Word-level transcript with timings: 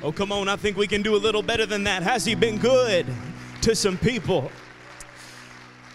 Oh, 0.00 0.12
come 0.12 0.30
on, 0.30 0.48
I 0.48 0.54
think 0.54 0.76
we 0.76 0.86
can 0.86 1.02
do 1.02 1.16
a 1.16 1.18
little 1.18 1.42
better 1.42 1.66
than 1.66 1.82
that. 1.84 2.04
Has 2.04 2.24
He 2.24 2.36
been 2.36 2.58
good 2.58 3.04
to 3.62 3.74
some 3.74 3.98
people? 3.98 4.50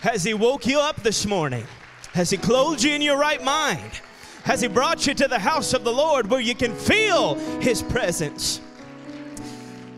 Has 0.02 0.24
He 0.26 0.34
woke 0.34 0.68
you 0.68 0.80
up 0.80 0.98
this 0.98 1.26
morning? 1.26 1.66
Has 2.12 2.30
He 2.30 2.36
clothed 2.36 2.84
you 2.84 2.94
in 2.94 3.02
your 3.02 3.18
right 3.18 3.42
mind? 3.42 4.02
Has 4.44 4.60
He 4.60 4.68
brought 4.68 5.08
you 5.08 5.14
to 5.14 5.28
the 5.30 5.40
house 5.40 5.74
of 5.74 5.86
the 5.86 5.94
Lord 5.94 6.30
where 6.30 6.42
you 6.42 6.54
can 6.54 6.76
feel 6.76 7.36
His 7.62 7.82
presence? 7.82 8.60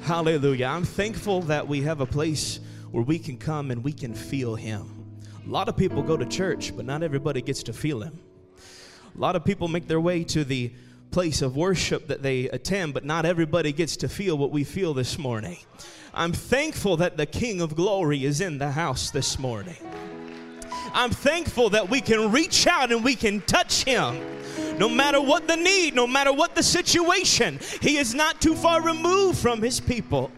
Hallelujah. 0.04 0.68
I'm 0.68 0.86
thankful 0.86 1.42
that 1.44 1.68
we 1.68 1.82
have 1.82 2.00
a 2.00 2.06
place 2.06 2.60
where 2.92 3.04
we 3.04 3.18
can 3.18 3.38
come 3.38 3.72
and 3.72 3.84
we 3.84 3.92
can 3.92 4.14
feel 4.14 4.54
Him. 4.54 4.88
A 5.48 5.50
lot 5.50 5.68
of 5.68 5.76
people 5.76 6.04
go 6.04 6.16
to 6.16 6.28
church, 6.28 6.78
but 6.78 6.86
not 6.86 7.02
everybody 7.02 7.42
gets 7.42 7.64
to 7.64 7.74
feel 7.74 8.02
Him. 8.02 8.20
A 9.16 9.20
lot 9.20 9.36
of 9.36 9.44
people 9.44 9.68
make 9.68 9.88
their 9.88 10.00
way 10.00 10.24
to 10.26 10.44
the 10.44 10.72
place 11.12 11.42
of 11.42 11.56
worship 11.56 12.08
that 12.08 12.22
they 12.22 12.50
attend, 12.50 12.94
but 12.94 13.06
not 13.06 13.26
everybody 13.26 13.72
gets 13.72 13.98
to 13.98 14.10
feel 14.10 14.38
what 14.38 14.52
we 14.52 14.64
feel 14.64 14.94
this 14.94 15.18
morning. 15.18 15.58
I'm 16.14 16.34
thankful 16.34 16.98
that 16.98 17.18
the 17.18 17.26
King 17.26 17.62
of 17.62 17.76
Glory 17.76 18.24
is 18.26 18.42
in 18.42 18.58
the 18.58 18.72
house 18.72 19.12
this 19.12 19.38
morning. 19.38 19.78
I'm 20.94 21.12
thankful 21.12 21.72
that 21.72 21.90
we 21.90 22.00
can 22.00 22.32
reach 22.32 22.68
out 22.68 22.92
and 22.92 23.04
we 23.04 23.16
can 23.16 23.42
touch 23.42 23.84
Him. 23.84 24.20
No 24.78 24.88
matter 24.88 25.22
what 25.22 25.48
the 25.48 25.58
need, 25.58 25.94
no 25.94 26.08
matter 26.08 26.32
what 26.32 26.56
the 26.56 26.64
situation, 26.64 27.60
He 27.82 27.98
is 27.98 28.14
not 28.14 28.40
too 28.40 28.56
far 28.56 28.82
removed 28.82 29.38
from 29.38 29.62
His 29.62 29.80
people. 29.80 30.32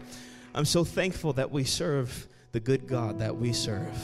I'm 0.54 0.64
so 0.64 0.82
thankful 0.84 1.34
that 1.34 1.50
we 1.50 1.62
serve 1.62 2.26
the 2.52 2.60
good 2.60 2.88
God 2.88 3.20
that 3.20 3.36
we 3.36 3.52
serve. 3.52 3.96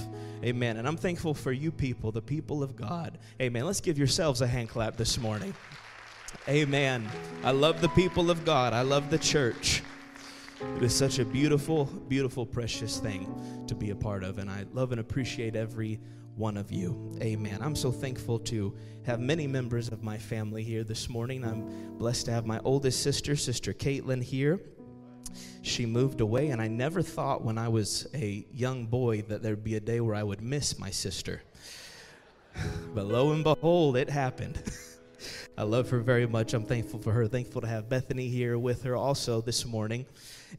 Amen. 0.44 0.76
And 0.76 0.86
I'm 0.86 0.96
thankful 0.96 1.34
for 1.34 1.50
you 1.50 1.72
people, 1.72 2.12
the 2.12 2.22
people 2.22 2.62
of 2.62 2.76
God. 2.76 3.18
Amen. 3.40 3.64
Let's 3.64 3.80
give 3.80 3.98
yourselves 3.98 4.40
a 4.40 4.46
hand 4.46 4.68
clap 4.68 4.96
this 4.96 5.18
morning. 5.18 5.54
Amen. 6.48 7.08
I 7.42 7.50
love 7.50 7.80
the 7.80 7.88
people 7.90 8.30
of 8.30 8.44
God. 8.44 8.72
I 8.72 8.82
love 8.82 9.10
the 9.10 9.18
church. 9.18 9.82
It 10.76 10.82
is 10.82 10.94
such 10.94 11.18
a 11.18 11.24
beautiful, 11.24 11.86
beautiful, 12.08 12.44
precious 12.44 12.98
thing 12.98 13.64
to 13.66 13.74
be 13.74 13.90
a 13.90 13.96
part 13.96 14.22
of. 14.22 14.38
And 14.38 14.50
I 14.50 14.64
love 14.72 14.92
and 14.92 15.00
appreciate 15.00 15.56
every 15.56 16.00
one 16.36 16.56
of 16.56 16.72
you. 16.72 17.16
Amen. 17.20 17.60
I'm 17.62 17.76
so 17.76 17.92
thankful 17.92 18.38
to 18.40 18.74
have 19.04 19.20
many 19.20 19.46
members 19.46 19.88
of 19.88 20.02
my 20.02 20.18
family 20.18 20.62
here 20.62 20.84
this 20.84 21.08
morning. 21.08 21.44
I'm 21.44 21.96
blessed 21.96 22.26
to 22.26 22.32
have 22.32 22.44
my 22.44 22.60
oldest 22.64 23.02
sister, 23.02 23.36
Sister 23.36 23.72
Caitlin, 23.72 24.22
here. 24.22 24.60
She 25.62 25.86
moved 25.86 26.20
away, 26.20 26.50
and 26.50 26.60
I 26.60 26.68
never 26.68 27.02
thought 27.02 27.42
when 27.42 27.58
I 27.58 27.68
was 27.68 28.06
a 28.14 28.46
young 28.52 28.86
boy 28.86 29.22
that 29.22 29.42
there'd 29.42 29.64
be 29.64 29.76
a 29.76 29.80
day 29.80 30.00
where 30.00 30.14
I 30.14 30.22
would 30.22 30.42
miss 30.42 30.78
my 30.78 30.90
sister. 30.90 31.42
But 32.94 33.06
lo 33.06 33.32
and 33.32 33.42
behold, 33.42 33.96
it 33.96 34.08
happened. 34.08 34.62
I 35.56 35.62
love 35.62 35.88
her 35.90 36.00
very 36.00 36.26
much. 36.26 36.52
I'm 36.52 36.64
thankful 36.64 36.98
for 36.98 37.12
her. 37.12 37.28
Thankful 37.28 37.60
to 37.60 37.68
have 37.68 37.88
Bethany 37.88 38.28
here 38.28 38.58
with 38.58 38.82
her 38.82 38.96
also 38.96 39.40
this 39.40 39.64
morning. 39.64 40.04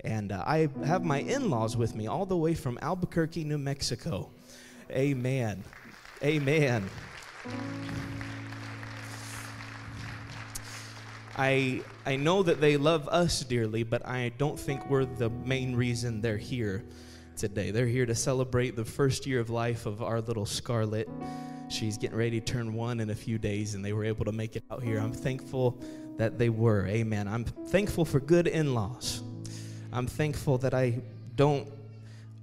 And 0.06 0.32
uh, 0.32 0.42
I 0.48 0.70
have 0.86 1.04
my 1.04 1.20
in 1.20 1.50
laws 1.50 1.76
with 1.76 1.96
me 1.96 2.08
all 2.08 2.26
the 2.26 2.38
way 2.38 2.54
from 2.54 2.80
Albuquerque, 2.82 3.44
New 3.44 3.58
Mexico. 3.58 4.30
Amen. 4.90 5.64
Amen. 6.24 6.90
I, 11.38 11.82
I 12.06 12.16
know 12.16 12.44
that 12.44 12.62
they 12.62 12.78
love 12.78 13.10
us 13.10 13.42
dearly, 13.42 13.84
but 13.84 14.08
I 14.08 14.32
don't 14.38 14.58
think 14.58 14.90
we're 14.90 15.04
the 15.04 15.30
main 15.30 15.76
reason 15.76 16.22
they're 16.22 16.38
here 16.38 16.86
today. 17.36 17.72
They're 17.72 17.86
here 17.86 18.06
to 18.06 18.16
celebrate 18.16 18.78
the 18.78 18.86
first 18.86 19.28
year 19.28 19.42
of 19.42 19.50
life 19.50 19.86
of 19.86 20.02
our 20.02 20.22
little 20.22 20.46
Scarlet. 20.46 21.10
She's 21.68 21.98
getting 21.98 22.18
ready 22.18 22.40
to 22.40 22.46
turn 22.46 22.74
one 22.74 23.00
in 23.00 23.10
a 23.10 23.16
few 23.16 23.38
days, 23.38 23.76
and 23.76 23.84
they 23.84 23.94
were 23.94 24.06
able 24.06 24.26
to 24.26 24.32
make 24.32 24.56
it 24.56 24.64
out 24.72 24.84
here. 24.84 25.00
I'm 25.00 25.12
thankful 25.12 25.78
that 26.18 26.38
they 26.38 26.50
were. 26.50 26.88
Amen. 26.88 27.28
I'm 27.28 27.44
thankful 27.44 28.06
for 28.06 28.20
good 28.20 28.48
in 28.48 28.74
laws. 28.74 29.22
I'm 29.92 30.08
thankful 30.08 30.58
that 30.60 30.74
I 30.74 31.02
don't 31.36 31.68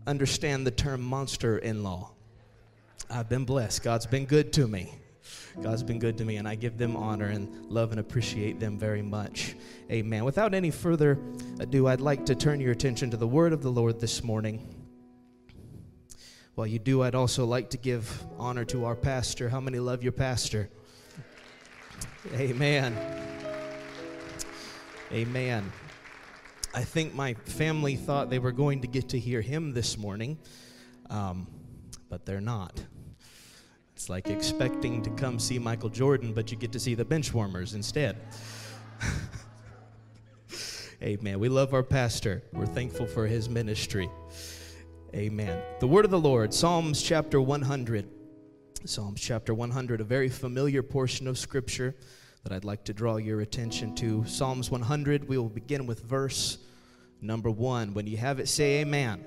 understand 0.06 0.66
the 0.66 0.70
term 0.70 1.00
monster 1.02 1.58
in 1.58 1.82
law. 1.82 2.10
I've 3.10 3.28
been 3.28 3.44
blessed. 3.44 3.82
God's 3.82 4.06
been 4.06 4.26
good 4.26 4.52
to 4.54 4.66
me. 4.66 4.92
God's 5.62 5.82
been 5.82 5.98
good 5.98 6.18
to 6.18 6.24
me, 6.24 6.36
and 6.36 6.48
I 6.48 6.54
give 6.54 6.78
them 6.78 6.96
honor 6.96 7.26
and 7.26 7.70
love 7.70 7.90
and 7.90 8.00
appreciate 8.00 8.58
them 8.58 8.78
very 8.78 9.02
much. 9.02 9.54
Amen. 9.90 10.24
Without 10.24 10.54
any 10.54 10.70
further 10.70 11.18
ado, 11.60 11.86
I'd 11.86 12.00
like 12.00 12.26
to 12.26 12.34
turn 12.34 12.58
your 12.60 12.72
attention 12.72 13.10
to 13.10 13.16
the 13.16 13.28
word 13.28 13.52
of 13.52 13.62
the 13.62 13.70
Lord 13.70 14.00
this 14.00 14.24
morning. 14.24 14.81
While 16.54 16.66
you 16.66 16.78
do, 16.78 17.02
I'd 17.02 17.14
also 17.14 17.46
like 17.46 17.70
to 17.70 17.78
give 17.78 18.24
honor 18.38 18.66
to 18.66 18.84
our 18.84 18.94
pastor. 18.94 19.48
How 19.48 19.58
many 19.58 19.78
love 19.78 20.02
your 20.02 20.12
pastor? 20.12 20.68
Amen. 22.34 22.94
Amen. 25.10 25.72
I 26.74 26.84
think 26.84 27.14
my 27.14 27.34
family 27.34 27.96
thought 27.96 28.28
they 28.28 28.38
were 28.38 28.52
going 28.52 28.82
to 28.82 28.86
get 28.86 29.08
to 29.10 29.18
hear 29.18 29.40
him 29.40 29.72
this 29.72 29.96
morning, 29.96 30.38
um, 31.08 31.46
but 32.10 32.26
they're 32.26 32.40
not. 32.40 32.82
It's 33.94 34.10
like 34.10 34.28
expecting 34.28 35.00
to 35.02 35.10
come 35.10 35.38
see 35.38 35.58
Michael 35.58 35.88
Jordan, 35.88 36.34
but 36.34 36.50
you 36.50 36.58
get 36.58 36.72
to 36.72 36.80
see 36.80 36.94
the 36.94 37.04
benchwarmers 37.04 37.74
instead. 37.74 38.16
Amen. 41.02 41.38
We 41.38 41.48
love 41.48 41.72
our 41.72 41.82
pastor. 41.82 42.42
We're 42.52 42.66
thankful 42.66 43.06
for 43.06 43.26
his 43.26 43.48
ministry. 43.48 44.10
Amen. 45.14 45.62
The 45.78 45.86
word 45.86 46.06
of 46.06 46.10
the 46.10 46.18
Lord, 46.18 46.54
Psalms 46.54 47.02
chapter 47.02 47.38
100. 47.38 48.08
Psalms 48.86 49.20
chapter 49.20 49.52
100, 49.52 50.00
a 50.00 50.04
very 50.04 50.30
familiar 50.30 50.82
portion 50.82 51.28
of 51.28 51.36
scripture 51.36 51.94
that 52.42 52.52
I'd 52.52 52.64
like 52.64 52.82
to 52.84 52.94
draw 52.94 53.16
your 53.16 53.42
attention 53.42 53.94
to. 53.96 54.24
Psalms 54.26 54.70
100, 54.70 55.28
we 55.28 55.36
will 55.36 55.50
begin 55.50 55.84
with 55.84 56.00
verse 56.00 56.56
number 57.20 57.50
1. 57.50 57.92
When 57.92 58.06
you 58.06 58.16
have 58.16 58.40
it, 58.40 58.48
say 58.48 58.80
amen. 58.80 59.22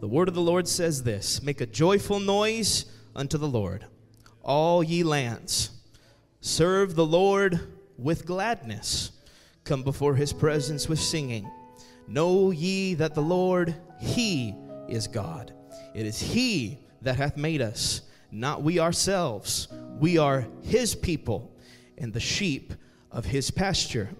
The 0.00 0.08
word 0.08 0.28
of 0.28 0.34
the 0.34 0.40
Lord 0.40 0.66
says 0.66 1.02
this 1.02 1.42
Make 1.42 1.60
a 1.60 1.66
joyful 1.66 2.18
noise 2.18 2.86
unto 3.14 3.36
the 3.36 3.46
Lord, 3.46 3.84
all 4.42 4.82
ye 4.82 5.02
lands. 5.02 5.72
Serve 6.40 6.94
the 6.94 7.04
Lord 7.04 7.60
with 7.98 8.24
gladness. 8.24 9.12
Come 9.64 9.82
before 9.82 10.14
his 10.14 10.32
presence 10.32 10.88
with 10.88 11.00
singing. 11.00 11.50
Know 12.08 12.50
ye 12.50 12.94
that 12.94 13.14
the 13.14 13.22
Lord, 13.22 13.74
he 14.02 14.54
is 14.88 15.06
God. 15.06 15.52
It 15.94 16.06
is 16.06 16.20
he 16.20 16.78
that 17.02 17.16
hath 17.16 17.36
made 17.36 17.62
us, 17.62 18.02
not 18.30 18.62
we 18.62 18.78
ourselves. 18.78 19.68
We 19.98 20.18
are 20.18 20.46
his 20.62 20.94
people 20.94 21.54
and 21.96 22.12
the 22.12 22.20
sheep 22.20 22.74
of 23.10 23.24
his 23.24 23.50
pasture. 23.50 24.10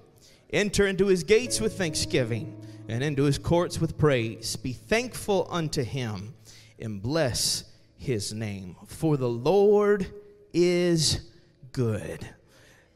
Enter 0.53 0.87
into 0.87 1.07
his 1.07 1.25
gates 1.25 1.61
with 1.61 1.77
thanksgiving 1.77 2.65
and 2.89 3.03
into 3.03 3.25
his 3.25 3.39
courts 3.39 3.81
with 3.81 3.99
praise. 3.99 4.55
Be 4.57 4.73
thankful 4.73 5.49
unto 5.51 5.83
him 5.83 6.35
and 6.79 7.03
bless 7.03 7.65
his 7.97 8.33
name. 8.33 8.77
For 8.87 9.17
the 9.17 9.29
Lord 9.29 10.07
is 10.53 11.29
good. 11.73 12.29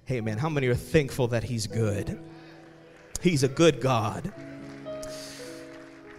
Hey, 0.04 0.20
man, 0.20 0.38
how 0.38 0.48
many 0.48 0.68
are 0.68 0.74
thankful 0.74 1.28
that 1.28 1.44
he's 1.44 1.66
good? 1.66 2.20
He's 3.22 3.42
a 3.42 3.48
good 3.48 3.80
God. 3.80 4.32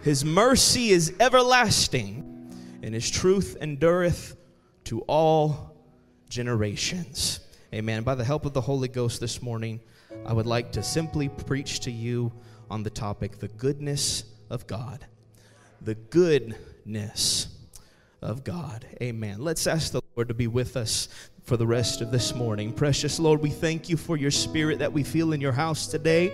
His 0.08 0.24
mercy 0.24 0.88
is 0.88 1.12
everlasting, 1.20 2.50
and 2.82 2.94
his 2.94 3.10
truth 3.10 3.58
endureth 3.60 4.38
to 4.84 5.02
all 5.02 5.76
generations. 6.30 7.40
Amen. 7.74 8.04
By 8.04 8.14
the 8.14 8.24
help 8.24 8.46
of 8.46 8.54
the 8.54 8.60
Holy 8.62 8.88
Ghost 8.88 9.20
this 9.20 9.42
morning, 9.42 9.80
I 10.24 10.32
would 10.32 10.46
like 10.46 10.72
to 10.72 10.82
simply 10.82 11.28
preach 11.28 11.80
to 11.80 11.90
you 11.90 12.32
on 12.70 12.82
the 12.84 12.88
topic 12.88 13.38
the 13.38 13.48
goodness 13.48 14.24
of 14.48 14.66
God. 14.66 15.04
The 15.82 15.96
goodness 15.96 17.48
of 18.22 18.44
God. 18.44 18.86
Amen. 19.02 19.40
Let's 19.40 19.66
ask 19.66 19.92
the 19.92 20.00
Lord 20.16 20.28
to 20.28 20.34
be 20.34 20.46
with 20.46 20.78
us 20.78 21.08
for 21.42 21.58
the 21.58 21.66
rest 21.66 22.00
of 22.00 22.10
this 22.10 22.34
morning. 22.34 22.72
Precious 22.72 23.18
Lord, 23.20 23.42
we 23.42 23.50
thank 23.50 23.90
you 23.90 23.98
for 23.98 24.16
your 24.16 24.30
spirit 24.30 24.78
that 24.78 24.94
we 24.94 25.02
feel 25.02 25.34
in 25.34 25.42
your 25.42 25.52
house 25.52 25.86
today. 25.86 26.32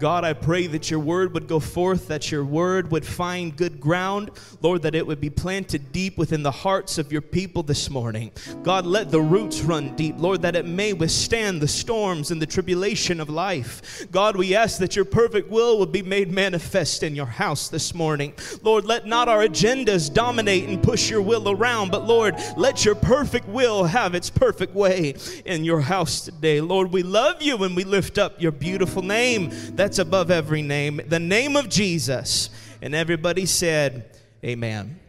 God, 0.00 0.24
I 0.24 0.32
pray 0.32 0.66
that 0.68 0.90
your 0.90 0.98
word 0.98 1.34
would 1.34 1.46
go 1.46 1.60
forth, 1.60 2.08
that 2.08 2.32
your 2.32 2.42
word 2.42 2.90
would 2.90 3.04
find 3.04 3.54
good 3.54 3.78
ground. 3.78 4.30
Lord, 4.62 4.80
that 4.82 4.94
it 4.94 5.06
would 5.06 5.20
be 5.20 5.28
planted 5.28 5.92
deep 5.92 6.16
within 6.16 6.42
the 6.42 6.50
hearts 6.50 6.96
of 6.96 7.12
your 7.12 7.20
people 7.20 7.62
this 7.62 7.90
morning. 7.90 8.30
God, 8.62 8.86
let 8.86 9.10
the 9.10 9.20
roots 9.20 9.60
run 9.60 9.94
deep. 9.96 10.14
Lord, 10.16 10.40
that 10.40 10.56
it 10.56 10.64
may 10.64 10.94
withstand 10.94 11.60
the 11.60 11.68
storms 11.68 12.30
and 12.30 12.40
the 12.40 12.46
tribulation 12.46 13.20
of 13.20 13.28
life. 13.28 14.06
God, 14.10 14.36
we 14.36 14.54
ask 14.54 14.78
that 14.78 14.96
your 14.96 15.04
perfect 15.04 15.50
will 15.50 15.78
would 15.78 15.92
be 15.92 16.02
made 16.02 16.32
manifest 16.32 17.02
in 17.02 17.14
your 17.14 17.26
house 17.26 17.68
this 17.68 17.94
morning. 17.94 18.32
Lord, 18.62 18.86
let 18.86 19.06
not 19.06 19.28
our 19.28 19.46
agendas 19.46 20.10
dominate 20.10 20.66
and 20.66 20.82
push 20.82 21.10
your 21.10 21.20
will 21.20 21.50
around, 21.50 21.90
but 21.90 22.06
Lord, 22.06 22.36
let 22.56 22.86
your 22.86 22.94
perfect 22.94 23.46
will 23.48 23.84
have 23.84 24.14
its 24.14 24.30
perfect 24.30 24.74
way 24.74 25.14
in 25.44 25.62
your 25.62 25.82
house 25.82 26.22
today. 26.22 26.62
Lord, 26.62 26.90
we 26.90 27.02
love 27.02 27.42
you 27.42 27.62
and 27.64 27.76
we 27.76 27.84
lift 27.84 28.16
up 28.16 28.40
your 28.40 28.52
beautiful 28.52 29.02
name. 29.02 29.50
That 29.76 29.89
that's 29.90 29.98
above 29.98 30.30
every 30.30 30.62
name, 30.62 31.00
the 31.08 31.18
name 31.18 31.56
of 31.56 31.68
Jesus. 31.68 32.48
And 32.80 32.94
everybody 32.94 33.44
said, 33.44 34.16
Amen. 34.44 35.00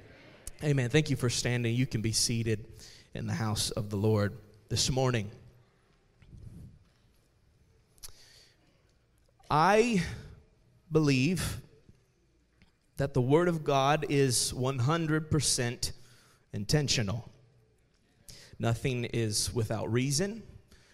Amen. 0.63 0.89
Thank 0.89 1.11
you 1.11 1.15
for 1.15 1.29
standing. 1.29 1.75
You 1.75 1.85
can 1.85 2.01
be 2.01 2.11
seated 2.11 2.65
in 3.13 3.27
the 3.27 3.33
house 3.35 3.69
of 3.69 3.91
the 3.91 3.95
Lord 3.95 4.33
this 4.69 4.89
morning. 4.89 5.29
I 9.51 10.01
believe 10.91 11.61
that 12.97 13.13
the 13.13 13.21
Word 13.21 13.49
of 13.49 13.63
God 13.63 14.07
is 14.09 14.51
100% 14.51 15.91
intentional. 16.53 17.29
Nothing 18.57 19.05
is 19.05 19.53
without 19.53 19.93
reason, 19.93 20.41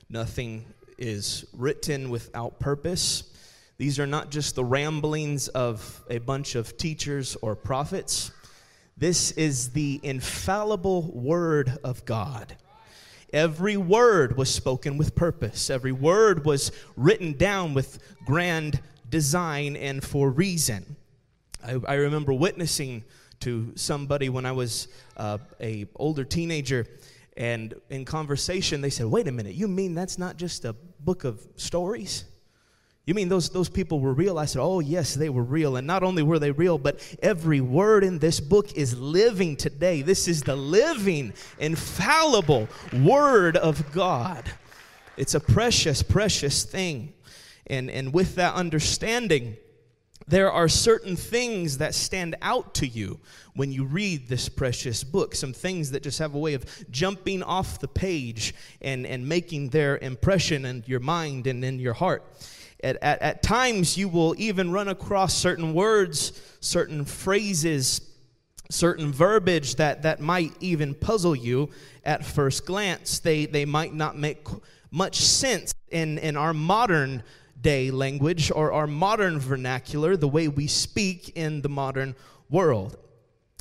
nothing 0.09 0.65
is 0.97 1.45
written 1.53 2.09
without 2.09 2.59
purpose. 2.59 3.31
These 3.77 3.99
are 3.99 4.07
not 4.07 4.31
just 4.31 4.55
the 4.55 4.65
ramblings 4.65 5.49
of 5.49 6.03
a 6.09 6.17
bunch 6.17 6.55
of 6.55 6.77
teachers 6.77 7.37
or 7.41 7.55
prophets. 7.55 8.31
This 8.97 9.31
is 9.31 9.69
the 9.69 9.99
infallible 10.01 11.11
Word 11.13 11.77
of 11.83 12.03
God. 12.03 12.55
Every 13.31 13.77
word 13.77 14.37
was 14.37 14.49
spoken 14.49 14.97
with 14.97 15.13
purpose. 15.13 15.69
Every 15.69 15.91
word 15.91 16.45
was 16.45 16.71
written 16.95 17.33
down 17.33 17.73
with 17.73 17.99
grand 18.25 18.81
design 19.09 19.75
and 19.75 20.03
for 20.03 20.31
reason. 20.31 20.95
I, 21.63 21.79
I 21.87 21.93
remember 21.95 22.33
witnessing 22.33 23.03
to 23.41 23.73
somebody 23.75 24.29
when 24.29 24.45
I 24.45 24.53
was 24.53 24.87
uh, 25.17 25.37
a 25.61 25.87
older 25.97 26.23
teenager, 26.23 26.87
and 27.35 27.75
in 27.89 28.05
conversation 28.05 28.81
they 28.81 28.89
said, 28.89 29.05
"Wait 29.05 29.27
a 29.27 29.31
minute, 29.31 29.53
you 29.53 29.67
mean 29.67 29.93
that's 29.93 30.17
not 30.17 30.37
just 30.37 30.65
a 30.65 30.73
book 30.73 31.23
of 31.23 31.45
stories?" 31.57 32.23
You 33.07 33.13
mean 33.13 33.29
those, 33.29 33.49
those 33.49 33.69
people 33.69 34.01
were 34.01 34.13
real? 34.13 34.37
I 34.37 34.43
said, 34.43 34.61
Oh, 34.61 34.81
yes, 34.81 35.13
they 35.13 35.29
were 35.29 35.43
real. 35.43 35.77
And 35.77 35.87
not 35.87 36.03
only 36.03 36.23
were 36.23 36.39
they 36.39 36.51
real, 36.51 36.77
but 36.77 36.99
every 37.23 37.61
word 37.61 38.03
in 38.03 38.19
this 38.19 38.41
book 38.41 38.73
is 38.73 38.99
living 38.99 39.55
today. 39.55 40.01
This 40.01 40.27
is 40.27 40.43
the 40.43 40.57
living, 40.57 41.31
infallible 41.57 42.67
Word 42.91 43.55
of 43.55 43.93
God. 43.93 44.43
It's 45.15 45.35
a 45.35 45.39
precious, 45.39 46.03
precious 46.03 46.65
thing. 46.65 47.13
And, 47.67 47.89
and 47.89 48.13
with 48.13 48.35
that 48.35 48.55
understanding, 48.55 49.55
there 50.27 50.51
are 50.51 50.67
certain 50.67 51.15
things 51.15 51.77
that 51.77 51.95
stand 51.95 52.35
out 52.41 52.73
to 52.75 52.87
you 52.87 53.21
when 53.55 53.71
you 53.71 53.85
read 53.85 54.27
this 54.27 54.49
precious 54.49 55.05
book. 55.05 55.33
Some 55.33 55.53
things 55.53 55.91
that 55.91 56.03
just 56.03 56.19
have 56.19 56.35
a 56.35 56.39
way 56.39 56.55
of 56.55 56.65
jumping 56.91 57.41
off 57.41 57.79
the 57.79 57.87
page 57.87 58.53
and, 58.81 59.05
and 59.07 59.29
making 59.29 59.69
their 59.69 59.97
impression 59.97 60.65
in 60.65 60.83
your 60.85 60.99
mind 60.99 61.47
and 61.47 61.63
in 61.63 61.79
your 61.79 61.93
heart. 61.93 62.25
At, 62.83 62.97
at, 63.01 63.21
at 63.21 63.43
times, 63.43 63.97
you 63.97 64.07
will 64.07 64.35
even 64.37 64.71
run 64.71 64.87
across 64.87 65.33
certain 65.33 65.73
words, 65.73 66.39
certain 66.59 67.05
phrases, 67.05 68.01
certain 68.69 69.11
verbiage 69.11 69.75
that, 69.75 70.03
that 70.03 70.19
might 70.19 70.53
even 70.59 70.93
puzzle 70.93 71.35
you 71.35 71.69
at 72.03 72.25
first 72.25 72.65
glance. 72.65 73.19
They, 73.19 73.45
they 73.45 73.65
might 73.65 73.93
not 73.93 74.17
make 74.17 74.47
much 74.91 75.21
sense 75.21 75.73
in, 75.89 76.17
in 76.19 76.37
our 76.37 76.53
modern 76.53 77.23
day 77.59 77.89
language 77.91 78.51
or 78.51 78.71
our 78.71 78.87
modern 78.87 79.39
vernacular, 79.39 80.15
the 80.15 80.27
way 80.27 80.47
we 80.47 80.67
speak 80.67 81.29
in 81.35 81.61
the 81.61 81.69
modern 81.69 82.15
world. 82.49 82.97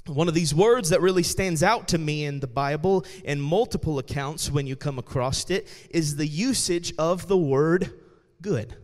One 0.06 0.28
of 0.28 0.34
these 0.34 0.54
words 0.54 0.90
that 0.90 1.00
really 1.00 1.24
stands 1.24 1.62
out 1.62 1.88
to 1.88 1.98
me 1.98 2.24
in 2.24 2.38
the 2.38 2.46
Bible 2.46 3.04
in 3.24 3.40
multiple 3.40 3.98
accounts 3.98 4.50
when 4.50 4.66
you 4.66 4.76
come 4.76 4.98
across 4.98 5.50
it 5.50 5.66
is 5.90 6.16
the 6.16 6.26
usage 6.26 6.94
of 6.96 7.26
the 7.26 7.36
word 7.36 7.92
good. 8.40 8.76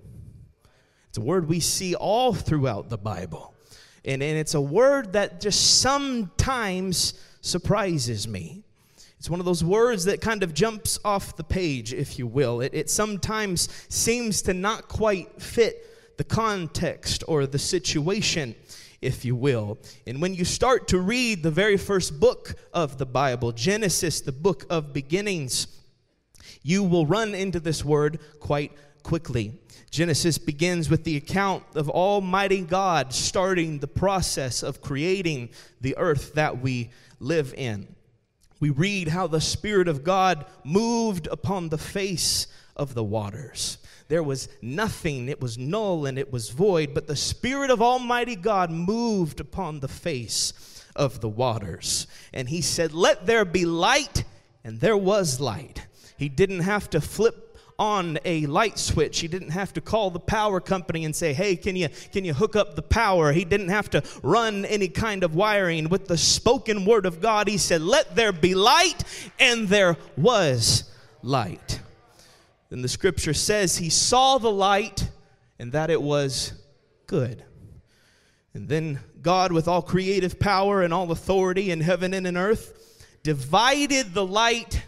It's 1.12 1.18
a 1.18 1.20
word 1.20 1.46
we 1.46 1.60
see 1.60 1.94
all 1.94 2.32
throughout 2.32 2.88
the 2.88 2.96
Bible. 2.96 3.52
And, 4.02 4.22
and 4.22 4.38
it's 4.38 4.54
a 4.54 4.60
word 4.62 5.12
that 5.12 5.42
just 5.42 5.82
sometimes 5.82 7.12
surprises 7.42 8.26
me. 8.26 8.62
It's 9.18 9.28
one 9.28 9.38
of 9.38 9.44
those 9.44 9.62
words 9.62 10.06
that 10.06 10.22
kind 10.22 10.42
of 10.42 10.54
jumps 10.54 10.98
off 11.04 11.36
the 11.36 11.44
page, 11.44 11.92
if 11.92 12.18
you 12.18 12.26
will. 12.26 12.62
It, 12.62 12.72
it 12.72 12.88
sometimes 12.88 13.68
seems 13.90 14.40
to 14.40 14.54
not 14.54 14.88
quite 14.88 15.42
fit 15.42 16.16
the 16.16 16.24
context 16.24 17.24
or 17.28 17.46
the 17.46 17.58
situation, 17.58 18.54
if 19.02 19.22
you 19.22 19.36
will. 19.36 19.76
And 20.06 20.22
when 20.22 20.34
you 20.34 20.46
start 20.46 20.88
to 20.88 20.98
read 20.98 21.42
the 21.42 21.50
very 21.50 21.76
first 21.76 22.18
book 22.20 22.54
of 22.72 22.96
the 22.96 23.04
Bible, 23.04 23.52
Genesis, 23.52 24.22
the 24.22 24.32
book 24.32 24.64
of 24.70 24.94
beginnings, 24.94 25.66
you 26.62 26.82
will 26.82 27.04
run 27.04 27.34
into 27.34 27.60
this 27.60 27.84
word 27.84 28.18
quite 28.40 28.72
quickly. 29.02 29.52
Genesis 29.92 30.38
begins 30.38 30.88
with 30.88 31.04
the 31.04 31.18
account 31.18 31.64
of 31.74 31.90
Almighty 31.90 32.62
God 32.62 33.12
starting 33.12 33.78
the 33.78 33.86
process 33.86 34.62
of 34.62 34.80
creating 34.80 35.50
the 35.82 35.94
earth 35.98 36.32
that 36.32 36.62
we 36.62 36.88
live 37.20 37.52
in. 37.54 37.94
We 38.58 38.70
read 38.70 39.08
how 39.08 39.26
the 39.26 39.40
Spirit 39.40 39.88
of 39.88 40.02
God 40.02 40.46
moved 40.64 41.26
upon 41.26 41.68
the 41.68 41.76
face 41.76 42.46
of 42.74 42.94
the 42.94 43.04
waters. 43.04 43.76
There 44.08 44.22
was 44.22 44.48
nothing, 44.62 45.28
it 45.28 45.42
was 45.42 45.58
null 45.58 46.06
and 46.06 46.18
it 46.18 46.32
was 46.32 46.48
void, 46.48 46.94
but 46.94 47.06
the 47.06 47.14
Spirit 47.14 47.70
of 47.70 47.82
Almighty 47.82 48.34
God 48.34 48.70
moved 48.70 49.40
upon 49.40 49.80
the 49.80 49.88
face 49.88 50.86
of 50.96 51.20
the 51.20 51.28
waters. 51.28 52.06
And 52.32 52.48
He 52.48 52.62
said, 52.62 52.94
Let 52.94 53.26
there 53.26 53.44
be 53.44 53.66
light, 53.66 54.24
and 54.64 54.80
there 54.80 54.96
was 54.96 55.38
light. 55.38 55.86
He 56.16 56.30
didn't 56.30 56.60
have 56.60 56.88
to 56.90 57.00
flip 57.02 57.51
on 57.78 58.18
a 58.24 58.46
light 58.46 58.78
switch. 58.78 59.20
He 59.20 59.28
didn't 59.28 59.50
have 59.50 59.72
to 59.74 59.80
call 59.80 60.10
the 60.10 60.20
power 60.20 60.60
company 60.60 61.04
and 61.04 61.14
say, 61.14 61.32
"Hey, 61.32 61.56
can 61.56 61.76
you 61.76 61.88
can 62.12 62.24
you 62.24 62.34
hook 62.34 62.56
up 62.56 62.76
the 62.76 62.82
power?" 62.82 63.32
He 63.32 63.44
didn't 63.44 63.68
have 63.68 63.90
to 63.90 64.02
run 64.22 64.64
any 64.64 64.88
kind 64.88 65.24
of 65.24 65.34
wiring. 65.34 65.88
With 65.88 66.08
the 66.08 66.18
spoken 66.18 66.84
word 66.84 67.06
of 67.06 67.20
God, 67.20 67.48
he 67.48 67.58
said, 67.58 67.82
"Let 67.82 68.16
there 68.16 68.32
be 68.32 68.54
light," 68.54 69.04
and 69.38 69.68
there 69.68 69.96
was 70.16 70.84
light. 71.22 71.80
Then 72.68 72.82
the 72.82 72.88
scripture 72.88 73.34
says 73.34 73.76
he 73.76 73.90
saw 73.90 74.38
the 74.38 74.50
light 74.50 75.10
and 75.58 75.72
that 75.72 75.90
it 75.90 76.00
was 76.00 76.54
good. 77.06 77.44
And 78.54 78.68
then 78.68 79.00
God, 79.20 79.52
with 79.52 79.68
all 79.68 79.82
creative 79.82 80.40
power 80.40 80.82
and 80.82 80.92
all 80.92 81.10
authority 81.10 81.70
in 81.70 81.80
heaven 81.80 82.12
and 82.14 82.26
in 82.26 82.36
earth, 82.36 82.72
divided 83.22 84.14
the 84.14 84.26
light 84.26 84.82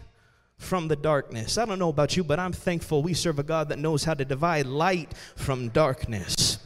from 0.57 0.87
the 0.87 0.95
darkness. 0.95 1.57
I 1.57 1.65
don't 1.65 1.79
know 1.79 1.89
about 1.89 2.15
you, 2.17 2.23
but 2.23 2.39
I'm 2.39 2.53
thankful 2.53 3.03
we 3.03 3.13
serve 3.13 3.39
a 3.39 3.43
God 3.43 3.69
that 3.69 3.79
knows 3.79 4.03
how 4.03 4.13
to 4.13 4.25
divide 4.25 4.65
light 4.65 5.13
from 5.35 5.69
darkness 5.69 6.59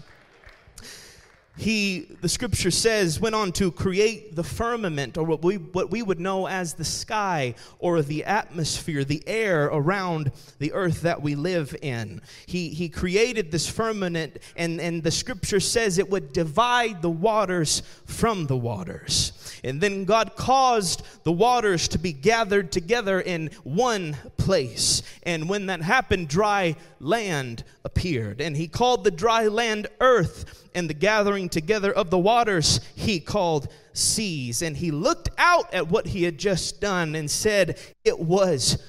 he 1.60 2.08
the 2.22 2.30
scripture 2.30 2.72
says 2.72 3.20
went 3.20 3.36
on 3.36 3.52
to 3.52 3.70
create 3.70 4.34
the 4.34 4.44
firmament 4.44 5.18
or 5.18 5.26
what 5.26 5.44
we 5.44 5.56
what 5.56 5.92
we 5.92 6.02
would 6.02 6.20
know 6.20 6.48
as 6.48 6.74
the 6.74 6.86
sky 6.86 7.54
or 7.80 8.02
the 8.02 8.24
atmosphere 8.24 9.04
the 9.04 9.22
air 9.28 9.66
around 9.66 10.32
the 10.60 10.72
earth 10.72 11.02
that 11.02 11.22
we 11.22 11.36
live 11.36 11.76
in. 11.82 12.22
He 12.46 12.70
he 12.70 12.88
created 12.88 13.52
this 13.52 13.68
firmament 13.70 14.38
and 14.56 14.80
and 14.80 15.04
the 15.04 15.12
scripture 15.12 15.60
says 15.60 15.98
it 15.98 16.10
would 16.10 16.32
divide 16.32 17.02
the 17.02 17.10
waters 17.10 17.84
from 18.06 18.48
the 18.48 18.58
waters. 18.58 19.34
And 19.62 19.82
then 19.82 20.06
God 20.06 20.38
caused 20.38 21.04
the 21.24 21.34
waters 21.34 21.90
to 21.90 21.98
be 21.98 22.14
gathered 22.14 22.72
together 22.72 23.20
in 23.20 23.50
one 23.64 24.16
place. 24.38 25.04
And 25.24 25.50
when 25.50 25.66
that 25.66 25.82
happened 25.82 26.30
dry 26.30 26.78
land 27.02 27.66
appeared. 27.84 28.40
And 28.40 28.56
he 28.56 28.68
called 28.68 29.04
the 29.04 29.12
dry 29.12 29.48
land 29.48 29.88
earth 30.00 30.69
and 30.76 30.90
the 30.90 30.94
gathering 30.94 31.50
together 31.50 31.92
of 31.92 32.10
the 32.10 32.18
waters 32.18 32.80
he 32.96 33.20
called 33.20 33.68
seas. 33.94 34.62
And 34.62 34.78
he 34.78 34.92
looked 34.92 35.30
out 35.38 35.74
at 35.74 35.90
what 35.90 36.08
he 36.08 36.24
had 36.24 36.38
just 36.38 36.82
done 36.82 37.16
and 37.16 37.30
said, 37.30 37.78
It 38.04 38.20
was. 38.20 38.82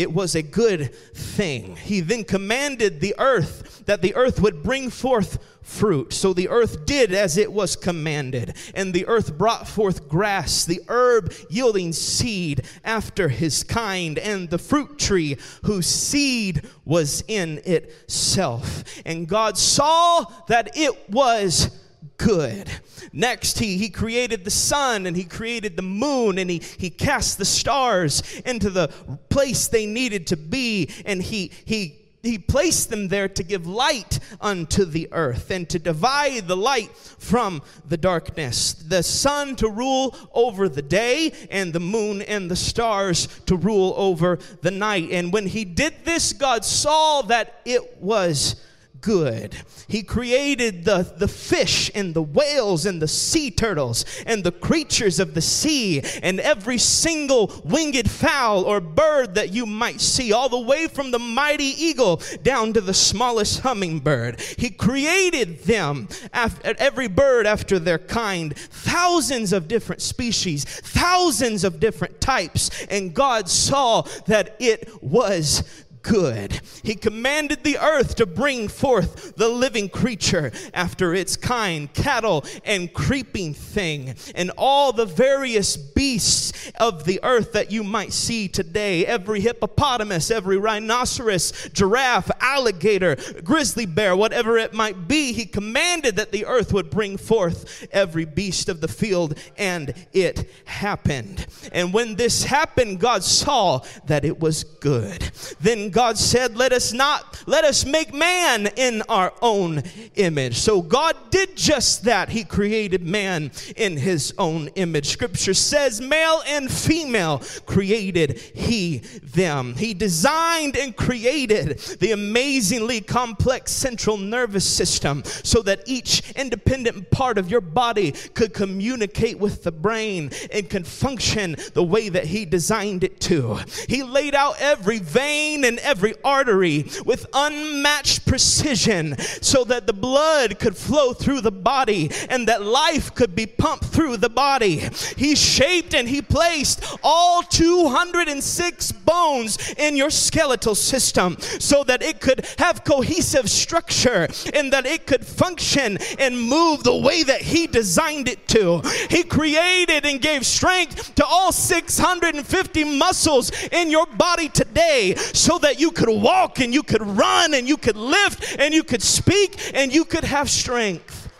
It 0.00 0.14
was 0.14 0.34
a 0.34 0.40
good 0.40 0.94
thing. 0.94 1.76
He 1.76 2.00
then 2.00 2.24
commanded 2.24 3.00
the 3.00 3.14
earth 3.18 3.82
that 3.84 4.00
the 4.00 4.14
earth 4.14 4.40
would 4.40 4.62
bring 4.62 4.88
forth 4.88 5.38
fruit. 5.60 6.14
So 6.14 6.32
the 6.32 6.48
earth 6.48 6.86
did 6.86 7.12
as 7.12 7.36
it 7.36 7.52
was 7.52 7.76
commanded, 7.76 8.56
and 8.74 8.94
the 8.94 9.06
earth 9.06 9.36
brought 9.36 9.68
forth 9.68 10.08
grass, 10.08 10.64
the 10.64 10.80
herb 10.88 11.34
yielding 11.50 11.92
seed 11.92 12.62
after 12.82 13.28
his 13.28 13.62
kind, 13.62 14.18
and 14.18 14.48
the 14.48 14.56
fruit 14.56 14.98
tree 14.98 15.36
whose 15.64 15.86
seed 15.86 16.62
was 16.86 17.22
in 17.28 17.60
itself. 17.66 18.84
And 19.04 19.28
God 19.28 19.58
saw 19.58 20.24
that 20.48 20.78
it 20.78 21.10
was 21.10 21.78
good. 22.24 22.70
Next, 23.12 23.58
he, 23.58 23.78
he 23.78 23.88
created 23.88 24.44
the 24.44 24.50
sun 24.50 25.06
and 25.06 25.16
he 25.16 25.24
created 25.24 25.76
the 25.76 25.82
moon 25.82 26.38
and 26.38 26.50
he, 26.50 26.62
he 26.78 26.90
cast 26.90 27.38
the 27.38 27.44
stars 27.44 28.22
into 28.44 28.70
the 28.70 28.88
place 29.28 29.68
they 29.68 29.86
needed 29.86 30.26
to 30.28 30.36
be 30.36 30.90
and 31.04 31.22
he, 31.22 31.50
he 31.64 31.96
he 32.22 32.36
placed 32.36 32.90
them 32.90 33.08
there 33.08 33.28
to 33.28 33.42
give 33.42 33.66
light 33.66 34.18
unto 34.42 34.84
the 34.84 35.08
earth 35.10 35.50
and 35.50 35.66
to 35.70 35.78
divide 35.78 36.46
the 36.46 36.56
light 36.56 36.94
from 36.94 37.62
the 37.88 37.96
darkness. 37.96 38.74
The 38.74 39.02
sun 39.02 39.56
to 39.56 39.70
rule 39.70 40.14
over 40.34 40.68
the 40.68 40.82
day, 40.82 41.32
and 41.50 41.72
the 41.72 41.80
moon 41.80 42.20
and 42.20 42.50
the 42.50 42.56
stars 42.56 43.26
to 43.46 43.56
rule 43.56 43.94
over 43.96 44.38
the 44.60 44.70
night. 44.70 45.10
And 45.12 45.32
when 45.32 45.46
he 45.46 45.64
did 45.64 46.04
this, 46.04 46.34
God 46.34 46.62
saw 46.62 47.22
that 47.22 47.62
it 47.64 47.96
was 48.02 48.62
good. 49.00 49.56
He 49.88 50.02
created 50.02 50.84
the, 50.84 51.12
the 51.16 51.28
fish 51.28 51.90
and 51.94 52.14
the 52.14 52.22
whales 52.22 52.86
and 52.86 53.00
the 53.00 53.08
sea 53.08 53.50
turtles 53.50 54.04
and 54.26 54.44
the 54.44 54.52
creatures 54.52 55.18
of 55.18 55.34
the 55.34 55.40
sea 55.40 56.02
and 56.22 56.40
every 56.40 56.78
single 56.78 57.60
winged 57.64 58.10
fowl 58.10 58.64
or 58.64 58.80
bird 58.80 59.34
that 59.34 59.52
you 59.52 59.66
might 59.66 60.00
see, 60.00 60.32
all 60.32 60.48
the 60.48 60.60
way 60.60 60.86
from 60.86 61.10
the 61.10 61.18
mighty 61.18 61.64
eagle 61.64 62.20
down 62.42 62.72
to 62.72 62.80
the 62.80 62.94
smallest 62.94 63.60
hummingbird. 63.60 64.40
He 64.40 64.70
created 64.70 65.60
them, 65.64 66.08
after, 66.32 66.74
every 66.78 67.08
bird 67.08 67.46
after 67.46 67.78
their 67.78 67.98
kind, 67.98 68.56
thousands 68.56 69.52
of 69.52 69.68
different 69.68 70.02
species, 70.02 70.64
thousands 70.64 71.64
of 71.64 71.80
different 71.80 72.20
types, 72.20 72.70
and 72.86 73.14
God 73.14 73.48
saw 73.48 74.02
that 74.26 74.56
it 74.58 74.90
was 75.02 75.64
good. 76.02 76.60
He 76.82 76.94
commanded 76.94 77.64
the 77.64 77.78
earth 77.78 78.16
to 78.16 78.26
bring 78.26 78.68
forth 78.68 79.36
the 79.36 79.48
living 79.48 79.88
creature 79.88 80.52
after 80.74 81.14
its 81.14 81.36
kind, 81.36 81.92
cattle 81.92 82.44
and 82.64 82.92
creeping 82.92 83.54
thing, 83.54 84.14
and 84.34 84.50
all 84.56 84.92
the 84.92 85.06
various 85.06 85.76
beasts 85.76 86.70
of 86.78 87.04
the 87.04 87.20
earth 87.22 87.52
that 87.52 87.70
you 87.70 87.84
might 87.84 88.12
see 88.12 88.48
today 88.48 89.06
every 89.06 89.40
hippopotamus, 89.40 90.30
every 90.30 90.56
rhinoceros, 90.56 91.68
giraffe, 91.72 92.30
alligator, 92.40 93.16
grizzly 93.44 93.86
bear, 93.86 94.16
whatever 94.16 94.58
it 94.58 94.72
might 94.72 95.08
be. 95.08 95.32
He 95.32 95.46
commanded 95.46 96.16
that 96.16 96.32
the 96.32 96.46
earth 96.46 96.72
would 96.72 96.90
bring 96.90 97.16
forth 97.16 97.86
every 97.92 98.24
beast 98.24 98.68
of 98.68 98.80
the 98.80 98.88
field, 98.88 99.38
and 99.56 99.94
it 100.12 100.50
happened. 100.64 101.46
And 101.72 101.92
when 101.92 102.16
this 102.16 102.44
happened, 102.44 103.00
God 103.00 103.22
saw 103.22 103.80
that 104.06 104.24
it 104.24 104.40
was 104.40 104.64
good. 104.64 105.30
Then 105.60 105.89
God 105.90 106.18
said, 106.18 106.56
Let 106.56 106.72
us 106.72 106.92
not, 106.92 107.42
let 107.46 107.64
us 107.64 107.84
make 107.84 108.14
man 108.14 108.68
in 108.76 109.02
our 109.08 109.32
own 109.42 109.82
image. 110.16 110.56
So 110.56 110.82
God 110.82 111.16
did 111.30 111.56
just 111.56 112.04
that. 112.04 112.28
He 112.28 112.44
created 112.44 113.06
man 113.06 113.50
in 113.76 113.96
his 113.96 114.32
own 114.38 114.68
image. 114.68 115.06
Scripture 115.06 115.54
says, 115.54 116.00
Male 116.00 116.42
and 116.46 116.70
female 116.70 117.42
created 117.66 118.38
he 118.38 118.98
them. 119.22 119.74
He 119.74 119.94
designed 119.94 120.76
and 120.76 120.96
created 120.96 121.78
the 122.00 122.12
amazingly 122.12 123.00
complex 123.00 123.72
central 123.72 124.16
nervous 124.16 124.64
system 124.64 125.24
so 125.24 125.62
that 125.62 125.82
each 125.86 126.30
independent 126.32 127.10
part 127.10 127.38
of 127.38 127.50
your 127.50 127.60
body 127.60 128.12
could 128.12 128.54
communicate 128.54 129.38
with 129.38 129.62
the 129.62 129.72
brain 129.72 130.30
and 130.52 130.68
can 130.68 130.84
function 130.84 131.56
the 131.74 131.82
way 131.82 132.08
that 132.08 132.26
he 132.26 132.44
designed 132.44 133.04
it 133.04 133.20
to. 133.20 133.58
He 133.88 134.02
laid 134.02 134.34
out 134.34 134.56
every 134.60 134.98
vein 134.98 135.64
and 135.64 135.78
every 135.82 136.14
artery 136.24 136.86
with 137.04 137.26
unmatched 137.32 138.26
precision 138.26 139.16
so 139.40 139.64
that 139.64 139.86
the 139.86 139.92
blood 139.92 140.58
could 140.58 140.76
flow 140.76 141.12
through 141.12 141.40
the 141.40 141.50
body 141.50 142.10
and 142.28 142.48
that 142.48 142.62
life 142.62 143.14
could 143.14 143.34
be 143.34 143.46
pumped 143.46 143.86
through 143.86 144.16
the 144.16 144.28
body. 144.28 144.82
He 145.16 145.34
shaped 145.34 145.94
and 145.94 146.08
he 146.08 146.22
placed 146.22 146.84
all 147.02 147.42
206 147.42 148.92
bones 148.92 149.74
in 149.76 149.96
your 149.96 150.10
skeletal 150.10 150.74
system 150.74 151.36
so 151.40 151.84
that 151.84 152.02
it 152.02 152.20
could 152.20 152.46
have 152.58 152.84
cohesive 152.84 153.50
structure 153.50 154.28
and 154.54 154.72
that 154.72 154.86
it 154.86 155.06
could 155.06 155.26
function 155.26 155.98
and 156.18 156.40
move 156.40 156.84
the 156.84 156.96
way 156.96 157.22
that 157.22 157.42
he 157.42 157.66
designed 157.66 158.28
it 158.28 158.46
to. 158.48 158.80
He 159.08 159.22
created 159.22 160.06
and 160.06 160.20
gave 160.20 160.46
strength 160.46 161.14
to 161.16 161.24
all 161.24 161.52
650 161.52 162.84
muscles 162.98 163.50
in 163.72 163.90
your 163.90 164.06
body 164.06 164.48
today 164.48 165.14
so 165.16 165.58
that 165.58 165.69
you 165.78 165.90
could 165.92 166.08
walk 166.08 166.58
and 166.60 166.72
you 166.74 166.82
could 166.82 167.02
run 167.02 167.54
and 167.54 167.68
you 167.68 167.76
could 167.76 167.96
lift 167.96 168.58
and 168.58 168.74
you 168.74 168.82
could 168.82 169.02
speak 169.02 169.72
and 169.74 169.92
you 169.92 170.04
could 170.04 170.24
have 170.24 170.50
strength. 170.50 171.30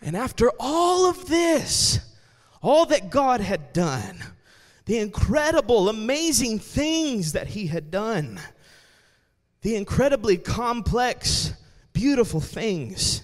And 0.00 0.16
after 0.16 0.50
all 0.60 1.10
of 1.10 1.26
this, 1.26 1.98
all 2.62 2.86
that 2.86 3.10
God 3.10 3.40
had 3.40 3.72
done, 3.72 4.22
the 4.84 4.98
incredible, 4.98 5.88
amazing 5.88 6.60
things 6.60 7.32
that 7.32 7.48
He 7.48 7.66
had 7.66 7.90
done, 7.90 8.40
the 9.62 9.74
incredibly 9.74 10.36
complex, 10.36 11.52
beautiful 11.92 12.40
things. 12.40 13.22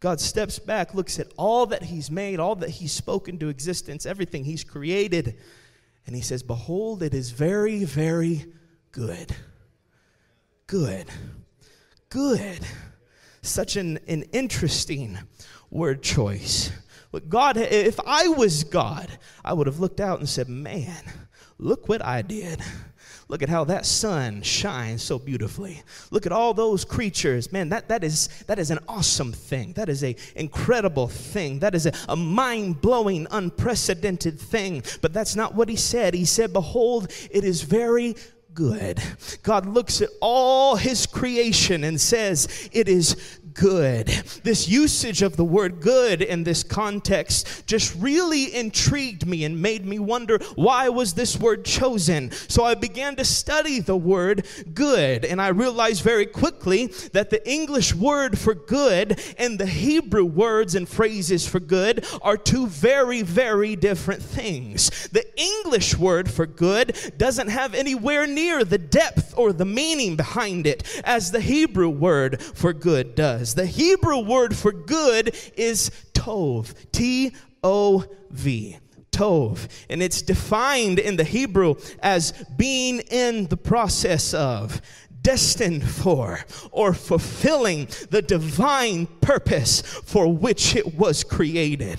God 0.00 0.20
steps 0.20 0.58
back, 0.58 0.94
looks 0.94 1.18
at 1.18 1.28
all 1.36 1.66
that 1.66 1.84
He's 1.84 2.10
made, 2.10 2.38
all 2.38 2.56
that 2.56 2.70
He's 2.70 2.92
spoken 2.92 3.38
to 3.38 3.48
existence, 3.48 4.04
everything 4.04 4.44
He's 4.44 4.64
created, 4.64 5.38
and 6.06 6.14
He 6.14 6.22
says, 6.22 6.42
Behold, 6.42 7.02
it 7.02 7.14
is 7.14 7.30
very, 7.30 7.84
very 7.84 8.46
good. 8.98 9.32
Good. 10.66 11.06
Good. 12.08 12.58
Such 13.42 13.76
an, 13.76 14.00
an 14.08 14.24
interesting 14.32 15.16
word 15.70 16.02
choice. 16.02 16.72
But 17.12 17.28
God, 17.28 17.56
if 17.56 18.00
I 18.04 18.26
was 18.26 18.64
God, 18.64 19.08
I 19.44 19.52
would 19.52 19.68
have 19.68 19.78
looked 19.78 20.00
out 20.00 20.18
and 20.18 20.28
said, 20.28 20.48
Man, 20.48 21.04
look 21.58 21.88
what 21.88 22.04
I 22.04 22.22
did. 22.22 22.60
Look 23.28 23.42
at 23.42 23.48
how 23.50 23.64
that 23.64 23.86
sun 23.86 24.42
shines 24.42 25.02
so 25.02 25.18
beautifully. 25.18 25.82
Look 26.10 26.24
at 26.26 26.32
all 26.32 26.54
those 26.54 26.84
creatures. 26.84 27.52
Man, 27.52 27.68
that, 27.68 27.88
that, 27.90 28.02
is, 28.02 28.28
that 28.46 28.58
is 28.58 28.70
an 28.70 28.78
awesome 28.88 29.32
thing. 29.32 29.74
That 29.74 29.90
is 29.90 30.02
an 30.02 30.16
incredible 30.34 31.08
thing. 31.08 31.58
That 31.58 31.74
is 31.74 31.84
a, 31.84 31.92
a 32.08 32.16
mind 32.16 32.80
blowing, 32.80 33.26
unprecedented 33.30 34.40
thing. 34.40 34.82
But 35.02 35.12
that's 35.12 35.36
not 35.36 35.54
what 35.54 35.68
he 35.68 35.76
said. 35.76 36.14
He 36.14 36.24
said, 36.24 36.54
Behold, 36.54 37.12
it 37.30 37.44
is 37.44 37.62
very 37.62 38.16
good. 38.58 39.00
God 39.44 39.66
looks 39.66 40.02
at 40.02 40.08
all 40.20 40.74
his 40.74 41.06
creation 41.06 41.84
and 41.84 42.00
says, 42.00 42.68
It 42.72 42.88
is 42.88 43.38
good. 43.54 44.08
This 44.44 44.68
usage 44.68 45.22
of 45.22 45.36
the 45.36 45.44
word 45.44 45.80
good 45.80 46.22
in 46.22 46.44
this 46.44 46.62
context 46.62 47.66
just 47.66 47.94
really 47.96 48.54
intrigued 48.54 49.26
me 49.26 49.44
and 49.44 49.60
made 49.60 49.84
me 49.84 49.98
wonder 49.98 50.38
why 50.54 50.88
was 50.88 51.14
this 51.14 51.38
word 51.38 51.64
chosen? 51.64 52.30
So 52.30 52.64
I 52.64 52.74
began 52.74 53.16
to 53.16 53.24
study 53.24 53.80
the 53.80 53.96
word 53.96 54.46
good 54.74 55.24
and 55.24 55.40
I 55.40 55.48
realized 55.48 56.02
very 56.02 56.26
quickly 56.26 56.86
that 57.12 57.30
the 57.30 57.48
English 57.48 57.94
word 57.94 58.38
for 58.38 58.54
good 58.54 59.20
and 59.38 59.58
the 59.58 59.66
Hebrew 59.66 60.24
words 60.24 60.74
and 60.74 60.88
phrases 60.88 61.46
for 61.46 61.60
good 61.60 62.06
are 62.22 62.36
two 62.36 62.66
very 62.66 63.22
very 63.22 63.76
different 63.76 64.22
things. 64.22 65.08
The 65.08 65.26
English 65.40 65.96
word 65.96 66.30
for 66.30 66.46
good 66.46 66.96
doesn't 67.16 67.48
have 67.48 67.74
anywhere 67.74 68.26
near 68.26 68.64
the 68.64 68.78
depth 68.78 69.34
or 69.36 69.52
the 69.52 69.64
meaning 69.64 70.16
behind 70.16 70.66
it 70.66 70.82
as 71.04 71.30
the 71.30 71.40
Hebrew 71.40 71.88
word 71.88 72.42
for 72.42 72.72
good 72.72 73.14
does. 73.14 73.47
The 73.54 73.66
Hebrew 73.66 74.18
word 74.18 74.56
for 74.56 74.72
good 74.72 75.36
is 75.56 75.90
tov, 76.12 76.74
T 76.92 77.32
O 77.62 78.04
V. 78.30 78.78
Tov. 79.10 79.68
And 79.90 80.02
it's 80.02 80.22
defined 80.22 80.98
in 80.98 81.16
the 81.16 81.24
Hebrew 81.24 81.74
as 82.00 82.32
being 82.56 83.00
in 83.00 83.46
the 83.48 83.56
process 83.56 84.32
of, 84.32 84.80
destined 85.22 85.88
for 85.88 86.40
or 86.70 86.94
fulfilling 86.94 87.88
the 88.10 88.22
divine 88.22 89.06
purpose 89.20 89.80
for 89.80 90.32
which 90.32 90.74
it 90.76 90.94
was 90.94 91.24
created. 91.24 91.98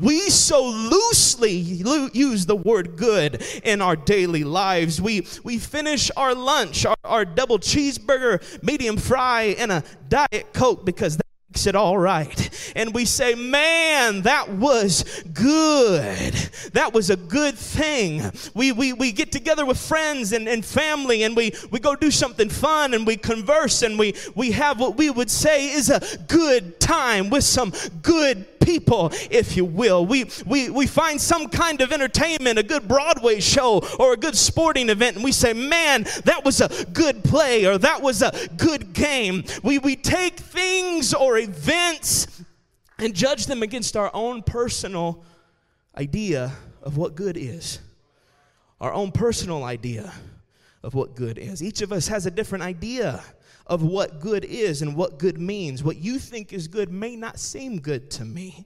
We 0.00 0.30
so 0.30 0.64
loosely 0.64 1.82
lo- 1.82 2.08
use 2.12 2.46
the 2.46 2.56
word 2.56 2.96
good 2.96 3.42
in 3.64 3.82
our 3.82 3.96
daily 3.96 4.44
lives. 4.44 5.00
We, 5.00 5.26
we 5.44 5.58
finish 5.58 6.10
our 6.16 6.34
lunch, 6.34 6.86
our, 6.86 6.96
our 7.04 7.24
double 7.24 7.58
cheeseburger, 7.58 8.62
medium 8.62 8.96
fry, 8.96 9.56
and 9.58 9.72
a 9.72 9.82
Diet 10.08 10.52
Coke 10.52 10.84
because 10.84 11.18
makes 11.50 11.66
it 11.66 11.74
all 11.74 11.96
right. 11.96 12.72
And 12.76 12.92
we 12.92 13.06
say, 13.06 13.34
man, 13.34 14.22
that 14.22 14.50
was 14.50 15.22
good. 15.32 16.34
That 16.74 16.92
was 16.92 17.08
a 17.08 17.16
good 17.16 17.56
thing. 17.56 18.30
We, 18.54 18.72
we, 18.72 18.92
we 18.92 19.12
get 19.12 19.32
together 19.32 19.64
with 19.64 19.78
friends 19.78 20.32
and, 20.32 20.46
and 20.46 20.62
family 20.62 21.22
and 21.22 21.34
we, 21.34 21.52
we 21.70 21.80
go 21.80 21.96
do 21.96 22.10
something 22.10 22.50
fun 22.50 22.92
and 22.92 23.06
we 23.06 23.16
converse 23.16 23.82
and 23.82 23.98
we, 23.98 24.14
we 24.34 24.52
have 24.52 24.78
what 24.78 24.98
we 24.98 25.08
would 25.08 25.30
say 25.30 25.70
is 25.70 25.88
a 25.88 26.00
good 26.28 26.78
time 26.80 27.30
with 27.30 27.44
some 27.44 27.72
good 28.02 28.46
people, 28.68 29.10
if 29.30 29.56
you 29.56 29.64
will. 29.64 30.04
We, 30.04 30.30
we, 30.44 30.68
we 30.68 30.86
find 30.86 31.18
some 31.18 31.48
kind 31.48 31.80
of 31.80 31.90
entertainment, 31.90 32.58
a 32.58 32.62
good 32.62 32.86
Broadway 32.86 33.40
show 33.40 33.82
or 33.98 34.12
a 34.12 34.16
good 34.16 34.36
sporting 34.36 34.90
event, 34.90 35.16
and 35.16 35.24
we 35.24 35.32
say, 35.32 35.54
man, 35.54 36.02
that 36.24 36.42
was 36.44 36.60
a 36.60 36.68
good 36.92 37.24
play 37.24 37.64
or 37.64 37.78
that 37.78 38.02
was 38.02 38.20
a 38.20 38.30
good 38.58 38.92
game. 38.92 39.44
We, 39.62 39.78
we 39.78 39.96
take 39.96 40.38
things 40.38 41.14
or 41.14 41.37
events 41.38 42.26
and 42.98 43.14
judge 43.14 43.46
them 43.46 43.62
against 43.62 43.96
our 43.96 44.10
own 44.14 44.42
personal 44.42 45.24
idea 45.96 46.52
of 46.82 46.96
what 46.96 47.14
good 47.14 47.36
is, 47.36 47.80
our 48.80 48.92
own 48.92 49.12
personal 49.12 49.64
idea 49.64 50.12
of 50.82 50.94
what 50.94 51.14
good 51.14 51.38
is. 51.38 51.62
Each 51.62 51.82
of 51.82 51.92
us 51.92 52.08
has 52.08 52.26
a 52.26 52.30
different 52.30 52.64
idea 52.64 53.22
of 53.66 53.82
what 53.82 54.20
good 54.20 54.44
is 54.44 54.82
and 54.82 54.96
what 54.96 55.18
good 55.18 55.38
means. 55.38 55.84
What 55.84 55.96
you 55.96 56.18
think 56.18 56.52
is 56.52 56.68
good 56.68 56.90
may 56.90 57.16
not 57.16 57.38
seem 57.38 57.80
good 57.80 58.10
to 58.12 58.24
me. 58.24 58.64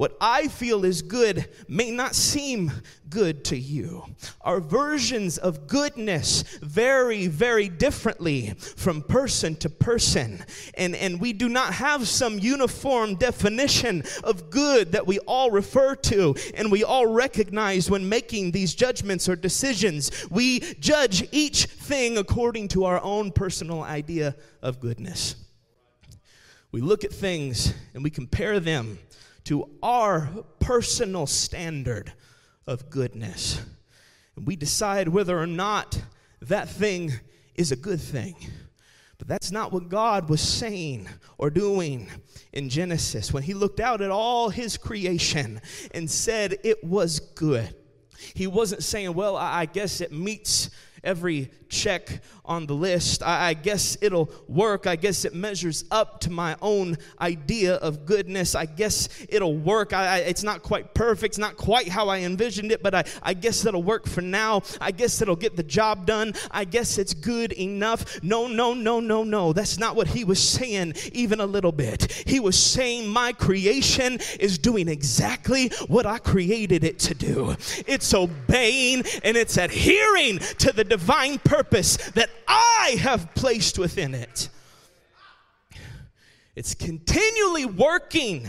What 0.00 0.16
I 0.18 0.48
feel 0.48 0.86
is 0.86 1.02
good 1.02 1.46
may 1.68 1.90
not 1.90 2.14
seem 2.14 2.72
good 3.10 3.44
to 3.44 3.58
you. 3.58 4.06
Our 4.40 4.58
versions 4.58 5.36
of 5.36 5.66
goodness 5.66 6.40
vary 6.62 7.26
very 7.26 7.68
differently 7.68 8.54
from 8.76 9.02
person 9.02 9.56
to 9.56 9.68
person. 9.68 10.42
And, 10.72 10.96
and 10.96 11.20
we 11.20 11.34
do 11.34 11.50
not 11.50 11.74
have 11.74 12.08
some 12.08 12.38
uniform 12.38 13.16
definition 13.16 14.02
of 14.24 14.48
good 14.48 14.92
that 14.92 15.06
we 15.06 15.18
all 15.18 15.50
refer 15.50 15.94
to 15.96 16.34
and 16.54 16.72
we 16.72 16.82
all 16.82 17.04
recognize 17.04 17.90
when 17.90 18.08
making 18.08 18.52
these 18.52 18.74
judgments 18.74 19.28
or 19.28 19.36
decisions. 19.36 20.10
We 20.30 20.60
judge 20.80 21.28
each 21.30 21.66
thing 21.66 22.16
according 22.16 22.68
to 22.68 22.86
our 22.86 23.02
own 23.02 23.32
personal 23.32 23.82
idea 23.82 24.34
of 24.62 24.80
goodness. 24.80 25.36
We 26.72 26.80
look 26.80 27.04
at 27.04 27.12
things 27.12 27.74
and 27.92 28.02
we 28.02 28.08
compare 28.08 28.60
them 28.60 28.98
to 29.44 29.68
our 29.82 30.28
personal 30.58 31.26
standard 31.26 32.12
of 32.66 32.90
goodness. 32.90 33.60
And 34.36 34.46
we 34.46 34.56
decide 34.56 35.08
whether 35.08 35.38
or 35.38 35.46
not 35.46 36.00
that 36.42 36.68
thing 36.68 37.12
is 37.54 37.72
a 37.72 37.76
good 37.76 38.00
thing. 38.00 38.36
But 39.18 39.28
that's 39.28 39.52
not 39.52 39.70
what 39.70 39.90
God 39.90 40.30
was 40.30 40.40
saying 40.40 41.06
or 41.36 41.50
doing 41.50 42.08
in 42.54 42.70
Genesis 42.70 43.34
when 43.34 43.42
He 43.42 43.52
looked 43.52 43.80
out 43.80 44.00
at 44.00 44.10
all 44.10 44.48
His 44.48 44.78
creation 44.78 45.60
and 45.92 46.10
said 46.10 46.56
it 46.64 46.82
was 46.82 47.20
good. 47.20 47.74
He 48.34 48.46
wasn't 48.46 48.82
saying, 48.82 49.12
Well, 49.12 49.36
I 49.36 49.66
guess 49.66 50.00
it 50.00 50.10
meets 50.10 50.70
every 51.04 51.50
check 51.70 52.20
on 52.44 52.66
the 52.66 52.74
list. 52.74 53.22
I, 53.22 53.50
I, 53.50 53.54
guess 53.54 53.96
it'll 54.02 54.30
work. 54.48 54.86
I 54.86 54.96
guess 54.96 55.24
it 55.24 55.34
measures 55.34 55.84
up 55.90 56.20
to 56.22 56.30
my 56.30 56.56
own 56.60 56.98
idea 57.20 57.76
of 57.76 58.04
goodness. 58.04 58.56
I 58.56 58.66
guess 58.66 59.08
it'll 59.28 59.56
work. 59.56 59.92
I, 59.92 60.06
I, 60.06 60.18
it's 60.18 60.42
not 60.42 60.62
quite 60.62 60.92
perfect. 60.92 61.32
It's 61.32 61.38
not 61.38 61.56
quite 61.56 61.88
how 61.88 62.08
I 62.08 62.18
envisioned 62.18 62.72
it, 62.72 62.82
but 62.82 62.94
I, 62.94 63.04
I 63.22 63.34
guess 63.34 63.64
it'll 63.64 63.84
work 63.84 64.08
for 64.08 64.20
now. 64.20 64.62
I 64.80 64.90
guess 64.90 65.22
it'll 65.22 65.36
get 65.36 65.56
the 65.56 65.62
job 65.62 66.06
done. 66.06 66.34
I 66.50 66.64
guess 66.64 66.98
it's 66.98 67.14
good 67.14 67.52
enough. 67.52 68.20
No, 68.22 68.48
no, 68.48 68.74
no, 68.74 68.98
no, 68.98 69.22
no. 69.22 69.52
That's 69.52 69.78
not 69.78 69.94
what 69.94 70.08
he 70.08 70.24
was 70.24 70.42
saying, 70.42 70.94
even 71.12 71.38
a 71.38 71.46
little 71.46 71.72
bit. 71.72 72.12
He 72.26 72.40
was 72.40 72.60
saying, 72.60 73.08
My 73.08 73.32
creation 73.32 74.18
is 74.40 74.58
doing 74.58 74.88
exactly 74.88 75.68
what 75.86 76.04
I 76.04 76.18
created 76.18 76.82
it 76.82 76.98
to 77.00 77.14
do. 77.14 77.54
It's 77.86 78.12
obeying 78.12 79.04
and 79.22 79.36
it's 79.36 79.56
adhering 79.56 80.38
to 80.58 80.72
the 80.72 80.82
divine 80.82 81.38
purpose 81.38 81.59
that 81.62 82.30
I 82.46 82.96
have 83.00 83.34
placed 83.34 83.78
within 83.78 84.14
it. 84.14 84.48
It's 86.56 86.74
continually 86.74 87.64
working 87.64 88.48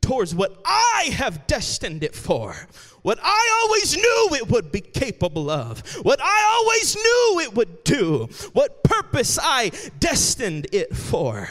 towards 0.00 0.34
what 0.34 0.60
I 0.64 1.10
have 1.12 1.46
destined 1.46 2.04
it 2.04 2.14
for. 2.14 2.54
What 3.02 3.18
I 3.22 3.60
always 3.62 3.96
knew 3.96 4.28
it 4.36 4.48
would 4.48 4.70
be 4.72 4.80
capable 4.80 5.50
of. 5.50 5.80
What 6.04 6.20
I 6.22 6.58
always 6.60 6.96
knew 6.96 7.40
it 7.40 7.54
would 7.54 7.84
do. 7.84 8.28
What 8.52 8.84
purpose 8.84 9.38
I 9.42 9.70
destined 9.98 10.66
it 10.72 10.96
for. 10.96 11.48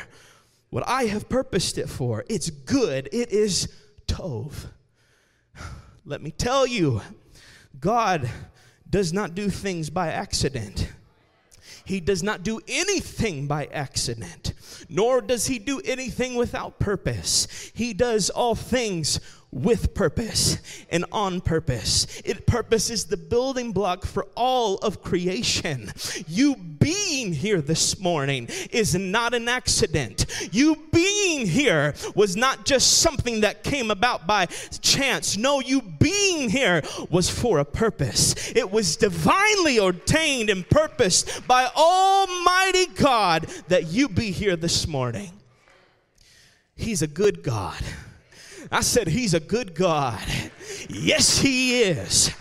What 0.69 0.87
I 0.87 1.03
have 1.05 1.29
purposed 1.29 1.77
it 1.77 1.89
for. 1.89 2.25
It's 2.29 2.49
good. 2.49 3.09
It 3.11 3.31
is 3.31 3.69
Tov. 4.07 4.67
Let 6.05 6.21
me 6.21 6.31
tell 6.31 6.65
you, 6.65 7.01
God 7.79 8.29
does 8.89 9.11
not 9.11 9.35
do 9.35 9.49
things 9.49 9.89
by 9.89 10.09
accident. 10.09 10.89
He 11.87 12.01
does 12.01 12.21
not 12.21 12.43
do 12.43 12.59
anything 12.67 13.47
by 13.47 13.67
accident, 13.67 14.51
nor 14.89 15.21
does 15.21 15.47
he 15.47 15.57
do 15.57 15.81
anything 15.85 16.35
without 16.35 16.79
purpose. 16.79 17.47
He 17.73 17.93
does 17.93 18.29
all 18.29 18.55
things 18.55 19.21
with 19.51 19.93
purpose 19.93 20.57
and 20.89 21.05
on 21.11 21.39
purpose. 21.39 22.21
It 22.25 22.45
purpose 22.45 22.89
is 22.89 23.05
the 23.05 23.17
building 23.17 23.71
block 23.71 24.05
for 24.05 24.27
all 24.35 24.75
of 24.77 25.01
creation. 25.01 25.91
You 26.27 26.55
being 26.55 27.33
here 27.33 27.61
this 27.61 27.99
morning 27.99 28.49
is 28.71 28.93
not 28.93 29.33
an 29.33 29.47
accident. 29.47 30.25
You 30.51 30.75
being 30.91 31.47
here 31.47 31.93
was 32.13 32.35
not 32.35 32.65
just 32.65 32.99
something 32.99 33.41
that 33.41 33.63
came 33.63 33.89
about 33.89 34.27
by 34.27 34.47
chance. 34.81 35.37
No, 35.37 35.61
you 35.61 35.81
being 35.81 36.49
here 36.49 36.83
was 37.09 37.29
for 37.29 37.59
a 37.59 37.65
purpose. 37.65 38.51
It 38.55 38.69
was 38.69 38.97
divinely 38.97 39.79
ordained 39.79 40.49
and 40.49 40.69
purposed 40.69 41.47
by 41.47 41.69
Almighty 41.75 42.87
God 42.95 43.43
that 43.69 43.87
you 43.87 44.09
be 44.09 44.31
here 44.31 44.57
this 44.57 44.87
morning. 44.87 45.31
He's 46.75 47.01
a 47.01 47.07
good 47.07 47.43
God. 47.43 47.81
I 48.71 48.81
said, 48.81 49.07
He's 49.07 49.33
a 49.33 49.39
good 49.39 49.75
God. 49.75 50.23
Yes, 50.89 51.39
He 51.39 51.81
is. 51.81 52.31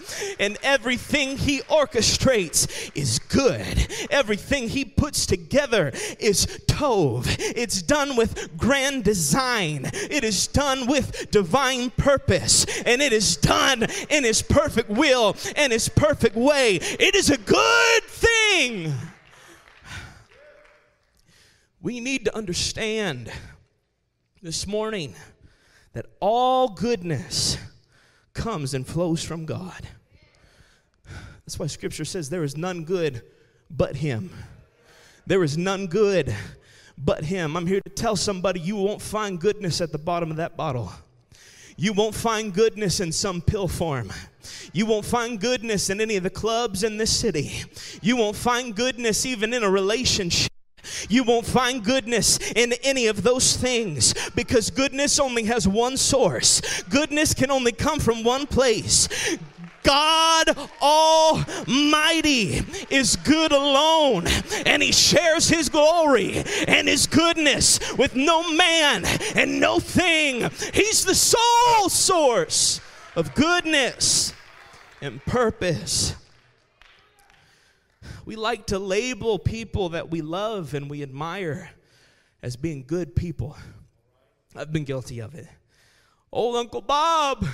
And 0.41 0.59
everything 0.63 1.37
He 1.37 1.61
orchestrates 1.63 2.91
is 2.95 3.19
good. 3.19 3.87
Everything 4.11 4.69
He 4.69 4.85
puts 4.85 5.27
together 5.27 5.93
is 6.19 6.47
Tov. 6.67 7.37
It's 7.39 7.83
done 7.83 8.17
with 8.17 8.57
grand 8.57 9.05
design, 9.05 9.91
it 9.93 10.25
is 10.25 10.47
done 10.47 10.87
with 10.87 11.31
divine 11.31 11.91
purpose, 11.91 12.67
and 12.83 13.01
it 13.01 13.13
is 13.13 13.37
done 13.37 13.87
in 14.11 14.25
His 14.25 14.43
perfect 14.43 14.91
will 14.91 15.37
and 15.55 15.73
His 15.73 15.89
perfect 15.89 16.37
way. 16.37 16.77
It 16.77 17.15
is 17.15 17.31
a 17.31 17.39
good 17.39 18.03
thing. 18.05 18.95
We 21.81 22.01
need 22.01 22.25
to 22.25 22.37
understand 22.37 23.31
this 24.43 24.67
morning 24.67 25.15
that 25.97 26.05
all 26.21 26.69
goodness 26.69 27.57
comes 28.35 28.75
and 28.75 28.87
flows 28.87 29.25
from 29.25 29.47
God. 29.47 29.89
That's 31.47 31.59
why 31.59 31.69
scripture 31.69 32.05
says 32.05 32.29
there 32.29 32.45
is 32.45 32.55
none 32.55 32.85
good 32.85 33.23
but 33.71 33.97
Him. 33.97 34.31
There 35.27 35.43
is 35.43 35.57
none 35.57 35.87
good 35.87 36.35
but 36.99 37.25
Him. 37.25 37.57
I'm 37.57 37.67
here 37.67 37.81
to 37.81 37.89
tell 37.89 38.15
somebody 38.15 38.61
you 38.61 38.77
won't 38.77 39.01
find 39.01 39.41
goodness 39.41 39.81
at 39.81 39.91
the 39.91 39.97
bottom 39.97 40.31
of 40.31 40.37
that 40.37 40.55
bottle. 40.55 40.93
You 41.79 41.95
won't 41.95 42.15
find 42.15 42.53
goodness 42.53 43.01
in 43.01 43.11
some 43.11 43.41
pill 43.41 43.67
form. 43.67 44.13
You 44.75 44.85
won't 44.85 45.07
find 45.07 45.41
goodness 45.41 45.89
in 45.89 46.03
any 46.03 46.17
of 46.17 46.25
the 46.25 46.31
clubs 46.31 46.85
in 46.85 46.99
this 46.99 47.15
city. 47.17 47.63
You 48.03 48.17
won't 48.17 48.37
find 48.37 48.75
goodness 48.75 49.25
even 49.25 49.55
in 49.55 49.63
a 49.63 49.71
relationship. 49.71 50.53
You 51.09 51.25
won't 51.25 51.47
find 51.47 51.85
goodness 51.85 52.39
in 52.53 52.73
any 52.83 53.07
of 53.07 53.23
those 53.23 53.57
things 53.57 54.15
because 54.31 54.71
goodness 54.71 55.19
only 55.19 55.45
has 55.45 55.67
one 55.67 55.97
source. 55.97 56.83
Goodness 56.85 57.35
can 57.35 57.51
only 57.51 57.73
come 57.73 58.01
from 58.01 58.25
one 58.25 58.47
place. 58.47 59.09
God 59.87 60.49
Almighty 60.83 62.61
is 62.91 63.15
good 63.15 63.53
alone, 63.53 64.27
and 64.67 64.83
He 64.83 64.91
shares 64.91 65.49
His 65.49 65.69
glory 65.69 66.43
and 66.67 66.89
His 66.89 67.07
goodness 67.07 67.79
with 67.97 68.17
no 68.17 68.51
man 68.53 69.05
and 69.37 69.61
no 69.61 69.79
thing. 69.79 70.51
He's 70.75 71.05
the 71.05 71.15
sole 71.15 71.89
source 71.89 72.81
of 73.15 73.35
goodness 73.37 74.35
and 75.01 75.25
purpose. 75.25 76.17
We 78.27 78.35
like 78.35 78.67
to 78.67 78.81
label 78.81 79.39
people 79.39 79.91
that 79.91 80.11
we 80.11 80.21
love 80.21 80.75
and 80.75 80.91
we 80.91 81.05
admire 81.05 81.71
as 82.43 82.57
being 82.57 82.83
good 82.85 83.15
people. 83.15 83.57
I've 84.57 84.73
been 84.73 84.83
guilty 84.83 85.21
of 85.21 85.37
it. 85.37 85.47
Old 86.33 86.57
Uncle 86.57 86.81
Bob, 86.81 87.47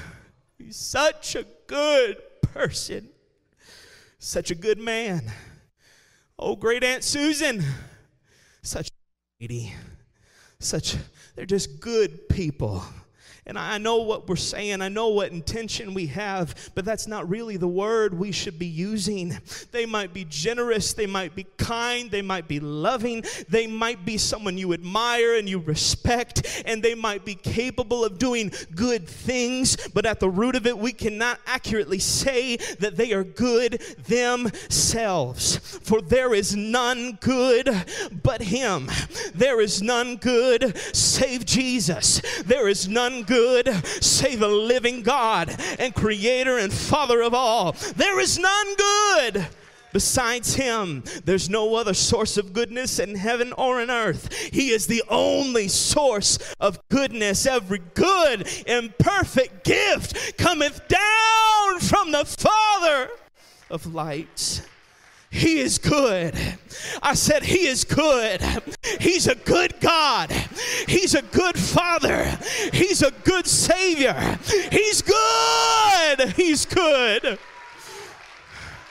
he's 0.57 0.77
such 0.77 1.37
a 1.37 1.45
good 1.67 2.17
person, 2.41 3.11
such 4.19 4.51
a 4.51 4.55
good 4.55 4.79
man. 4.79 5.31
Oh, 6.39 6.57
great 6.57 6.83
Aunt 6.83 7.05
Susan, 7.05 7.63
such 8.63 8.89
a 8.89 9.43
lady, 9.43 9.75
such, 10.59 10.97
they're 11.37 11.45
just 11.45 11.81
good 11.81 12.31
people. 12.31 12.83
And 13.45 13.59
I 13.59 13.79
know 13.79 13.97
what 13.97 14.29
we're 14.29 14.37
saying, 14.37 14.83
I 14.83 14.89
know 14.89 15.09
what 15.09 15.33
intention 15.33 15.95
we 15.95 16.07
have, 16.07 16.71
but 16.77 16.85
that's 16.85 17.09
not 17.09 17.29
really 17.29 17.57
the 17.57 17.67
word 17.67 18.15
we 18.15 18.31
should 18.31 18.57
be 18.57 18.67
using. 18.67 19.37
They 19.73 19.85
might 19.85 20.15
be 20.15 20.25
generous, 20.27 20.93
they 20.93 21.09
might 21.09 21.35
be 21.35 21.47
kind, 21.57 22.09
they 22.09 22.23
might 22.23 22.47
be 22.47 22.61
loving, 22.61 23.25
they 23.49 23.67
might 23.67 24.05
be 24.05 24.17
someone 24.17 24.57
you 24.57 24.73
admire 24.73 25.35
and 25.35 25.49
you 25.49 25.59
respect, 25.59 26.63
and 26.67 26.85
they 26.85 26.95
might 26.95 27.25
be 27.25 27.35
capable 27.35 28.05
of 28.05 28.17
doing 28.17 28.53
good 28.77 29.09
things, 29.09 29.89
but 29.89 30.07
at 30.07 30.21
the 30.21 30.31
root 30.31 30.55
of 30.55 30.65
it, 30.65 30.79
we 30.79 30.93
cannot 30.93 31.41
accurately 31.45 31.99
say 31.99 32.59
that 32.79 32.97
they 32.97 33.13
are 33.13 33.25
good 33.25 33.81
themselves. 34.07 35.57
For 35.83 36.01
there 36.01 36.33
is 36.33 36.55
none 36.55 37.19
good 37.21 37.69
but 38.23 38.41
Him. 38.41 38.89
There 39.35 39.61
is 39.61 39.83
none 39.83 40.15
good 40.15 40.77
save 40.95 41.45
Jesus. 41.45 42.23
There 42.45 42.69
is 42.69 42.87
none 42.87 43.25
good 43.25 43.32
good 43.33 43.75
save 44.03 44.41
the 44.41 44.49
living 44.49 45.03
God 45.03 45.57
and 45.79 45.95
creator 45.95 46.59
and 46.59 46.73
father 46.73 47.23
of 47.23 47.33
all. 47.33 47.73
There 47.97 48.21
is 48.21 48.39
none 48.39 48.77
good 48.77 49.47
Besides 49.93 50.55
him, 50.55 51.05
there's 51.25 51.51
no 51.51 51.75
other 51.75 51.93
source 51.93 52.39
of 52.39 52.55
goodness 52.55 52.99
in 52.99 53.15
heaven 53.15 53.53
or 53.53 53.81
in 53.81 53.91
earth. 53.91 54.33
He 54.35 54.71
is 54.71 54.87
the 54.87 55.03
only 55.09 55.69
source 55.69 56.39
of 56.59 56.81
goodness. 56.89 57.45
Every 57.45 57.83
good 57.93 58.49
and 58.67 58.97
perfect 58.97 59.65
gift 59.65 60.39
cometh 60.39 60.89
down 60.89 61.81
from 61.81 62.11
the 62.11 62.25
Father 62.25 63.11
of 63.71 63.93
lights. 63.95 64.63
He 65.33 65.61
is 65.61 65.79
good. 65.79 66.39
I 67.03 67.15
said, 67.15 67.43
He 67.43 67.67
is 67.67 67.85
good. 67.85 68.43
He's 69.01 69.27
a 69.27 69.35
good 69.35 69.81
God. 69.81 70.31
He's 70.87 71.15
a 71.15 71.23
good 71.23 71.59
Father. 71.59 72.39
He's 72.71 73.01
a 73.01 73.11
good 73.11 73.47
Savior. 73.47 74.39
He's 74.71 75.01
good. 75.01 76.33
He's 76.37 76.67
good. 76.67 77.39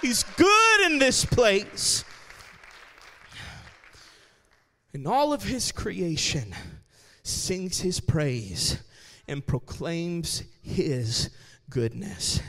He's 0.01 0.23
good 0.23 0.91
in 0.91 0.97
this 0.97 1.25
place. 1.25 2.03
And 4.95 5.07
all 5.07 5.33
of 5.33 5.43
His 5.43 5.71
creation 5.71 6.55
sings 7.21 7.81
His 7.81 7.99
praise 7.99 8.81
and 9.27 9.45
proclaims 9.45 10.41
His 10.63 11.29
goodness. 11.69 12.41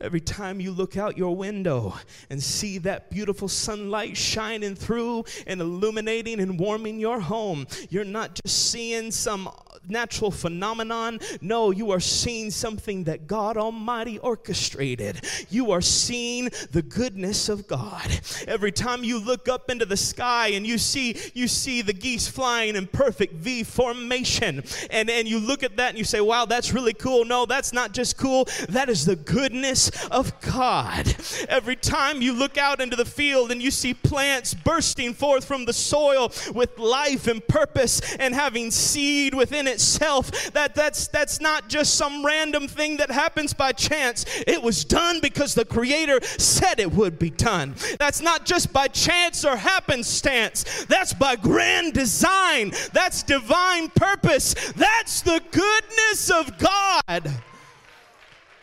Every 0.00 0.20
time 0.20 0.60
you 0.60 0.70
look 0.70 0.96
out 0.96 1.18
your 1.18 1.34
window 1.34 1.94
and 2.30 2.40
see 2.40 2.78
that 2.78 3.10
beautiful 3.10 3.48
sunlight 3.48 4.16
shining 4.16 4.76
through 4.76 5.24
and 5.46 5.60
illuminating 5.60 6.38
and 6.38 6.58
warming 6.58 7.00
your 7.00 7.18
home, 7.18 7.66
you're 7.90 8.04
not 8.04 8.36
just 8.36 8.70
seeing 8.70 9.10
some 9.10 9.48
natural 9.88 10.30
phenomenon. 10.30 11.18
No, 11.40 11.70
you 11.70 11.90
are 11.90 12.00
seeing 12.00 12.50
something 12.50 13.04
that 13.04 13.26
God 13.26 13.56
Almighty 13.56 14.18
orchestrated. 14.18 15.24
You 15.50 15.72
are 15.72 15.80
seeing 15.80 16.50
the 16.70 16.82
goodness 16.82 17.48
of 17.48 17.66
God. 17.66 18.20
Every 18.46 18.72
time 18.72 19.02
you 19.02 19.18
look 19.18 19.48
up 19.48 19.70
into 19.70 19.86
the 19.86 19.96
sky 19.96 20.48
and 20.48 20.66
you 20.66 20.78
see 20.78 21.16
you 21.34 21.48
see 21.48 21.82
the 21.82 21.92
geese 21.92 22.28
flying 22.28 22.76
in 22.76 22.86
perfect 22.86 23.34
V 23.34 23.64
formation, 23.64 24.62
and, 24.90 25.10
and 25.10 25.26
you 25.26 25.38
look 25.38 25.62
at 25.62 25.76
that 25.76 25.90
and 25.90 25.98
you 25.98 26.04
say, 26.04 26.20
Wow, 26.20 26.44
that's 26.44 26.72
really 26.72 26.94
cool. 26.94 27.24
No, 27.24 27.46
that's 27.46 27.72
not 27.72 27.92
just 27.92 28.16
cool, 28.16 28.46
that 28.68 28.88
is 28.88 29.04
the 29.04 29.16
goodness 29.16 29.87
of 30.10 30.38
God. 30.40 31.14
Every 31.48 31.76
time 31.76 32.22
you 32.22 32.32
look 32.32 32.58
out 32.58 32.80
into 32.80 32.96
the 32.96 33.04
field 33.04 33.50
and 33.50 33.62
you 33.62 33.70
see 33.70 33.94
plants 33.94 34.54
bursting 34.54 35.14
forth 35.14 35.44
from 35.44 35.64
the 35.64 35.72
soil 35.72 36.32
with 36.54 36.78
life 36.78 37.26
and 37.26 37.46
purpose 37.46 38.00
and 38.16 38.34
having 38.34 38.70
seed 38.70 39.34
within 39.34 39.66
itself. 39.66 40.52
That, 40.52 40.74
that's, 40.74 41.08
that's 41.08 41.40
not 41.40 41.68
just 41.68 41.94
some 41.94 42.24
random 42.24 42.68
thing 42.68 42.96
that 42.98 43.10
happens 43.10 43.52
by 43.52 43.72
chance. 43.72 44.24
It 44.46 44.62
was 44.62 44.84
done 44.84 45.20
because 45.20 45.54
the 45.54 45.64
Creator 45.64 46.20
said 46.22 46.80
it 46.80 46.92
would 46.92 47.18
be 47.18 47.30
done. 47.30 47.74
That's 47.98 48.20
not 48.20 48.46
just 48.46 48.72
by 48.72 48.88
chance 48.88 49.44
or 49.44 49.56
happenstance. 49.56 50.84
That's 50.86 51.14
by 51.14 51.36
grand 51.36 51.94
design. 51.94 52.72
That's 52.92 53.22
divine 53.22 53.88
purpose. 53.90 54.54
That's 54.72 55.22
the 55.22 55.42
goodness 55.50 56.30
of 56.30 56.58
God. 56.58 57.42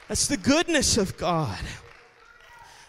That's 0.07 0.27
the 0.27 0.37
goodness 0.37 0.97
of 0.97 1.17
God. 1.17 1.59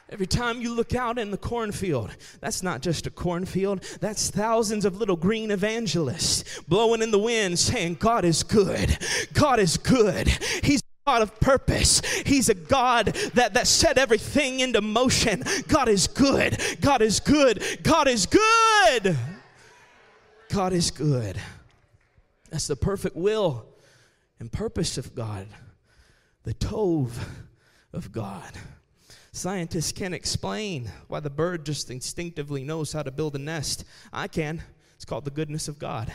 Every 0.08 0.26
time 0.26 0.60
you 0.60 0.72
look 0.72 0.94
out 0.94 1.18
in 1.18 1.32
the 1.32 1.36
cornfield, 1.36 2.14
that's 2.40 2.62
not 2.62 2.80
just 2.80 3.08
a 3.08 3.10
cornfield, 3.10 3.82
that's 4.00 4.30
thousands 4.30 4.84
of 4.84 4.96
little 4.96 5.16
green 5.16 5.50
evangelists 5.50 6.60
blowing 6.68 7.02
in 7.02 7.10
the 7.10 7.18
wind 7.18 7.58
saying, 7.58 7.96
God 7.98 8.24
is 8.24 8.44
good. 8.44 8.96
God 9.32 9.58
is 9.58 9.76
good. 9.76 10.28
He's 10.62 10.82
God 11.06 11.22
of 11.22 11.38
purpose. 11.38 12.02
He's 12.24 12.48
a 12.48 12.54
God 12.54 13.06
that, 13.34 13.54
that 13.54 13.66
set 13.68 13.96
everything 13.96 14.60
into 14.60 14.80
motion. 14.80 15.42
God 15.68 15.88
is 15.88 16.08
good. 16.08 16.60
God 16.80 17.00
is 17.00 17.20
good. 17.20 17.62
God 17.82 18.08
is 18.08 18.26
good. 18.26 19.16
God 20.48 20.72
is 20.72 20.90
good. 20.90 21.40
That's 22.50 22.66
the 22.66 22.76
perfect 22.76 23.16
will 23.16 23.66
and 24.40 24.50
purpose 24.50 24.98
of 24.98 25.14
God, 25.14 25.46
the 26.46 26.54
Tov 26.54 27.10
of 27.92 28.12
God. 28.12 28.52
Scientists 29.32 29.90
can't 29.90 30.14
explain 30.14 30.88
why 31.08 31.18
the 31.18 31.28
bird 31.28 31.66
just 31.66 31.90
instinctively 31.90 32.62
knows 32.62 32.92
how 32.92 33.02
to 33.02 33.10
build 33.10 33.34
a 33.34 33.38
nest. 33.38 33.84
I 34.12 34.28
can. 34.28 34.62
It's 34.94 35.04
called 35.04 35.24
the 35.24 35.32
goodness 35.32 35.66
of 35.66 35.80
God. 35.80 36.12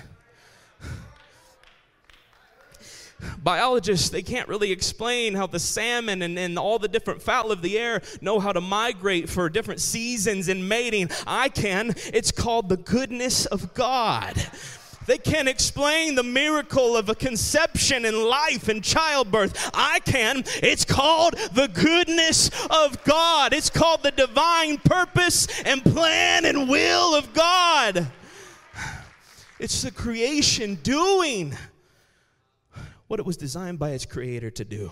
Biologists, 3.44 4.10
they 4.10 4.22
can't 4.22 4.48
really 4.48 4.72
explain 4.72 5.36
how 5.36 5.48
the 5.48 5.60
salmon 5.60 6.22
and, 6.22 6.40
and 6.40 6.58
all 6.58 6.80
the 6.80 6.88
different 6.88 7.22
fowl 7.22 7.52
of 7.52 7.62
the 7.62 7.78
air 7.78 8.02
know 8.22 8.40
how 8.40 8.54
to 8.54 8.62
migrate 8.62 9.30
for 9.30 9.50
different 9.50 9.82
seasons 9.82 10.48
and 10.48 10.68
mating. 10.68 11.10
I 11.28 11.50
can. 11.50 11.94
It's 12.14 12.32
called 12.32 12.70
the 12.70 12.78
goodness 12.78 13.46
of 13.48 13.74
God. 13.74 14.42
They 15.08 15.18
can't 15.18 15.48
explain 15.48 16.16
the 16.16 16.24
miracle 16.24 16.96
of 16.96 17.10
a 17.10 17.16
conception 17.16 18.06
and 18.06 18.18
life 18.18 18.68
and 18.68 18.84
childbirth. 18.84 19.72
I 19.74 20.00
can. 20.00 20.44
It's 20.62 20.86
called 20.86 21.36
the 21.54 21.68
goodness 21.68 22.50
of 22.70 23.04
God, 23.04 23.54
it's 23.54 23.70
called 23.70 24.04
the 24.04 24.12
divine 24.12 24.78
purpose 24.78 25.48
and 25.64 25.84
plan 25.84 26.46
and 26.46 26.70
will 26.70 27.16
of 27.16 27.34
God. 27.34 28.08
It's 29.60 29.84
the 29.84 29.92
creation 29.92 30.76
doing 30.82 31.56
what 33.08 33.20
it 33.20 33.26
was 33.26 33.38
designed 33.38 33.78
by 33.78 33.92
its 33.92 34.06
creator 34.06 34.50
to 34.50 34.66
do. 34.66 34.92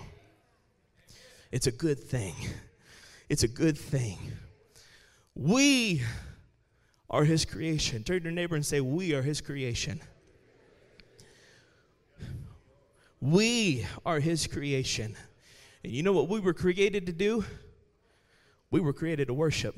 It's 1.52 1.65
a 1.67 1.72
good 1.72 1.98
thing. 1.98 2.36
It's 3.30 3.43
a 3.43 3.48
good 3.48 3.78
thing. 3.78 4.17
We 5.34 6.04
are 7.10 7.24
his 7.24 7.45
creation. 7.45 8.04
Turn 8.04 8.19
to 8.19 8.24
your 8.26 8.32
neighbor 8.32 8.56
and 8.56 8.65
say, 8.65 8.82
We 8.82 9.13
are 9.13 9.22
his 9.22 9.41
creation. 9.41 10.02
We 13.22 13.86
are 14.06 14.19
his 14.19 14.48
creation. 14.48 15.15
And 15.84 15.91
you 15.91 16.04
know 16.04 16.13
what 16.13 16.30
we 16.30 16.39
were 16.39 16.54
created 16.54 17.06
to 17.08 17.12
do? 17.12 17.43
We 18.72 18.80
were 18.80 18.93
created 18.93 19.28
to 19.28 19.34
worship. 19.34 19.76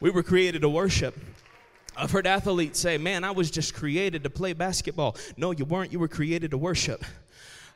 We 0.00 0.10
were 0.10 0.22
created 0.22 0.62
to 0.62 0.68
worship. 0.68 1.16
I've 1.96 2.10
heard 2.10 2.26
athletes 2.26 2.80
say, 2.80 2.96
Man, 2.98 3.22
I 3.24 3.30
was 3.32 3.50
just 3.50 3.74
created 3.74 4.24
to 4.24 4.30
play 4.30 4.54
basketball. 4.54 5.16
No, 5.36 5.50
you 5.50 5.64
weren't. 5.64 5.92
You 5.92 5.98
were 5.98 6.08
created 6.08 6.52
to 6.52 6.58
worship. 6.58 7.04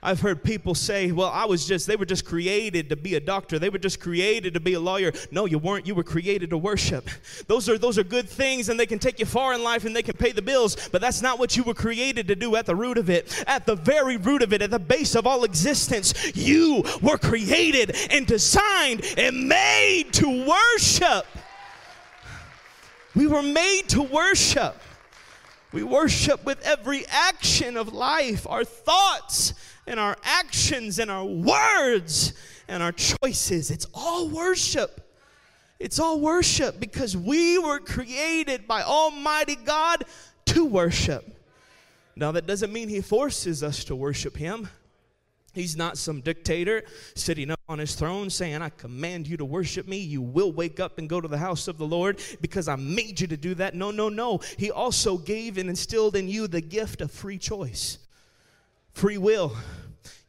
I've 0.05 0.21
heard 0.21 0.45
people 0.45 0.75
say, 0.75 1.11
well, 1.13 1.31
I 1.31 1.47
was 1.47 1.67
just, 1.67 1.87
they 1.87 1.97
were 1.97 2.05
just 2.05 2.27
created 2.27 2.91
to 2.91 2.97
be 2.97 3.15
a 3.15 3.21
doctor. 3.21 3.59
They 3.59 3.71
were 3.71 3.79
just 3.79 4.01
created 4.01 4.53
to 4.53 4.61
be 4.61 4.75
a 4.75 4.81
lawyer. 4.81 5.13
No, 5.31 5.47
you 5.47 5.59
weren't. 5.59 5.87
You 5.87 5.95
were 5.95 6.05
created 6.05 6.51
to 6.51 6.59
worship. 6.59 7.09
Those 7.47 7.69
are, 7.69 7.79
those 7.79 7.99
are 7.99 8.05
good 8.05 8.29
things 8.29 8.69
and 8.69 8.79
they 8.79 8.87
can 8.87 8.99
take 8.99 9.19
you 9.19 9.27
far 9.27 9.55
in 9.55 9.63
life 9.63 9.85
and 9.85 9.97
they 9.97 10.03
can 10.03 10.17
pay 10.17 10.33
the 10.33 10.43
bills, 10.43 10.77
but 10.91 11.01
that's 11.01 11.23
not 11.23 11.39
what 11.39 11.57
you 11.57 11.63
were 11.63 11.75
created 11.75 12.29
to 12.29 12.37
do 12.37 12.57
at 12.57 12.67
the 12.67 12.77
root 12.77 12.99
of 12.99 13.09
it. 13.09 13.45
At 13.47 13.65
the 13.67 13.77
very 13.77 14.17
root 14.17 14.43
of 14.43 14.53
it, 14.53 14.61
at 14.61 14.71
the 14.71 14.79
base 14.79 15.15
of 15.15 15.27
all 15.27 15.45
existence, 15.45 16.37
you 16.37 16.85
were 17.01 17.19
created 17.19 17.97
and 18.11 18.27
designed 18.27 19.05
and 19.17 19.49
made 19.49 20.13
to 20.13 20.47
worship. 20.47 21.27
We 23.15 23.27
were 23.27 23.43
made 23.43 23.89
to 23.89 24.03
worship. 24.03 24.77
We 25.73 25.83
worship 25.83 26.45
with 26.45 26.61
every 26.63 27.05
action 27.07 27.77
of 27.77 27.93
life, 27.93 28.47
our 28.49 28.65
thoughts, 28.65 29.55
and 29.87 30.01
our 30.01 30.17
actions 30.23 30.99
and 30.99 31.11
our 31.11 31.25
words 31.25 32.33
and 32.69 32.83
our 32.83 32.93
choices. 32.93 33.71
It's 33.71 33.87
all 33.95 34.29
worship. 34.29 35.01
It's 35.79 35.99
all 35.99 36.21
worship 36.21 36.81
because 36.81 37.17
we 37.17 37.59
were 37.59 37.79
created 37.79 38.67
by 38.67 38.83
Almighty 38.83 39.57
God 39.57 40.05
to 40.47 40.65
worship. 40.65 41.31
Now, 42.17 42.33
that 42.33 42.47
doesn't 42.47 42.73
mean 42.73 42.89
He 42.89 43.01
forces 43.01 43.63
us 43.63 43.85
to 43.85 43.97
worship 43.97 44.37
Him. 44.37 44.69
He's 45.53 45.77
not 45.77 45.99
some 45.99 46.21
dictator 46.21 46.83
sitting 47.15 47.51
up 47.51 47.61
on 47.69 47.79
his 47.79 47.95
throne 47.95 48.29
saying, 48.29 48.61
I 48.61 48.71
command 48.71 49.29
you 49.29 49.37
to 49.37 49.45
worship 49.45 49.87
me. 49.87 49.99
You 49.99 50.21
will 50.21 50.51
wake 50.51 50.81
up 50.81 50.99
and 50.99 51.09
go 51.09 51.21
to 51.21 51.29
the 51.29 51.39
house 51.39 51.69
of 51.69 51.79
the 51.79 51.87
Lord 51.87 52.21
because 52.41 52.67
I 52.67 52.75
made 52.75 53.21
you 53.21 53.29
to 53.29 53.37
do 53.37 53.55
that. 53.55 53.75
No, 53.75 53.93
no, 53.93 54.09
no. 54.09 54.41
He 54.59 54.73
also 54.73 55.17
gave 55.17 55.57
and 55.57 55.71
instilled 55.71 56.17
in 56.17 56.27
you 56.27 56.49
the 56.49 56.61
gift 56.61 57.01
of 57.01 57.13
free 57.13 57.39
choice 57.39 57.99
free 58.95 59.19
will. 59.19 59.57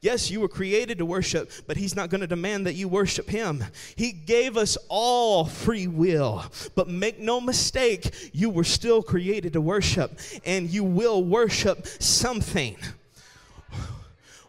Yes, 0.02 0.30
you 0.30 0.40
were 0.40 0.48
created 0.48 1.00
to 1.00 1.06
worship, 1.06 1.50
but 1.66 1.78
He's 1.78 1.96
not 1.96 2.12
going 2.12 2.22
to 2.22 2.28
demand 2.28 2.68
that 2.68 2.76
you 2.76 2.88
worship 2.88 3.28
Him. 3.28 3.64
He 3.96 4.12
gave 4.12 4.56
us 4.56 4.78
all 4.88 5.46
free 5.46 5.88
will. 5.88 6.46
But 6.76 6.88
make 6.88 7.20
no 7.20 7.42
mistake, 7.42 8.30
you 8.32 8.52
were 8.52 8.64
still 8.64 9.02
created 9.02 9.54
to 9.54 9.62
worship, 9.62 10.20
and 10.46 10.70
you 10.70 10.84
will 10.84 11.24
worship 11.24 11.88
something. 11.88 12.78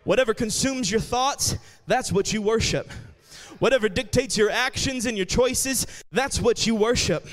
Whatever 0.05 0.35
consumes 0.35 0.90
your 0.90 1.00
thoughts, 1.00 1.57
that's 1.87 2.12
what 2.12 2.33
you 2.35 2.42
worship. 2.42 2.90
Whatever 3.58 3.88
dictates 3.88 4.36
your 4.36 4.50
actions 4.50 5.06
and 5.06 5.16
your 5.16 5.26
choices, 5.26 5.86
that's 6.12 6.40
what 6.40 6.66
you 6.66 6.74
worship. 6.74 7.26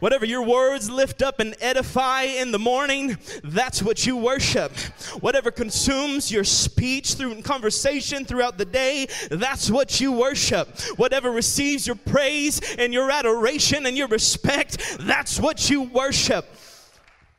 Whatever 0.00 0.26
your 0.26 0.42
words 0.42 0.90
lift 0.90 1.22
up 1.22 1.40
and 1.40 1.54
edify 1.60 2.22
in 2.22 2.52
the 2.52 2.58
morning, 2.58 3.16
that's 3.44 3.82
what 3.82 4.06
you 4.06 4.16
worship. 4.16 4.76
Whatever 5.20 5.50
consumes 5.50 6.30
your 6.30 6.44
speech 6.44 7.14
through 7.14 7.40
conversation 7.42 8.24
throughout 8.24 8.58
the 8.58 8.64
day, 8.64 9.06
that's 9.30 9.70
what 9.70 10.00
you 10.00 10.12
worship. 10.12 10.68
Whatever 10.96 11.30
receives 11.30 11.86
your 11.86 11.96
praise 11.96 12.60
and 12.78 12.92
your 12.92 13.10
adoration 13.10 13.86
and 13.86 13.96
your 13.96 14.08
respect, 14.08 14.98
that's 15.00 15.38
what 15.40 15.70
you 15.70 15.82
worship. 15.82 16.46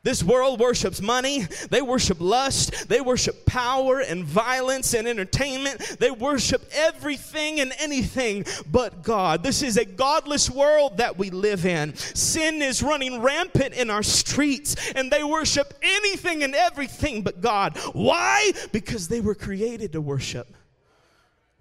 This 0.04 0.22
world 0.22 0.60
worships 0.60 1.02
money, 1.02 1.48
they 1.70 1.82
worship 1.82 2.18
lust, 2.20 2.90
they 2.90 3.00
worship 3.00 3.46
power 3.46 4.02
and 4.02 4.26
violence 4.26 4.94
and 4.94 5.08
entertainment. 5.08 5.80
They 5.98 6.12
worship 6.12 6.70
everything 6.74 7.62
and 7.62 7.72
anything 7.80 8.46
but 8.70 9.02
God. 9.02 9.44
This 9.44 9.62
is 9.62 9.78
a 9.78 9.86
godless 9.86 10.50
world 10.50 10.98
that 10.98 11.18
we 11.18 11.30
live 11.30 11.66
in. 11.66 11.96
Sin 11.96 12.62
is 12.62 12.84
running 12.84 13.22
rampant 13.22 13.76
in 13.76 13.90
our 13.90 14.04
streets, 14.04 14.76
and 14.92 15.10
they 15.10 15.24
worship 15.24 15.74
anything 15.82 16.44
and 16.44 16.54
everything 16.54 17.22
but 17.22 17.40
God. 17.40 17.78
Why? 17.94 18.52
Because 18.74 19.08
they 19.08 19.22
were 19.22 19.36
created 19.36 19.94
to 19.94 20.02
worship. 20.02 20.54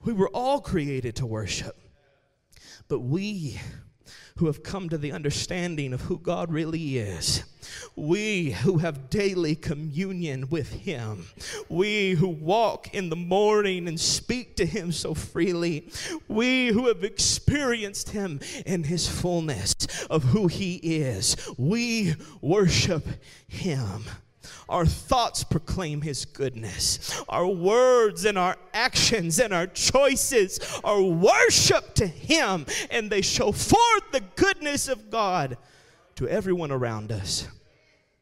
We 0.05 0.13
were 0.13 0.31
all 0.31 0.61
created 0.61 1.15
to 1.17 1.27
worship. 1.27 1.77
But 2.89 2.99
we 3.01 3.61
who 4.43 4.49
have 4.49 4.65
come 4.65 4.89
to 4.89 4.99
the 4.99 5.13
understanding 5.13 5.93
of 5.93 6.01
who 6.01 6.19
God 6.19 6.53
really 6.53 6.99
is, 6.99 7.45
we 7.95 8.51
who 8.51 8.79
have 8.79 9.09
daily 9.09 9.55
communion 9.55 10.49
with 10.49 10.73
Him, 10.73 11.27
we 11.69 12.15
who 12.15 12.27
walk 12.27 12.93
in 12.93 13.09
the 13.09 13.15
morning 13.15 13.87
and 13.87 14.01
speak 14.01 14.57
to 14.57 14.67
Him 14.67 14.91
so 14.91 15.15
freely, 15.15 15.89
we 16.27 16.67
who 16.71 16.89
have 16.89 17.05
experienced 17.05 18.11
Him 18.11 18.41
in 18.67 18.83
His 18.83 19.09
fullness 19.09 19.77
of 20.11 20.25
who 20.25 20.49
He 20.49 20.75
is, 20.75 21.37
we 21.57 22.17
worship 22.41 23.07
Him. 23.47 24.07
Our 24.69 24.87
thoughts 24.87 25.45
proclaim 25.45 26.03
His 26.03 26.25
goodness. 26.25 27.23
Our 27.29 27.47
words 27.47 28.25
and 28.25 28.39
our 28.39 28.57
actions 28.73 29.39
and 29.39 29.53
our 29.53 29.67
choices 29.67 30.61
are 30.85 31.03
worship 31.03 31.95
to 31.95 32.07
Him, 32.07 32.67
and 32.91 33.11
they 33.11 33.23
show 33.23 33.53
forth 33.53 34.11
the 34.13 34.23
goodness 34.37 34.89
of 34.89 35.11
God 35.11 35.57
to 36.17 36.29
everyone 36.29 36.71
around 36.71 37.13
us. 37.13 37.49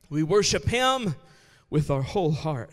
We 0.08 0.22
worship 0.22 0.68
Him 0.68 1.14
with 1.70 1.90
our 1.90 2.02
whole 2.02 2.32
heart. 2.32 2.70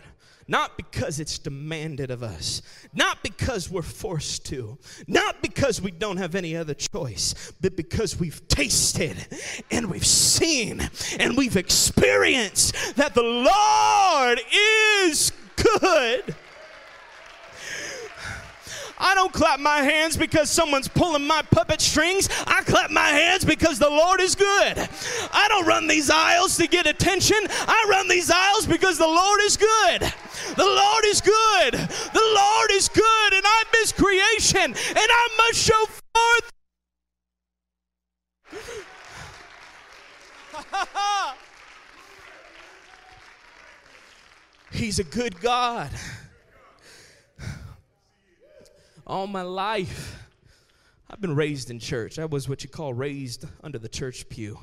Not 0.48 0.78
because 0.78 1.20
it's 1.20 1.38
demanded 1.38 2.10
of 2.10 2.24
us, 2.24 2.62
not 2.94 3.22
because 3.22 3.70
we're 3.70 3.82
forced 3.82 4.46
to, 4.46 4.78
not 5.06 5.42
because 5.42 5.82
we 5.82 5.92
don't 5.92 6.18
have 6.18 6.36
any 6.36 6.56
other 6.56 6.74
choice, 6.74 7.52
but 7.60 7.76
because 7.76 8.18
we've 8.18 8.48
tasted 8.48 9.18
and 9.70 9.90
we've 9.90 10.06
seen 10.06 10.90
and 11.20 11.36
we've 11.36 11.58
experienced 11.58 12.74
that 12.96 13.14
the 13.14 13.24
Lord 13.24 14.40
is 15.04 15.34
good. 15.58 16.36
I 19.00 19.14
don't 19.14 19.32
clap 19.32 19.60
my 19.60 19.78
hands 19.78 20.18
because 20.18 20.50
someone's 20.50 20.88
pulling 20.88 21.26
my 21.26 21.44
puppet 21.44 21.82
strings. 21.82 22.30
I 22.48 22.62
clap 22.64 22.90
my 22.90 23.10
hands 23.10 23.46
because 23.46 23.78
the 23.80 23.90
Lord 23.90 24.20
is 24.22 24.34
good. 24.36 24.90
I 25.32 25.48
don't 25.50 25.68
run 25.68 25.88
these 25.88 26.10
aisles 26.10 26.58
to 26.58 26.68
get 26.68 26.88
attention. 26.88 27.38
I 27.50 27.86
run 27.90 28.08
these 28.08 28.32
aisles 28.32 28.66
because 28.66 28.98
the 28.98 29.08
Lord 29.08 29.40
is 29.44 29.56
good. 29.56 30.14
The 30.56 30.66
Lord 30.66 31.06
is 31.06 31.22
good. 31.22 31.74
The 31.74 32.34
Lord 32.36 32.72
is 32.72 32.90
good, 32.90 33.34
and 33.34 33.44
I'm 33.46 33.66
His 33.74 33.92
creation, 33.92 34.62
and 34.64 34.76
I 34.98 35.28
must 35.38 35.60
show 35.60 35.86
forth. 35.86 36.52
He's 44.72 45.00
a 45.00 45.04
good 45.04 45.40
God 45.40 45.92
all 49.08 49.26
my 49.26 49.42
life. 49.42 50.22
I've 51.10 51.22
been 51.22 51.36
raised 51.36 51.72
in 51.72 51.80
church. 51.80 52.20
I 52.20 52.26
was 52.26 52.50
what 52.50 52.64
you 52.64 52.70
call 52.70 52.94
raised 52.94 53.46
under 53.64 53.80
the 53.80 53.88
church 53.88 54.28
pew. 54.28 54.60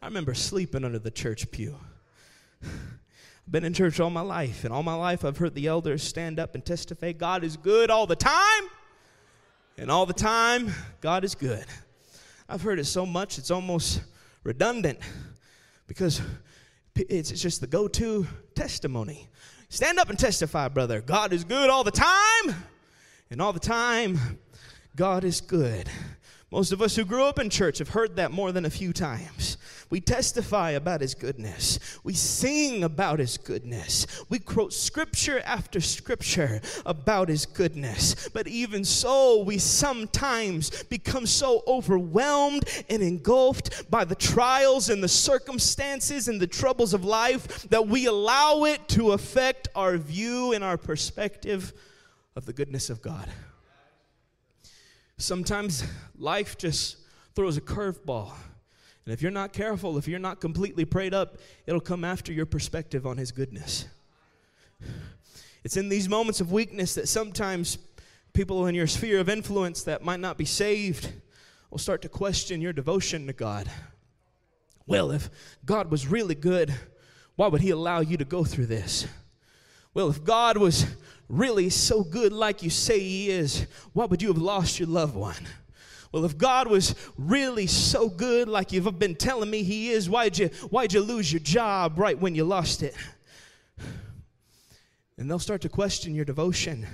I 0.00 0.06
remember 0.06 0.32
sleeping 0.32 0.82
under 0.82 0.98
the 0.98 1.10
church 1.10 1.50
pew. 1.50 1.76
I've 2.62 2.70
been 3.50 3.64
in 3.64 3.74
church 3.74 4.00
all 4.00 4.08
my 4.08 4.22
life, 4.22 4.64
and 4.64 4.72
all 4.72 4.82
my 4.82 4.94
life 4.94 5.24
I've 5.26 5.36
heard 5.36 5.54
the 5.54 5.66
elders 5.66 6.02
stand 6.02 6.40
up 6.40 6.54
and 6.54 6.64
testify 6.64 7.12
God 7.12 7.44
is 7.44 7.58
good 7.58 7.90
all 7.90 8.06
the 8.06 8.16
time, 8.16 8.70
and 9.76 9.90
all 9.90 10.06
the 10.06 10.14
time, 10.14 10.72
God 11.02 11.22
is 11.22 11.34
good. 11.34 11.66
I've 12.48 12.62
heard 12.62 12.78
it 12.78 12.86
so 12.86 13.04
much, 13.04 13.36
it's 13.36 13.50
almost 13.50 14.00
redundant 14.42 15.00
because 15.86 16.22
it's 16.94 17.30
just 17.30 17.60
the 17.60 17.66
go 17.66 17.88
to 17.88 18.26
testimony. 18.54 19.28
Stand 19.68 19.98
up 19.98 20.08
and 20.08 20.18
testify, 20.18 20.68
brother. 20.68 21.02
God 21.02 21.34
is 21.34 21.44
good 21.44 21.68
all 21.68 21.84
the 21.84 21.90
time 21.90 22.54
and 23.30 23.42
all 23.42 23.52
the 23.52 23.60
time, 23.60 24.38
God 24.94 25.24
is 25.24 25.40
good. 25.40 25.88
Most 26.52 26.70
of 26.70 26.80
us 26.80 26.94
who 26.94 27.04
grew 27.04 27.24
up 27.24 27.40
in 27.40 27.50
church 27.50 27.78
have 27.78 27.88
heard 27.88 28.16
that 28.16 28.30
more 28.30 28.52
than 28.52 28.64
a 28.64 28.70
few 28.70 28.92
times. 28.92 29.58
We 29.90 30.00
testify 30.00 30.70
about 30.70 31.00
His 31.00 31.14
goodness. 31.14 31.80
We 32.04 32.14
sing 32.14 32.84
about 32.84 33.18
His 33.18 33.36
goodness. 33.36 34.06
We 34.28 34.38
quote 34.38 34.72
scripture 34.72 35.40
after 35.40 35.80
scripture 35.80 36.60
about 36.86 37.28
His 37.28 37.46
goodness. 37.46 38.28
But 38.28 38.46
even 38.46 38.84
so, 38.84 39.42
we 39.42 39.58
sometimes 39.58 40.84
become 40.84 41.26
so 41.26 41.64
overwhelmed 41.66 42.64
and 42.88 43.02
engulfed 43.02 43.90
by 43.90 44.04
the 44.04 44.14
trials 44.14 44.88
and 44.88 45.02
the 45.02 45.08
circumstances 45.08 46.28
and 46.28 46.40
the 46.40 46.46
troubles 46.46 46.94
of 46.94 47.04
life 47.04 47.68
that 47.70 47.88
we 47.88 48.06
allow 48.06 48.64
it 48.64 48.86
to 48.90 49.12
affect 49.12 49.68
our 49.74 49.96
view 49.96 50.52
and 50.52 50.62
our 50.62 50.76
perspective 50.76 51.72
of 52.36 52.46
the 52.46 52.52
goodness 52.52 52.90
of 52.90 53.02
God. 53.02 53.28
Sometimes 55.18 55.82
life 56.18 56.58
just 56.58 56.98
throws 57.34 57.56
a 57.56 57.60
curveball. 57.62 58.32
And 59.04 59.14
if 59.14 59.22
you're 59.22 59.30
not 59.30 59.52
careful, 59.52 59.96
if 59.96 60.06
you're 60.06 60.18
not 60.18 60.40
completely 60.40 60.84
prayed 60.84 61.14
up, 61.14 61.38
it'll 61.66 61.80
come 61.80 62.04
after 62.04 62.32
your 62.32 62.46
perspective 62.46 63.06
on 63.06 63.16
His 63.16 63.32
goodness. 63.32 63.86
It's 65.64 65.76
in 65.76 65.88
these 65.88 66.08
moments 66.08 66.40
of 66.40 66.52
weakness 66.52 66.94
that 66.94 67.08
sometimes 67.08 67.78
people 68.34 68.66
in 68.66 68.74
your 68.74 68.86
sphere 68.86 69.18
of 69.18 69.28
influence 69.28 69.82
that 69.84 70.04
might 70.04 70.20
not 70.20 70.36
be 70.36 70.44
saved 70.44 71.10
will 71.70 71.78
start 71.78 72.02
to 72.02 72.08
question 72.08 72.60
your 72.60 72.72
devotion 72.72 73.26
to 73.26 73.32
God. 73.32 73.70
Well, 74.86 75.10
if 75.10 75.30
God 75.64 75.90
was 75.90 76.06
really 76.06 76.34
good, 76.34 76.74
why 77.36 77.48
would 77.48 77.62
He 77.62 77.70
allow 77.70 78.00
you 78.00 78.16
to 78.18 78.24
go 78.24 78.44
through 78.44 78.66
this? 78.66 79.06
Well, 79.94 80.10
if 80.10 80.22
God 80.22 80.58
was 80.58 80.84
really 81.28 81.70
so 81.70 82.02
good 82.02 82.32
like 82.32 82.62
you 82.62 82.70
say 82.70 83.00
He 83.00 83.30
is, 83.30 83.66
why 83.92 84.04
would 84.04 84.22
you 84.22 84.28
have 84.28 84.38
lost 84.38 84.78
your 84.78 84.88
loved 84.88 85.14
one? 85.14 85.46
Well, 86.12 86.24
if 86.24 86.38
God 86.38 86.68
was 86.68 86.94
really 87.18 87.66
so 87.66 88.08
good 88.08 88.48
like 88.48 88.72
you've 88.72 88.98
been 88.98 89.16
telling 89.16 89.50
me 89.50 89.62
He 89.62 89.90
is, 89.90 90.08
why'd 90.08 90.38
you, 90.38 90.48
why'd 90.70 90.92
you 90.92 91.00
lose 91.00 91.32
your 91.32 91.40
job 91.40 91.98
right 91.98 92.18
when 92.18 92.34
you 92.34 92.44
lost 92.44 92.82
it? 92.82 92.94
And 95.18 95.30
they'll 95.30 95.38
start 95.38 95.62
to 95.62 95.68
question 95.68 96.14
your 96.14 96.24
devotion 96.24 96.86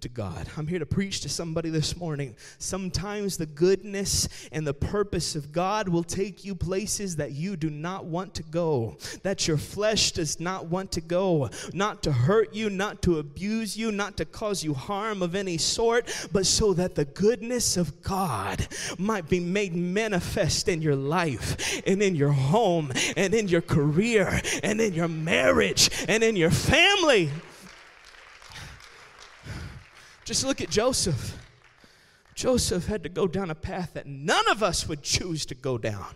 to 0.00 0.08
God. 0.08 0.48
I'm 0.56 0.66
here 0.66 0.78
to 0.78 0.86
preach 0.86 1.20
to 1.20 1.28
somebody 1.28 1.70
this 1.70 1.96
morning. 1.96 2.34
Sometimes 2.58 3.36
the 3.36 3.46
goodness 3.46 4.28
and 4.52 4.66
the 4.66 4.74
purpose 4.74 5.36
of 5.36 5.52
God 5.52 5.88
will 5.88 6.02
take 6.02 6.44
you 6.44 6.54
places 6.54 7.16
that 7.16 7.32
you 7.32 7.56
do 7.56 7.70
not 7.70 8.04
want 8.04 8.34
to 8.34 8.42
go, 8.42 8.96
that 9.22 9.46
your 9.46 9.58
flesh 9.58 10.12
does 10.12 10.40
not 10.40 10.66
want 10.66 10.92
to 10.92 11.00
go, 11.00 11.50
not 11.72 12.02
to 12.04 12.12
hurt 12.12 12.54
you, 12.54 12.70
not 12.70 13.02
to 13.02 13.18
abuse 13.18 13.76
you, 13.76 13.92
not 13.92 14.16
to 14.16 14.24
cause 14.24 14.64
you 14.64 14.74
harm 14.74 15.22
of 15.22 15.34
any 15.34 15.58
sort, 15.58 16.28
but 16.32 16.46
so 16.46 16.72
that 16.74 16.94
the 16.94 17.04
goodness 17.04 17.76
of 17.76 18.02
God 18.02 18.66
might 18.98 19.28
be 19.28 19.40
made 19.40 19.74
manifest 19.74 20.68
in 20.68 20.82
your 20.82 20.96
life 20.96 21.82
and 21.86 22.02
in 22.02 22.14
your 22.14 22.32
home 22.32 22.92
and 23.16 23.34
in 23.34 23.48
your 23.48 23.62
career 23.62 24.40
and 24.62 24.80
in 24.80 24.94
your 24.94 25.08
marriage 25.08 25.90
and 26.08 26.22
in 26.22 26.36
your 26.36 26.50
family. 26.50 27.30
Just 30.30 30.46
look 30.46 30.60
at 30.60 30.70
Joseph. 30.70 31.36
Joseph 32.36 32.86
had 32.86 33.02
to 33.02 33.08
go 33.08 33.26
down 33.26 33.50
a 33.50 33.54
path 33.56 33.94
that 33.94 34.06
none 34.06 34.48
of 34.48 34.62
us 34.62 34.86
would 34.86 35.02
choose 35.02 35.44
to 35.46 35.56
go 35.56 35.76
down. 35.76 36.06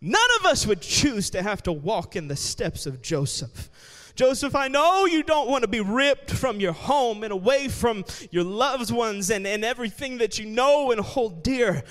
None 0.00 0.20
of 0.40 0.46
us 0.46 0.66
would 0.66 0.80
choose 0.80 1.30
to 1.30 1.44
have 1.44 1.62
to 1.62 1.72
walk 1.72 2.16
in 2.16 2.26
the 2.26 2.34
steps 2.34 2.86
of 2.86 3.00
Joseph. 3.02 3.70
Joseph, 4.16 4.56
I 4.56 4.66
know 4.66 5.06
you 5.06 5.22
don't 5.22 5.48
want 5.48 5.62
to 5.62 5.68
be 5.68 5.78
ripped 5.78 6.32
from 6.32 6.58
your 6.58 6.72
home 6.72 7.22
and 7.22 7.32
away 7.32 7.68
from 7.68 8.04
your 8.32 8.42
loved 8.42 8.90
ones 8.90 9.30
and, 9.30 9.46
and 9.46 9.64
everything 9.64 10.18
that 10.18 10.40
you 10.40 10.46
know 10.46 10.90
and 10.90 11.00
hold 11.00 11.44
dear. 11.44 11.84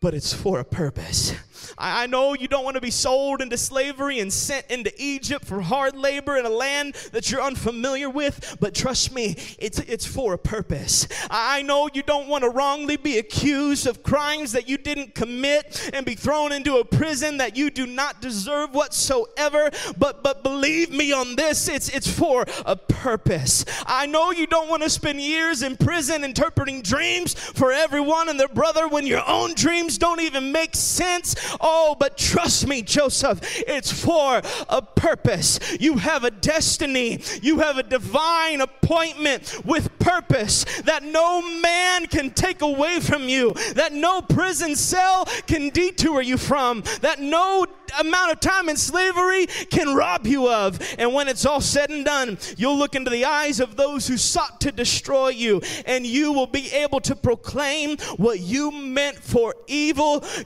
But 0.00 0.14
it's 0.14 0.32
for 0.32 0.60
a 0.60 0.64
purpose. 0.64 1.34
I, 1.76 2.06
know 2.06 2.34
you 2.34 2.48
don't 2.48 2.64
want 2.64 2.76
to 2.76 2.80
be 2.80 2.90
sold 2.90 3.42
into 3.42 3.58
slavery 3.58 4.18
and 4.18 4.32
sent 4.32 4.66
into 4.70 4.90
Egypt 4.96 5.44
for 5.44 5.60
hard 5.60 5.94
labor 5.94 6.38
in 6.38 6.46
a 6.46 6.50
land 6.50 6.94
that 7.12 7.30
you're 7.30 7.42
unfamiliar 7.42 8.08
with, 8.08 8.56
but 8.60 8.74
trust 8.74 9.14
me, 9.14 9.36
it's, 9.58 9.78
it's 9.80 10.06
for 10.06 10.32
a 10.32 10.38
purpose. 10.38 11.06
I, 11.30 11.58
I 11.58 11.62
know 11.62 11.88
you 11.92 12.02
don't 12.02 12.28
want 12.28 12.44
to 12.44 12.50
wrongly 12.50 12.96
be 12.96 13.18
accused 13.18 13.86
of 13.86 14.02
crimes 14.02 14.52
that 14.52 14.68
you 14.68 14.78
didn't 14.78 15.14
commit 15.14 15.90
and 15.92 16.06
be 16.06 16.14
thrown 16.14 16.52
into 16.52 16.78
a 16.78 16.84
prison 16.84 17.36
that 17.36 17.56
you 17.56 17.70
do 17.70 17.86
not 17.86 18.22
deserve 18.22 18.74
whatsoever, 18.74 19.70
but, 19.98 20.22
but 20.22 20.42
believe 20.42 20.90
me 20.90 21.12
on 21.12 21.36
this, 21.36 21.68
it's, 21.68 21.90
it's 21.90 22.10
for 22.10 22.46
a 22.64 22.74
purpose. 22.74 23.66
I 23.86 24.06
know 24.06 24.30
you 24.30 24.46
don't 24.46 24.70
want 24.70 24.82
to 24.82 24.90
spend 24.90 25.20
years 25.20 25.62
in 25.62 25.76
prison 25.76 26.24
interpreting 26.24 26.80
dreams 26.80 27.34
for 27.34 27.70
everyone 27.70 28.30
and 28.30 28.40
their 28.40 28.48
brother 28.48 28.88
when 28.88 29.06
your 29.06 29.22
own 29.28 29.54
dreams 29.54 29.89
don't 29.98 30.20
even 30.20 30.52
make 30.52 30.74
sense. 30.74 31.34
Oh, 31.60 31.96
but 31.98 32.16
trust 32.16 32.66
me, 32.66 32.82
Joseph, 32.82 33.40
it's 33.66 33.92
for 33.92 34.42
a 34.68 34.82
purpose. 34.82 35.58
You 35.80 35.96
have 35.98 36.24
a 36.24 36.30
destiny, 36.30 37.20
you 37.42 37.60
have 37.60 37.78
a 37.78 37.82
divine 37.82 38.60
appointment 38.60 39.64
with 39.64 39.98
purpose 39.98 40.64
that 40.82 41.02
no 41.02 41.42
man 41.60 42.06
can 42.06 42.30
take 42.30 42.62
away 42.62 43.00
from 43.00 43.28
you, 43.28 43.52
that 43.74 43.92
no 43.92 44.22
prison 44.22 44.76
cell 44.76 45.24
can 45.46 45.70
detour 45.70 46.22
you 46.22 46.36
from, 46.36 46.82
that 47.00 47.20
no 47.20 47.66
amount 47.98 48.32
of 48.32 48.40
time 48.40 48.68
in 48.68 48.76
slavery 48.76 49.46
can 49.46 49.94
rob 49.94 50.26
you 50.26 50.48
of. 50.48 50.78
And 50.98 51.12
when 51.12 51.28
it's 51.28 51.44
all 51.44 51.60
said 51.60 51.90
and 51.90 52.04
done, 52.04 52.38
you'll 52.56 52.76
look 52.76 52.94
into 52.94 53.10
the 53.10 53.24
eyes 53.24 53.60
of 53.60 53.76
those 53.76 54.06
who 54.06 54.16
sought 54.16 54.60
to 54.60 54.72
destroy 54.72 55.28
you, 55.28 55.60
and 55.86 56.06
you 56.06 56.32
will 56.32 56.46
be 56.46 56.70
able 56.72 57.00
to 57.00 57.16
proclaim 57.16 57.96
what 58.16 58.40
you 58.40 58.70
meant 58.70 59.16
for 59.16 59.54
evil, 59.66 59.79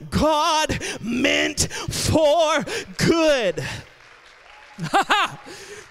God 0.09 0.79
meant 1.01 1.67
for 1.89 2.63
good. 2.97 3.63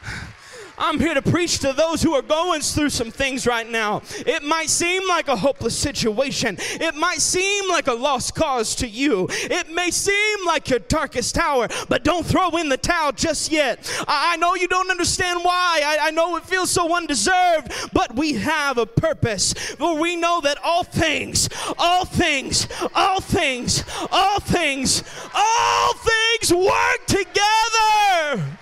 I'm 0.77 0.99
here 0.99 1.15
to 1.15 1.23
preach 1.23 1.59
to 1.61 1.73
those 1.73 2.03
who 2.03 2.15
are 2.15 2.23
going 2.23 2.61
through 2.61 2.91
some 2.91 3.11
things 3.11 3.47
right 3.47 3.69
now. 3.69 4.03
It 4.27 4.43
might 4.43 4.71
seem 4.71 5.07
like 5.09 5.29
a 5.29 5.37
hopeless 5.37 5.77
situation. 5.77 6.57
It 6.59 6.95
might 6.95 7.21
seem 7.21 7.69
like 7.69 7.87
a 7.87 7.93
lost 7.93 8.35
cause 8.35 8.75
to 8.77 8.89
you. 8.89 9.29
It 9.31 9.71
may 9.71 9.91
seem 9.91 10.47
like 10.47 10.69
your 10.69 10.81
darkest 10.81 11.39
hour, 11.39 11.69
but 11.89 12.05
don't 12.05 12.27
throw 12.27 12.51
in 12.57 12.69
the 12.69 12.77
towel 12.77 13.13
just 13.13 13.53
yet. 13.53 13.91
I 14.09 14.37
know 14.37 14.55
you 14.55 14.69
don't 14.69 14.91
understand 14.91 15.41
why. 15.43 15.83
I, 15.85 16.09
I 16.09 16.11
know 16.11 16.37
it 16.37 16.45
feels 16.45 16.71
so 16.71 16.95
undeserved, 16.95 17.73
but 17.93 18.15
we 18.17 18.35
have 18.35 18.79
a 18.79 18.87
purpose. 18.87 19.53
For 19.53 19.97
we 19.99 20.17
know 20.17 20.41
that 20.43 20.59
all 20.63 20.85
things, 20.85 21.49
all 21.79 22.05
things, 22.05 22.69
all 22.95 23.21
things, 23.21 23.85
all 24.11 24.41
things, 24.41 25.03
all 25.35 25.95
things 25.95 26.53
work 26.53 27.07
together 27.07 28.59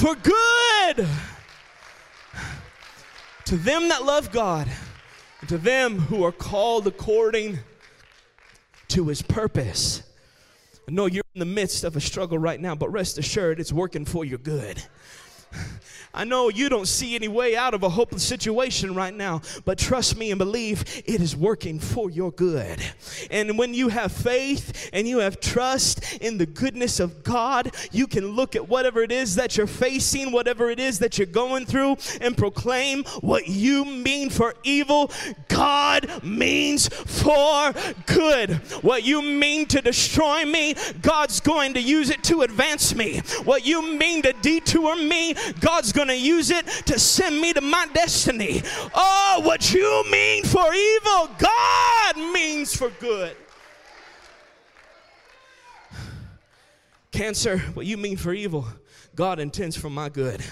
for 0.00 0.14
good 0.14 1.06
to 3.44 3.56
them 3.58 3.90
that 3.90 4.02
love 4.02 4.32
God, 4.32 4.66
and 5.40 5.48
to 5.50 5.58
them 5.58 5.98
who 5.98 6.24
are 6.24 6.32
called 6.32 6.86
according 6.86 7.58
to 8.88 9.08
his 9.08 9.20
purpose. 9.20 10.02
I 10.88 10.92
know 10.92 11.04
you're 11.04 11.22
in 11.34 11.38
the 11.40 11.44
midst 11.44 11.84
of 11.84 11.96
a 11.96 12.00
struggle 12.00 12.38
right 12.38 12.58
now, 12.58 12.74
but 12.74 12.88
rest 12.88 13.18
assured 13.18 13.60
it's 13.60 13.74
working 13.74 14.06
for 14.06 14.24
your 14.24 14.38
good. 14.38 14.82
I 16.12 16.24
know 16.24 16.48
you 16.48 16.68
don't 16.68 16.88
see 16.88 17.14
any 17.14 17.28
way 17.28 17.56
out 17.56 17.72
of 17.72 17.82
a 17.82 17.88
hopeless 17.88 18.24
situation 18.26 18.94
right 18.94 19.14
now, 19.14 19.42
but 19.64 19.78
trust 19.78 20.16
me 20.16 20.30
and 20.30 20.38
believe 20.38 20.82
it 21.06 21.20
is 21.20 21.36
working 21.36 21.78
for 21.78 22.10
your 22.10 22.32
good. 22.32 22.82
And 23.30 23.56
when 23.56 23.74
you 23.74 23.88
have 23.88 24.10
faith 24.10 24.90
and 24.92 25.06
you 25.06 25.18
have 25.18 25.40
trust 25.40 26.18
in 26.20 26.38
the 26.38 26.46
goodness 26.46 26.98
of 26.98 27.22
God, 27.22 27.72
you 27.92 28.06
can 28.06 28.26
look 28.26 28.56
at 28.56 28.68
whatever 28.68 29.02
it 29.02 29.12
is 29.12 29.36
that 29.36 29.56
you're 29.56 29.66
facing, 29.68 30.32
whatever 30.32 30.68
it 30.68 30.80
is 30.80 30.98
that 30.98 31.16
you're 31.16 31.26
going 31.26 31.64
through, 31.64 31.96
and 32.20 32.36
proclaim 32.36 33.04
what 33.20 33.46
you 33.46 33.84
mean 33.84 34.30
for 34.30 34.54
evil, 34.64 35.10
God 35.48 36.24
means 36.24 36.88
for 36.88 37.72
good. 38.06 38.54
What 38.82 39.04
you 39.04 39.22
mean 39.22 39.66
to 39.66 39.80
destroy 39.80 40.44
me, 40.44 40.74
God's 41.02 41.38
going 41.40 41.74
to 41.74 41.80
use 41.80 42.10
it 42.10 42.24
to 42.24 42.42
advance 42.42 42.94
me. 42.94 43.18
What 43.44 43.64
you 43.64 43.96
mean 43.96 44.22
to 44.22 44.32
detour 44.32 44.96
me, 44.96 45.34
God's 45.60 45.92
going 46.06 46.18
to 46.18 46.26
use 46.26 46.50
it 46.50 46.66
to 46.86 46.98
send 46.98 47.38
me 47.38 47.52
to 47.52 47.60
my 47.60 47.86
destiny. 47.92 48.62
Oh, 48.94 49.42
what 49.44 49.70
you 49.74 50.02
mean 50.10 50.44
for 50.44 50.72
evil, 50.72 51.28
God 51.36 52.16
means 52.32 52.74
for 52.74 52.88
good. 53.00 53.36
Cancer, 57.12 57.58
what 57.74 57.84
you 57.84 57.98
mean 57.98 58.16
for 58.16 58.32
evil, 58.32 58.66
God 59.14 59.40
intends 59.40 59.76
for 59.76 59.90
my 59.90 60.08
good. 60.08 60.42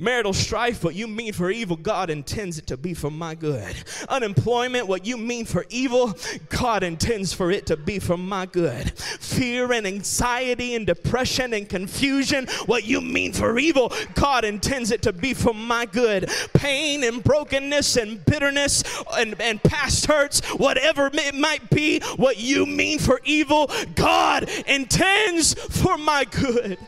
Marital 0.00 0.32
strife, 0.32 0.82
what 0.82 0.94
you 0.94 1.06
mean 1.06 1.34
for 1.34 1.50
evil, 1.50 1.76
God 1.76 2.08
intends 2.08 2.56
it 2.56 2.66
to 2.68 2.78
be 2.78 2.94
for 2.94 3.10
my 3.10 3.34
good. 3.34 3.76
Unemployment, 4.08 4.86
what 4.86 5.04
you 5.04 5.18
mean 5.18 5.44
for 5.44 5.66
evil, 5.68 6.16
God 6.48 6.82
intends 6.82 7.34
for 7.34 7.50
it 7.50 7.66
to 7.66 7.76
be 7.76 7.98
for 7.98 8.16
my 8.16 8.46
good. 8.46 8.92
Fear 8.98 9.72
and 9.72 9.86
anxiety 9.86 10.74
and 10.74 10.86
depression 10.86 11.52
and 11.52 11.68
confusion, 11.68 12.46
what 12.64 12.84
you 12.84 13.02
mean 13.02 13.34
for 13.34 13.58
evil, 13.58 13.92
God 14.14 14.44
intends 14.44 14.90
it 14.90 15.02
to 15.02 15.12
be 15.12 15.34
for 15.34 15.52
my 15.52 15.84
good. 15.84 16.30
Pain 16.54 17.04
and 17.04 17.22
brokenness 17.22 17.98
and 17.98 18.24
bitterness 18.24 18.82
and, 19.12 19.38
and 19.38 19.62
past 19.62 20.06
hurts, 20.06 20.40
whatever 20.52 21.10
it 21.12 21.34
might 21.34 21.68
be, 21.68 22.00
what 22.16 22.38
you 22.38 22.64
mean 22.64 22.98
for 22.98 23.20
evil, 23.24 23.70
God 23.94 24.48
intends 24.66 25.52
for 25.52 25.98
my 25.98 26.24
good. 26.24 26.78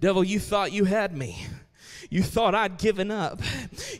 Devil, 0.00 0.24
you 0.24 0.38
thought 0.38 0.72
you 0.72 0.84
had 0.84 1.16
me. 1.16 1.46
You 2.12 2.22
thought 2.22 2.54
I'd 2.54 2.76
given 2.76 3.10
up. 3.10 3.40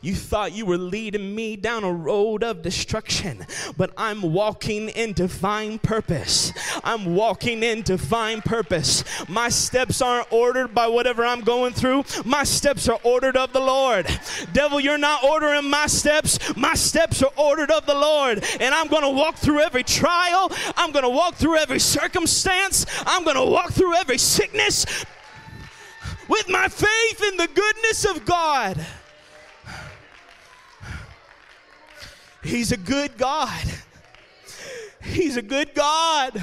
You 0.03 0.15
thought 0.15 0.53
you 0.53 0.67
were 0.67 0.77
leading 0.77 1.35
me 1.35 1.57
down 1.57 1.83
a 1.83 1.91
road 1.91 2.45
of 2.45 2.61
destruction. 2.61 3.47
But 3.79 3.91
I'm 3.97 4.21
walking 4.35 4.91
in 4.91 5.15
divine 5.15 5.79
purpose. 5.79 6.53
I'm 6.85 7.15
walking 7.15 7.63
in 7.63 7.81
divine 7.81 8.43
purpose. 8.43 9.03
My 9.31 9.49
steps 9.49 10.03
aren't 10.03 10.31
ordered 10.31 10.75
by 10.75 10.89
whatever 10.89 11.25
I'm 11.25 11.41
going 11.41 11.73
through. 11.73 12.05
My 12.27 12.45
steps 12.45 12.87
are 12.87 13.01
ordered 13.03 13.37
of 13.37 13.55
the 13.55 13.61
Lord. 13.61 14.07
Devil, 14.53 14.79
you're 14.79 14.99
not 14.99 15.25
ordering 15.25 15.71
my 15.71 15.87
steps. 15.87 16.39
My 16.55 16.75
steps 16.75 17.23
are 17.23 17.33
ordered 17.37 17.71
of 17.71 17.87
the 17.87 17.95
Lord. 17.95 18.45
And 18.61 18.75
I'm 18.75 18.89
going 18.89 19.05
to 19.05 19.11
walk 19.11 19.37
through 19.37 19.61
every 19.61 19.85
trial. 19.85 20.53
I'm 20.77 20.93
going 20.93 21.05
to 21.05 21.09
walk 21.09 21.37
through 21.37 21.57
every 21.57 21.79
circumstance. 21.79 22.85
I'm 23.07 23.25
going 23.25 23.37
to 23.37 23.45
walk 23.45 23.73
through 23.73 23.95
every 23.95 24.19
sickness 24.19 24.85
with 26.33 26.49
my 26.49 26.66
faith 26.66 27.23
in 27.31 27.37
the 27.37 27.47
goodness 27.47 28.07
of 28.07 28.25
God. 28.25 28.83
He's 32.42 32.73
a 32.73 32.79
good 32.79 33.18
God. 33.18 33.62
He's 35.03 35.37
a 35.37 35.42
good 35.42 35.75
God. 35.75 36.42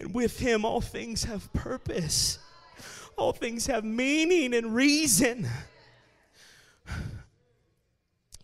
And 0.00 0.14
with 0.14 0.38
Him, 0.40 0.64
all 0.64 0.80
things 0.80 1.24
have 1.24 1.52
purpose, 1.52 2.38
all 3.18 3.32
things 3.32 3.66
have 3.66 3.84
meaning 3.84 4.54
and 4.54 4.74
reason. 4.74 5.46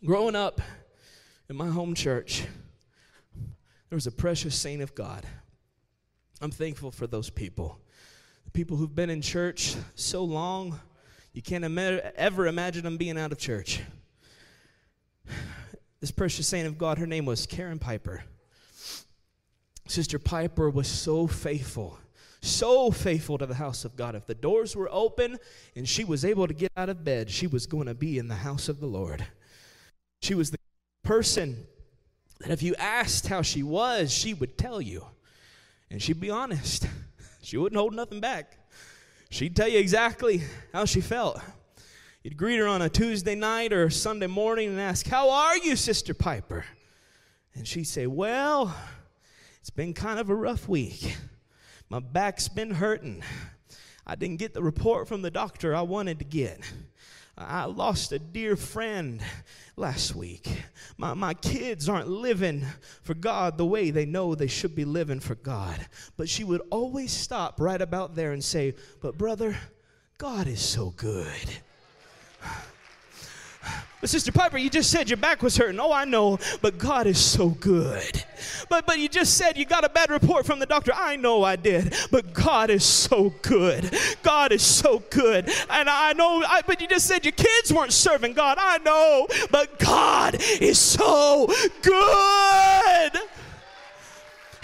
Growing 0.05 0.37
up 0.37 0.61
in 1.49 1.57
my 1.57 1.69
home 1.69 1.95
church, 1.95 2.45
there 3.89 3.97
was 3.97 4.07
a 4.07 4.13
precious 4.13 4.55
saint 4.55 4.83
of 4.83 4.95
God. 4.95 5.25
I'm 6.43 6.51
thankful 6.51 6.91
for 6.91 7.07
those 7.07 7.31
people 7.31 7.81
people 8.53 8.77
who've 8.77 8.95
been 8.95 9.11
in 9.11 9.23
church 9.23 9.77
so 9.95 10.25
long, 10.25 10.79
you 11.33 11.43
can't 11.43 11.65
ever 12.17 12.47
imagine 12.47 12.85
them 12.85 12.97
being 12.97 13.19
out 13.19 13.33
of 13.33 13.39
church. 13.39 13.81
This 16.01 16.11
precious 16.11 16.47
saint 16.47 16.67
of 16.67 16.79
God, 16.79 16.99
her 16.99 17.07
name 17.07 17.25
was 17.25 17.47
Karen 17.47 17.79
Piper. 17.79 18.25
Sister 19.87 20.19
Piper 20.19 20.71
was 20.71 20.87
so 20.87 21.27
faithful, 21.27 21.99
so 22.41 22.91
faithful 22.91 23.39
to 23.39 23.47
the 23.47 23.55
house 23.55 23.85
of 23.85 23.97
God. 23.97 24.15
If 24.15 24.27
the 24.27 24.35
doors 24.35 24.77
were 24.77 24.89
open 24.93 25.39
and 25.75 25.89
she 25.89 26.05
was 26.05 26.25
able 26.25 26.47
to 26.47 26.55
get 26.55 26.71
out 26.77 26.89
of 26.89 27.05
bed, 27.05 27.31
she 27.31 27.47
was 27.47 27.67
going 27.67 27.87
to 27.87 27.95
be 27.95 28.19
in 28.19 28.29
the 28.29 28.37
house 28.37 28.69
of 28.69 28.81
the 28.81 28.87
Lord. 28.87 29.25
She 30.21 30.35
was 30.35 30.51
the 30.51 30.59
person 31.03 31.67
that 32.41 32.51
if 32.51 32.63
you 32.63 32.75
asked 32.77 33.27
how 33.27 33.43
she 33.43 33.63
was, 33.63 34.13
she 34.13 34.35
would 34.35 34.59
tell 34.59 34.81
you. 34.81 35.05
And 35.91 36.03
she'd 36.03 36.21
be 36.21 36.31
honest. 36.31 36.87
She 37.43 37.57
wouldn't 37.57 37.79
hold 37.79 37.95
nothing 37.95 38.21
back. 38.21 38.59
She'd 39.31 39.55
tell 39.55 39.69
you 39.69 39.79
exactly 39.79 40.43
how 40.73 40.85
she 40.85 41.01
felt. 41.01 41.41
You'd 42.23 42.37
greet 42.37 42.59
her 42.59 42.67
on 42.67 42.83
a 42.83 42.89
Tuesday 42.89 43.35
night 43.35 43.73
or 43.73 43.91
Sunday 43.91 44.27
morning 44.27 44.71
and 44.71 44.81
ask, 44.81 45.07
How 45.07 45.31
are 45.31 45.57
you, 45.57 45.77
Sister 45.77 46.15
Piper? 46.15 46.65
And 47.55 47.67
she'd 47.67 47.85
say, 47.85 48.07
Well, 48.07 48.75
it's 49.61 49.71
been 49.71 49.95
kind 49.95 50.19
of 50.19 50.31
a 50.31 50.35
rough 50.35 50.69
week. 50.69 51.17
My 51.89 52.01
back's 52.01 52.49
been 52.49 52.73
hurting. 52.73 53.23
I 54.07 54.15
didn't 54.15 54.39
get 54.39 54.55
the 54.55 54.63
report 54.63 55.09
from 55.09 55.23
the 55.23 55.31
doctor 55.31 55.75
I 55.75 55.83
wanted 55.83 56.19
to 56.19 56.25
get. 56.25 56.61
I 57.41 57.67
lost 57.67 58.11
a 58.11 58.19
dear 58.19 58.57
friend 58.57 59.21
last 59.77 60.17
week. 60.17 60.49
My, 60.97 61.15
my 61.15 61.35
kids 61.35 61.89
aren't 61.89 62.09
living 62.09 62.67
for 63.03 63.15
God 63.15 63.57
the 63.57 63.67
way 63.67 63.93
they 63.93 64.07
know 64.07 64.35
they 64.35 64.49
should 64.49 64.75
be 64.75 64.85
living 64.85 65.21
for 65.21 65.37
God. 65.37 65.79
But 66.17 66.29
she 66.29 66.43
would 66.43 66.63
always 66.71 67.13
stop 67.13 67.61
right 67.61 67.81
about 67.81 68.17
there 68.17 68.33
and 68.33 68.43
say, 68.43 68.75
But 69.01 69.17
brother, 69.17 69.57
God 70.19 70.49
is 70.49 70.61
so 70.61 70.91
good. 70.91 71.49
But 74.01 74.11
Sister 74.11 74.31
Piper, 74.31 74.59
you 74.59 74.71
just 74.71 74.91
said 74.91 75.11
your 75.11 75.17
back 75.17 75.43
was 75.43 75.57
hurting. 75.57 75.81
Oh, 75.81 75.93
I 75.93 76.05
know, 76.05 76.39
but 76.63 76.79
God 76.79 77.09
is 77.09 77.19
so 77.19 77.49
good. 77.49 78.25
But 78.69 78.87
but 78.87 79.01
you 79.01 79.09
just 79.09 79.37
said 79.37 79.57
you 79.57 79.65
got 79.65 79.85
a 79.85 79.89
bad 79.89 80.11
report 80.11 80.47
from 80.47 80.61
the 80.61 80.67
doctor. 80.67 80.93
I 80.95 81.17
know 81.17 81.43
I 81.43 81.57
did, 81.57 81.95
but 82.13 82.33
God 82.33 82.71
is 82.71 82.85
so 82.85 83.35
good. 83.43 83.93
God 84.23 84.53
is 84.53 84.63
so 84.63 85.03
good. 85.11 85.49
And 85.69 85.91
I 85.91 86.13
know, 86.13 86.45
I, 86.47 86.63
but 86.65 86.81
you 86.81 86.87
just 86.87 87.07
said 87.07 87.25
your 87.25 87.33
kids 87.33 87.73
weren't 87.73 87.93
serving 87.93 88.35
God. 88.35 88.57
I 88.61 88.79
know, 88.79 89.27
but 89.51 89.81
God 89.81 90.37
is 90.61 90.79
so 90.79 91.53
good. 91.83 93.13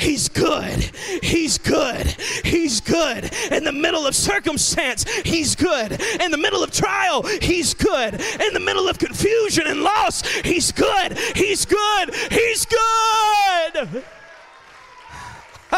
He's 0.05 0.29
good. 0.29 0.91
He's 1.23 1.57
good. 1.57 2.07
He's 2.45 2.83
good. 2.83 3.33
In 3.51 3.65
the 3.65 3.73
middle 3.73 4.07
of 4.07 4.15
circumstance, 4.15 5.11
He's 5.25 5.57
good. 5.57 5.99
In 6.21 6.31
the 6.31 6.37
middle 6.37 6.63
of 6.63 6.71
trial, 6.71 7.23
He's 7.23 7.73
good. 7.73 8.13
In 8.13 8.53
the 8.53 8.61
middle 8.61 8.87
of 8.87 8.99
confusion 8.99 9.67
and 9.67 9.81
loss, 9.81 10.21
He's 10.43 10.73
good. 10.73 11.17
He's 11.35 11.65
good. 11.65 12.15
He's 12.31 12.67
good. 12.67 14.05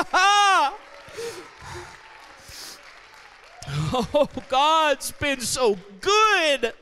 oh, 3.94 4.28
God's 4.48 5.12
been 5.12 5.40
so 5.40 5.78
good 6.00 6.72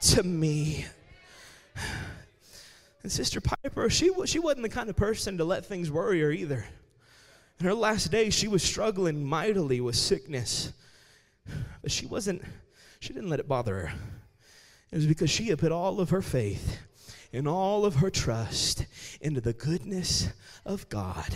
to 0.00 0.22
me. 0.22 0.86
And 3.02 3.12
Sister 3.12 3.42
Piper, 3.42 3.90
she, 3.90 4.10
she 4.24 4.38
wasn't 4.38 4.62
the 4.62 4.70
kind 4.70 4.88
of 4.88 4.96
person 4.96 5.36
to 5.36 5.44
let 5.44 5.66
things 5.66 5.90
worry 5.90 6.22
her 6.22 6.30
either. 6.32 6.64
In 7.58 7.66
her 7.66 7.74
last 7.74 8.10
days, 8.10 8.34
she 8.34 8.48
was 8.48 8.62
struggling 8.62 9.24
mightily 9.24 9.80
with 9.80 9.96
sickness. 9.96 10.72
But 11.82 11.90
she 11.90 12.06
wasn't, 12.06 12.42
she 13.00 13.12
didn't 13.12 13.30
let 13.30 13.40
it 13.40 13.48
bother 13.48 13.74
her. 13.74 13.92
It 14.92 14.96
was 14.96 15.06
because 15.06 15.30
she 15.30 15.46
had 15.46 15.58
put 15.58 15.72
all 15.72 16.00
of 16.00 16.10
her 16.10 16.22
faith 16.22 16.78
and 17.32 17.48
all 17.48 17.84
of 17.84 17.96
her 17.96 18.10
trust 18.10 18.86
into 19.20 19.40
the 19.40 19.52
goodness 19.52 20.28
of 20.64 20.88
God. 20.88 21.34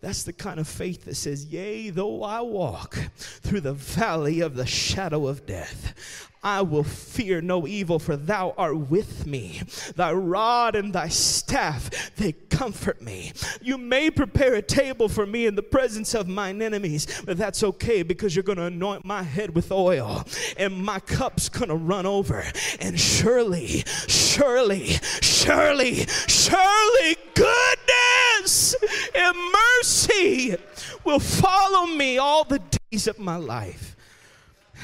That's 0.00 0.24
the 0.24 0.32
kind 0.32 0.60
of 0.60 0.68
faith 0.68 1.04
that 1.04 1.16
says, 1.16 1.46
Yea, 1.46 1.90
though 1.90 2.22
I 2.22 2.40
walk 2.40 2.98
through 3.16 3.62
the 3.62 3.72
valley 3.72 4.40
of 4.40 4.54
the 4.54 4.66
shadow 4.66 5.26
of 5.26 5.46
death, 5.46 6.30
I 6.46 6.62
will 6.62 6.84
fear 6.84 7.40
no 7.40 7.66
evil, 7.66 7.98
for 7.98 8.16
thou 8.16 8.54
art 8.56 8.78
with 8.88 9.26
me. 9.26 9.62
Thy 9.96 10.12
rod 10.12 10.76
and 10.76 10.92
thy 10.92 11.08
staff, 11.08 12.14
they 12.14 12.30
comfort 12.30 13.02
me. 13.02 13.32
You 13.60 13.76
may 13.76 14.12
prepare 14.12 14.54
a 14.54 14.62
table 14.62 15.08
for 15.08 15.26
me 15.26 15.46
in 15.46 15.56
the 15.56 15.64
presence 15.64 16.14
of 16.14 16.28
mine 16.28 16.62
enemies, 16.62 17.08
but 17.26 17.36
that's 17.36 17.64
okay 17.64 18.04
because 18.04 18.36
you're 18.36 18.44
going 18.44 18.58
to 18.58 18.66
anoint 18.66 19.04
my 19.04 19.24
head 19.24 19.56
with 19.56 19.72
oil 19.72 20.24
and 20.56 20.72
my 20.72 21.00
cup's 21.00 21.48
going 21.48 21.68
to 21.68 21.74
run 21.74 22.06
over. 22.06 22.44
And 22.78 22.98
surely, 22.98 23.82
surely, 24.06 24.98
surely, 25.20 26.06
surely, 26.28 27.16
goodness 27.34 28.76
and 29.16 29.36
mercy 29.80 30.54
will 31.02 31.18
follow 31.18 31.86
me 31.86 32.18
all 32.18 32.44
the 32.44 32.60
days 32.92 33.08
of 33.08 33.18
my 33.18 33.34
life 33.34 33.95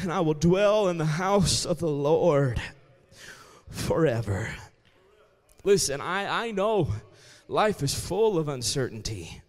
and 0.03 0.13
I 0.13 0.21
will 0.21 0.35
dwell 0.35 0.89
in 0.89 0.99
the 0.99 1.05
house 1.05 1.65
of 1.65 1.79
the 1.79 1.89
Lord 1.89 2.61
forever. 3.69 4.53
Listen, 5.65 6.01
I, 6.01 6.47
I 6.47 6.51
know 6.51 6.93
life 7.47 7.83
is 7.83 7.95
full 7.95 8.39
of 8.39 8.49
uncertainty. 8.49 9.42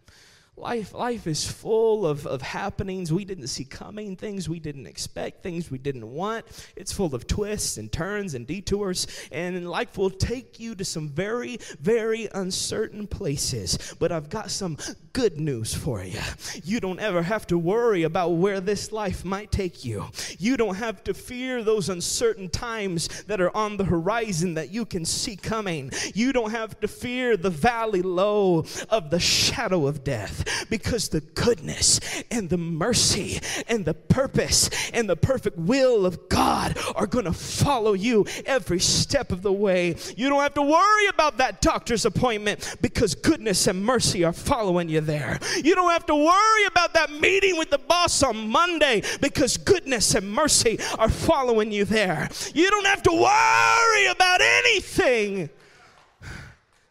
Life, 0.56 0.93
life 0.93 1.26
is 1.26 1.49
full 1.49 2.06
of, 2.06 2.28
of 2.28 2.43
happenings 2.43 3.12
we 3.12 3.26
didn't 3.26 3.47
see 3.47 3.66
coming, 3.66 4.16
things 4.16 4.47
we 4.47 4.60
didn't 4.60 4.86
expect, 4.86 5.41
things 5.41 5.72
we 5.72 5.80
didn't 5.80 6.08
want. 6.08 6.45
It's 6.76 6.93
full 6.93 7.16
of 7.16 7.26
twists 7.26 7.78
and 7.78 7.91
turns 7.91 8.36
and 8.36 8.45
detours, 8.45 9.08
and 9.32 9.68
life 9.68 9.97
will 9.97 10.12
take 10.12 10.60
you 10.60 10.76
to 10.76 10.86
some 10.86 11.10
very, 11.10 11.58
very 11.80 12.30
uncertain 12.36 13.08
places. 13.08 13.95
But 13.97 14.12
I've 14.12 14.30
got 14.30 14.51
some 14.51 14.78
good 15.12 15.39
news 15.39 15.74
for 15.74 16.04
you. 16.04 16.20
You 16.64 16.80
don't 16.80 16.99
ever 16.99 17.24
have 17.24 17.47
to 17.47 17.58
worry 17.58 18.04
about 18.04 18.30
where 18.30 18.62
this 18.62 18.91
life 18.91 19.26
might 19.26 19.51
take 19.51 19.84
you. 19.84 20.06
You 20.38 20.56
don't 20.56 20.76
have 20.76 21.04
to 21.06 21.16
fear 21.16 21.64
those 21.64 21.89
uncertain 21.89 22.47
times 22.47 23.24
that 23.24 23.41
are 23.41 23.56
on 23.58 23.78
the 23.78 23.86
horizon 23.86 24.54
that 24.54 24.70
you 24.70 24.86
can 24.86 25.04
see 25.04 25.36
coming. 25.36 25.91
You 26.14 26.32
don't 26.32 26.51
have 26.51 26.80
to 26.82 26.88
fear 26.88 27.38
the 27.38 27.49
valley 27.49 28.04
low 28.04 28.66
of 28.89 29.10
the 29.10 29.20
shadow 29.20 29.88
of 29.88 30.04
death 30.04 30.43
because 30.70 31.10
the 31.10 31.22
goodness 31.22 32.00
and 32.32 32.50
the 32.50 32.58
mercy 32.58 33.39
and 33.68 33.86
the 33.86 33.94
purpose 33.94 34.70
and 34.94 35.10
the 35.10 35.16
perfect 35.16 35.58
will 35.58 36.06
of 36.06 36.30
God 36.30 36.78
are 36.96 37.08
going 37.08 37.26
to 37.26 37.34
follow 37.34 37.94
you 37.94 38.26
every 38.46 38.80
step 38.80 39.32
of 39.32 39.41
the 39.41 39.54
way. 39.54 39.96
You 40.16 40.30
don't 40.30 40.41
have 40.41 40.54
to 40.56 40.62
worry 40.62 41.08
about 41.08 41.38
that 41.38 41.62
doctor's 41.62 42.06
appointment 42.06 42.78
because 42.82 43.16
goodness 43.16 43.68
and 43.68 43.84
mercy 43.84 44.24
are 44.24 44.34
following 44.34 44.89
you 44.89 45.02
there. 45.02 45.39
You 45.64 45.76
don't 45.76 45.91
have 45.91 46.06
to 46.08 46.16
worry 46.16 46.66
about 46.68 46.94
that 46.94 47.12
meeting 47.12 47.58
with 47.58 47.70
the 47.70 47.78
boss 47.78 48.24
on 48.24 48.50
Monday 48.50 49.04
because 49.22 49.58
goodness 49.58 50.16
and 50.16 50.30
mercy 50.32 50.80
are 50.98 51.10
following 51.10 51.72
you 51.72 51.86
there. 51.86 52.30
You 52.54 52.70
don't 52.70 52.86
have 52.86 53.04
to 53.04 53.12
worry 53.12 54.06
about 54.08 54.41
anything 54.41 55.50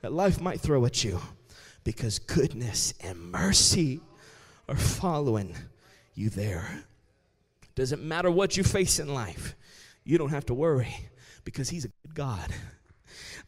that 0.00 0.12
life 0.12 0.40
might 0.40 0.60
throw 0.60 0.84
at 0.84 1.04
you 1.04 1.20
because 1.84 2.18
goodness 2.18 2.94
and 3.00 3.18
mercy 3.18 4.00
are 4.68 4.76
following 4.76 5.54
you 6.14 6.30
there. 6.30 6.84
Doesn't 7.74 8.02
matter 8.02 8.30
what 8.30 8.56
you 8.56 8.64
face 8.64 8.98
in 8.98 9.12
life, 9.12 9.54
you 10.04 10.18
don't 10.18 10.30
have 10.30 10.46
to 10.46 10.54
worry 10.54 10.94
because 11.44 11.70
He's 11.70 11.84
a 11.84 11.88
good 11.88 12.14
God. 12.14 12.52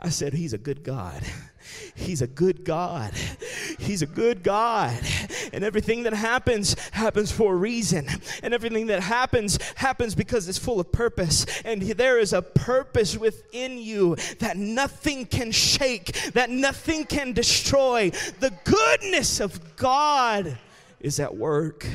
I 0.04 0.10
said, 0.10 0.34
He's 0.34 0.52
a 0.52 0.58
good 0.58 0.84
God. 0.84 1.22
He's 1.94 2.20
a 2.20 2.26
good 2.26 2.62
God. 2.64 3.14
He's 3.78 4.02
a 4.02 4.06
good 4.06 4.42
God. 4.42 5.00
And 5.52 5.64
everything 5.64 6.02
that 6.02 6.12
happens, 6.12 6.76
happens 6.90 7.32
for 7.32 7.54
a 7.54 7.56
reason. 7.56 8.06
And 8.42 8.52
everything 8.52 8.88
that 8.88 9.00
happens, 9.00 9.58
happens 9.76 10.14
because 10.14 10.46
it's 10.46 10.58
full 10.58 10.78
of 10.78 10.92
purpose. 10.92 11.46
And 11.64 11.80
there 11.80 12.18
is 12.18 12.34
a 12.34 12.42
purpose 12.42 13.16
within 13.16 13.78
you 13.78 14.16
that 14.40 14.58
nothing 14.58 15.24
can 15.24 15.52
shake, 15.52 16.12
that 16.34 16.50
nothing 16.50 17.06
can 17.06 17.32
destroy. 17.32 18.10
The 18.40 18.52
goodness 18.64 19.40
of 19.40 19.76
God 19.76 20.58
is 21.00 21.18
at 21.18 21.34
work. 21.34 21.86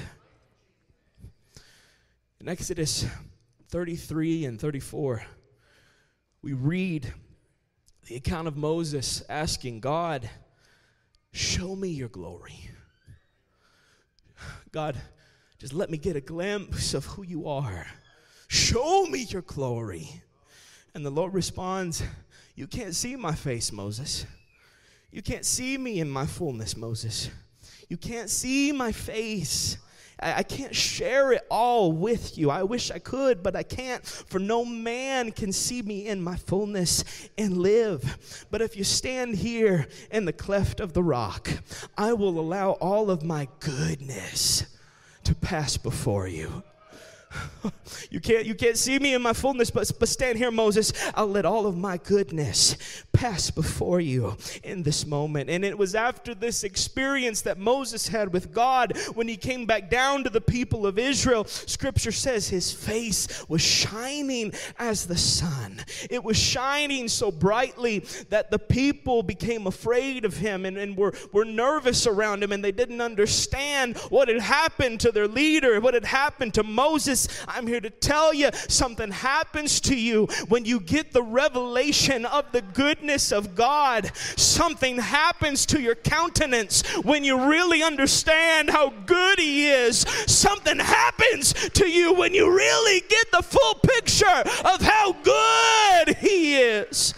In 2.41 2.49
Exodus 2.49 3.05
33 3.67 4.45
and 4.45 4.59
34, 4.59 5.23
we 6.41 6.53
read 6.53 7.13
the 8.09 8.15
account 8.15 8.47
of 8.47 8.57
Moses 8.57 9.21
asking 9.29 9.79
God, 9.79 10.27
Show 11.31 11.75
me 11.75 11.89
your 11.89 12.09
glory. 12.09 12.71
God, 14.71 14.97
just 15.59 15.73
let 15.73 15.91
me 15.91 15.97
get 15.99 16.15
a 16.15 16.21
glimpse 16.21 16.95
of 16.95 17.05
who 17.05 17.21
you 17.21 17.47
are. 17.47 17.85
Show 18.47 19.05
me 19.05 19.27
your 19.29 19.43
glory. 19.43 20.23
And 20.95 21.05
the 21.05 21.11
Lord 21.11 21.35
responds, 21.35 22.01
You 22.55 22.65
can't 22.65 22.95
see 22.95 23.15
my 23.15 23.35
face, 23.35 23.71
Moses. 23.71 24.25
You 25.11 25.21
can't 25.21 25.45
see 25.45 25.77
me 25.77 25.99
in 25.99 26.09
my 26.09 26.25
fullness, 26.25 26.75
Moses. 26.75 27.29
You 27.89 27.97
can't 27.97 28.29
see 28.29 28.71
my 28.71 28.91
face. 28.91 29.77
I, 30.21 30.43
can't 30.43 30.75
share 30.75 31.31
it 31.31 31.45
all 31.49 31.91
with 31.91 32.37
you. 32.37 32.49
I 32.49 32.63
wish 32.63 32.91
I 32.91 32.99
could, 32.99 33.41
but 33.41 33.55
I 33.55 33.63
can't, 33.63 34.05
for 34.05 34.39
no 34.39 34.65
man 34.65 35.31
can 35.31 35.51
see 35.51 35.81
me 35.81 36.07
in 36.07 36.21
my 36.21 36.35
fullness 36.35 37.03
and 37.37 37.57
live. 37.57 38.45
But 38.51 38.61
if 38.61 38.75
you 38.75 38.83
stand 38.83 39.35
here 39.35 39.87
in 40.11 40.25
the 40.25 40.33
cleft 40.33 40.79
of 40.79 40.93
the 40.93 41.03
rock, 41.03 41.49
I 41.97 42.13
will 42.13 42.39
allow 42.39 42.71
all 42.71 43.09
of 43.09 43.23
my 43.23 43.47
goodness 43.59 44.65
to 45.23 45.35
pass 45.35 45.77
before 45.77 46.27
you. 46.27 46.63
you 48.09 48.19
can't 48.19 48.45
you 48.45 48.55
can't 48.55 48.77
see 48.77 48.97
me 48.97 49.13
in 49.13 49.21
my 49.21 49.33
fullness 49.33 49.69
but, 49.69 49.91
but 49.99 50.09
stand 50.09 50.37
here 50.37 50.51
moses 50.51 50.91
i'll 51.15 51.27
let 51.27 51.45
all 51.45 51.67
of 51.67 51.77
my 51.77 51.97
goodness 51.97 52.75
pass 53.19 53.51
before 53.51 53.99
you 53.99 54.37
in 54.63 54.81
this 54.83 55.05
moment. 55.05 55.49
And 55.49 55.65
it 55.65 55.77
was 55.77 55.93
after 55.93 56.33
this 56.33 56.63
experience 56.63 57.41
that 57.41 57.57
Moses 57.57 58.07
had 58.07 58.31
with 58.31 58.53
God 58.53 58.97
when 59.13 59.27
he 59.27 59.35
came 59.35 59.65
back 59.65 59.89
down 59.89 60.23
to 60.23 60.29
the 60.29 60.39
people 60.39 60.87
of 60.87 60.97
Israel. 60.97 61.43
Scripture 61.43 62.13
says 62.13 62.47
his 62.47 62.71
face 62.71 63.43
was 63.49 63.61
shining 63.61 64.53
as 64.77 65.05
the 65.05 65.17
sun. 65.17 65.83
It 66.09 66.23
was 66.23 66.37
shining 66.37 67.09
so 67.09 67.29
brightly 67.29 68.05
that 68.29 68.51
the 68.51 68.59
people 68.59 69.21
became 69.21 69.67
afraid 69.67 70.23
of 70.23 70.37
him 70.37 70.63
and, 70.63 70.77
and 70.77 70.95
were, 70.95 71.13
were 71.33 71.45
nervous 71.45 72.07
around 72.07 72.41
him 72.41 72.53
and 72.53 72.63
they 72.63 72.71
didn't 72.71 73.01
understand 73.01 73.97
what 74.09 74.29
had 74.29 74.39
happened 74.39 75.01
to 75.01 75.11
their 75.11 75.27
leader, 75.27 75.81
what 75.81 75.93
had 75.93 76.05
happened 76.05 76.53
to 76.53 76.63
Moses. 76.63 77.18
I'm 77.47 77.67
here 77.67 77.81
to 77.81 77.89
tell 77.89 78.33
you 78.33 78.49
something 78.67 79.11
happens 79.11 79.79
to 79.81 79.95
you 79.95 80.27
when 80.47 80.65
you 80.65 80.79
get 80.79 81.11
the 81.11 81.23
revelation 81.23 82.25
of 82.25 82.51
the 82.51 82.61
goodness 82.61 83.31
of 83.31 83.55
God. 83.55 84.11
Something 84.15 84.97
happens 84.97 85.65
to 85.67 85.81
your 85.81 85.95
countenance 85.95 86.87
when 87.03 87.23
you 87.23 87.49
really 87.49 87.83
understand 87.83 88.69
how 88.69 88.89
good 89.05 89.39
He 89.39 89.69
is. 89.69 89.99
Something 90.27 90.79
happens 90.79 91.53
to 91.53 91.87
you 91.87 92.13
when 92.13 92.33
you 92.33 92.49
really 92.55 93.01
get 93.01 93.31
the 93.31 93.43
full 93.43 93.75
picture 93.75 94.43
of 94.65 94.81
how 94.81 95.13
good 95.13 96.15
He 96.17 96.57
is. 96.57 97.13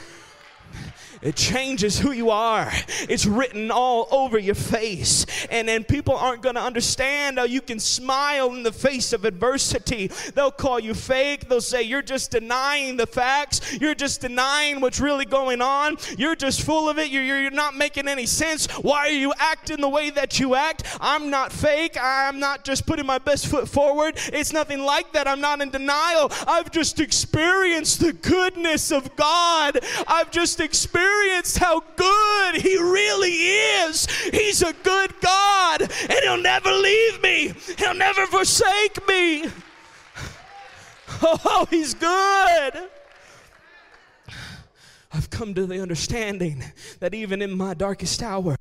It 1.21 1.35
changes 1.35 1.99
who 1.99 2.11
you 2.11 2.31
are. 2.31 2.71
It's 3.07 3.25
written 3.25 3.69
all 3.69 4.07
over 4.11 4.39
your 4.39 4.55
face. 4.55 5.25
And 5.51 5.67
then 5.67 5.83
people 5.83 6.15
aren't 6.15 6.41
going 6.41 6.55
to 6.55 6.61
understand 6.61 7.37
how 7.37 7.43
you 7.43 7.61
can 7.61 7.79
smile 7.79 8.53
in 8.53 8.63
the 8.63 8.71
face 8.71 9.13
of 9.13 9.23
adversity. 9.25 10.07
They'll 10.33 10.51
call 10.51 10.79
you 10.79 10.95
fake. 10.95 11.47
They'll 11.47 11.61
say 11.61 11.83
you're 11.83 12.01
just 12.01 12.31
denying 12.31 12.97
the 12.97 13.05
facts. 13.05 13.79
You're 13.79 13.93
just 13.93 14.21
denying 14.21 14.81
what's 14.81 14.99
really 14.99 15.25
going 15.25 15.61
on. 15.61 15.97
You're 16.17 16.35
just 16.35 16.63
full 16.63 16.89
of 16.89 16.97
it. 16.97 17.11
You're, 17.11 17.23
you're 17.23 17.51
not 17.51 17.75
making 17.75 18.07
any 18.07 18.25
sense. 18.25 18.65
Why 18.77 19.07
are 19.07 19.09
you 19.09 19.33
acting 19.37 19.81
the 19.81 19.89
way 19.89 20.09
that 20.09 20.39
you 20.39 20.55
act? 20.55 20.83
I'm 20.99 21.29
not 21.29 21.51
fake. 21.51 21.97
I'm 22.01 22.39
not 22.39 22.63
just 22.63 22.87
putting 22.87 23.05
my 23.05 23.19
best 23.19 23.45
foot 23.45 23.69
forward. 23.69 24.17
It's 24.33 24.53
nothing 24.53 24.79
like 24.79 25.13
that. 25.13 25.27
I'm 25.27 25.41
not 25.41 25.61
in 25.61 25.69
denial. 25.69 26.31
I've 26.47 26.71
just 26.71 26.99
experienced 26.99 27.99
the 27.99 28.13
goodness 28.13 28.91
of 28.91 29.15
God. 29.15 29.79
I've 30.07 30.31
just 30.31 30.59
experienced 30.59 31.10
experienced 31.11 31.57
how 31.57 31.81
good 31.95 32.61
He 32.61 32.77
really 32.77 33.31
is. 33.31 34.05
He's 34.31 34.61
a 34.61 34.73
good 34.83 35.13
God, 35.21 35.81
and 35.81 36.19
He'll 36.23 36.41
never 36.41 36.71
leave 36.71 37.21
me, 37.21 37.53
He'll 37.77 37.93
never 37.93 38.25
forsake 38.27 39.07
me. 39.07 39.45
Oh, 41.23 41.67
He's 41.69 41.93
good. 41.93 42.89
I've 45.13 45.29
come 45.29 45.53
to 45.53 45.67
the 45.67 45.79
understanding 45.79 46.63
that 46.99 47.13
even 47.13 47.43
in 47.43 47.51
my 47.51 47.75
darkest 47.75 48.23
hour, 48.23 48.55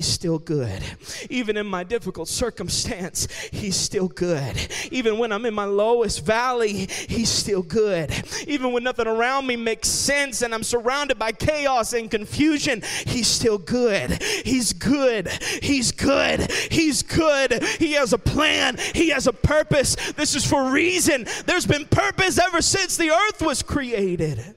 He's 0.00 0.06
still 0.06 0.38
good. 0.38 0.82
Even 1.28 1.58
in 1.58 1.66
my 1.66 1.84
difficult 1.84 2.26
circumstance, 2.26 3.28
He's 3.52 3.76
still 3.76 4.08
good. 4.08 4.56
Even 4.90 5.18
when 5.18 5.30
I'm 5.30 5.44
in 5.44 5.52
my 5.52 5.66
lowest 5.66 6.24
valley, 6.24 6.88
He's 7.06 7.28
still 7.28 7.60
good. 7.60 8.10
Even 8.46 8.72
when 8.72 8.82
nothing 8.82 9.06
around 9.06 9.46
me 9.46 9.56
makes 9.56 9.88
sense 9.88 10.40
and 10.40 10.54
I'm 10.54 10.62
surrounded 10.62 11.18
by 11.18 11.32
chaos 11.32 11.92
and 11.92 12.10
confusion, 12.10 12.82
He's 13.06 13.26
still 13.26 13.58
good. 13.58 14.22
He's 14.22 14.72
good. 14.72 15.28
He's 15.60 15.92
good. 15.92 16.50
He's 16.50 17.02
good. 17.02 17.62
He 17.62 17.92
has 17.92 18.14
a 18.14 18.18
plan, 18.18 18.78
He 18.94 19.10
has 19.10 19.26
a 19.26 19.34
purpose. 19.34 19.96
This 20.12 20.34
is 20.34 20.46
for 20.46 20.70
reason. 20.70 21.26
There's 21.44 21.66
been 21.66 21.84
purpose 21.84 22.38
ever 22.38 22.62
since 22.62 22.96
the 22.96 23.10
earth 23.10 23.42
was 23.42 23.62
created. 23.62 24.54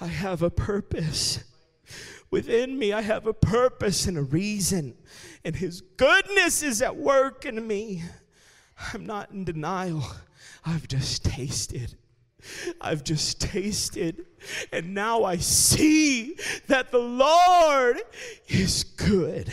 I 0.00 0.06
have 0.06 0.42
a 0.42 0.50
purpose. 0.50 1.42
Within 2.30 2.78
me, 2.78 2.92
I 2.92 3.00
have 3.00 3.26
a 3.26 3.32
purpose 3.32 4.06
and 4.06 4.18
a 4.18 4.22
reason, 4.22 4.94
and 5.44 5.56
His 5.56 5.80
goodness 5.80 6.62
is 6.62 6.82
at 6.82 6.96
work 6.96 7.46
in 7.46 7.66
me. 7.66 8.02
I'm 8.92 9.06
not 9.06 9.30
in 9.30 9.44
denial, 9.44 10.04
I've 10.64 10.88
just 10.88 11.24
tasted. 11.24 11.96
I've 12.80 13.02
just 13.02 13.40
tasted, 13.40 14.26
and 14.72 14.94
now 14.94 15.24
I 15.24 15.36
see 15.36 16.36
that 16.66 16.90
the 16.90 16.98
Lord 16.98 18.00
is 18.48 18.84
good. 18.84 19.52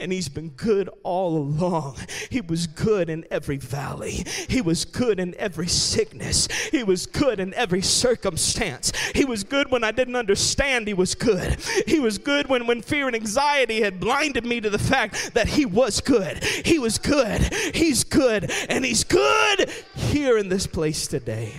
And 0.00 0.12
He's 0.12 0.28
been 0.28 0.50
good 0.50 0.88
all 1.02 1.36
along. 1.36 1.98
He 2.30 2.40
was 2.40 2.66
good 2.66 3.10
in 3.10 3.24
every 3.30 3.58
valley, 3.58 4.24
He 4.48 4.60
was 4.60 4.84
good 4.84 5.20
in 5.20 5.34
every 5.36 5.68
sickness, 5.68 6.48
He 6.70 6.82
was 6.82 7.06
good 7.06 7.40
in 7.40 7.52
every 7.54 7.82
circumstance. 7.82 8.92
He 9.14 9.24
was 9.24 9.44
good 9.44 9.70
when 9.70 9.84
I 9.84 9.90
didn't 9.90 10.16
understand, 10.16 10.88
He 10.88 10.94
was 10.94 11.14
good. 11.14 11.58
He 11.86 12.00
was 12.00 12.18
good 12.18 12.48
when, 12.48 12.66
when 12.66 12.82
fear 12.82 13.06
and 13.06 13.16
anxiety 13.16 13.80
had 13.80 14.00
blinded 14.00 14.44
me 14.44 14.60
to 14.60 14.70
the 14.70 14.78
fact 14.78 15.34
that 15.34 15.48
He 15.48 15.66
was 15.66 16.00
good. 16.00 16.42
He 16.42 16.78
was 16.78 16.98
good. 16.98 17.52
He's 17.74 18.04
good, 18.04 18.50
and 18.68 18.84
He's 18.84 19.04
good 19.04 19.70
here 19.94 20.38
in 20.38 20.48
this 20.48 20.66
place 20.66 21.06
today. 21.06 21.52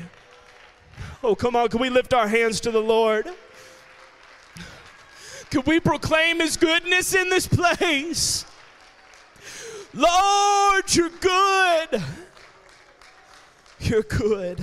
Oh, 1.24 1.36
come 1.36 1.56
on, 1.56 1.70
can 1.70 1.80
we 1.80 1.90
lift 1.90 2.14
our 2.14 2.28
hands 2.28 2.60
to 2.62 2.72
the 2.72 2.82
Lord? 2.82 3.28
Can 5.50 5.64
we 5.66 5.80
proclaim 5.80 6.40
His 6.40 6.58
goodness 6.58 7.16
in 7.16 7.30
this 7.30 7.48
place? 7.48 8.46
Lord, 9.94 10.94
you're 10.94 11.10
good. 11.10 12.04
You're 13.80 14.04
good. 14.04 14.60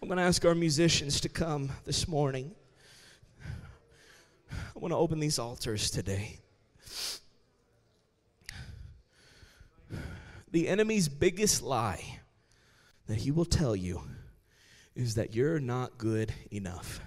I'm 0.00 0.08
going 0.08 0.18
to 0.18 0.24
ask 0.24 0.44
our 0.44 0.54
musicians 0.54 1.20
to 1.20 1.28
come 1.28 1.70
this 1.84 2.08
morning. 2.08 2.52
I 4.50 4.78
want 4.78 4.92
to 4.92 4.96
open 4.96 5.20
these 5.20 5.38
altars 5.38 5.90
today. 5.90 6.38
The 10.50 10.68
enemy's 10.68 11.08
biggest 11.08 11.62
lie 11.62 12.20
that 13.06 13.18
he 13.18 13.30
will 13.30 13.44
tell 13.44 13.74
you 13.74 14.02
is 14.94 15.14
that 15.14 15.34
you're 15.34 15.60
not 15.60 15.98
good 15.98 16.32
enough. 16.50 17.00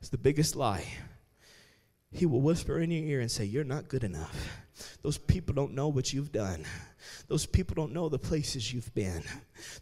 It's 0.00 0.08
the 0.08 0.18
biggest 0.18 0.56
lie. 0.56 0.86
He 2.10 2.26
will 2.26 2.40
whisper 2.40 2.78
in 2.78 2.90
your 2.90 3.04
ear 3.04 3.20
and 3.20 3.30
say, 3.30 3.44
You're 3.44 3.64
not 3.64 3.88
good 3.88 4.04
enough. 4.04 4.60
Those 5.02 5.18
people 5.18 5.54
don't 5.54 5.74
know 5.74 5.88
what 5.88 6.12
you've 6.12 6.32
done. 6.32 6.64
Those 7.28 7.46
people 7.46 7.74
don't 7.74 7.92
know 7.92 8.08
the 8.08 8.18
places 8.18 8.72
you've 8.72 8.92
been. 8.94 9.22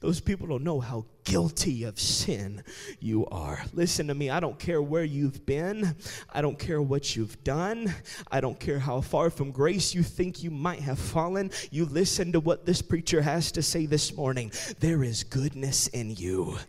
Those 0.00 0.20
people 0.20 0.46
don't 0.46 0.62
know 0.62 0.80
how 0.80 1.06
guilty 1.24 1.84
of 1.84 1.98
sin 1.98 2.62
you 3.00 3.26
are. 3.26 3.62
Listen 3.72 4.06
to 4.08 4.14
me. 4.14 4.30
I 4.30 4.40
don't 4.40 4.58
care 4.58 4.82
where 4.82 5.04
you've 5.04 5.44
been. 5.46 5.96
I 6.32 6.42
don't 6.42 6.58
care 6.58 6.80
what 6.80 7.16
you've 7.16 7.42
done. 7.44 7.94
I 8.30 8.40
don't 8.40 8.58
care 8.58 8.78
how 8.78 9.00
far 9.00 9.30
from 9.30 9.50
grace 9.50 9.94
you 9.94 10.02
think 10.02 10.42
you 10.42 10.50
might 10.50 10.80
have 10.80 10.98
fallen. 10.98 11.50
You 11.70 11.86
listen 11.86 12.32
to 12.32 12.40
what 12.40 12.66
this 12.66 12.82
preacher 12.82 13.22
has 13.22 13.52
to 13.52 13.62
say 13.62 13.86
this 13.86 14.14
morning. 14.14 14.52
There 14.80 15.02
is 15.02 15.24
goodness 15.24 15.88
in 15.88 16.10
you. 16.10 16.58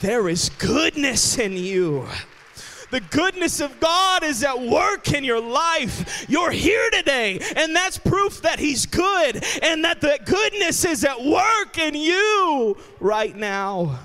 There 0.00 0.28
is 0.28 0.50
goodness 0.58 1.38
in 1.38 1.52
you. 1.52 2.06
The 2.94 3.00
goodness 3.00 3.58
of 3.58 3.80
God 3.80 4.22
is 4.22 4.44
at 4.44 4.62
work 4.62 5.12
in 5.12 5.24
your 5.24 5.40
life. 5.40 6.26
You're 6.28 6.52
here 6.52 6.90
today, 6.92 7.40
and 7.56 7.74
that's 7.74 7.98
proof 7.98 8.40
that 8.42 8.60
He's 8.60 8.86
good 8.86 9.44
and 9.64 9.82
that 9.82 10.00
the 10.00 10.20
goodness 10.24 10.84
is 10.84 11.02
at 11.02 11.20
work 11.20 11.76
in 11.76 11.96
you 11.96 12.76
right 13.00 13.36
now. 13.36 13.98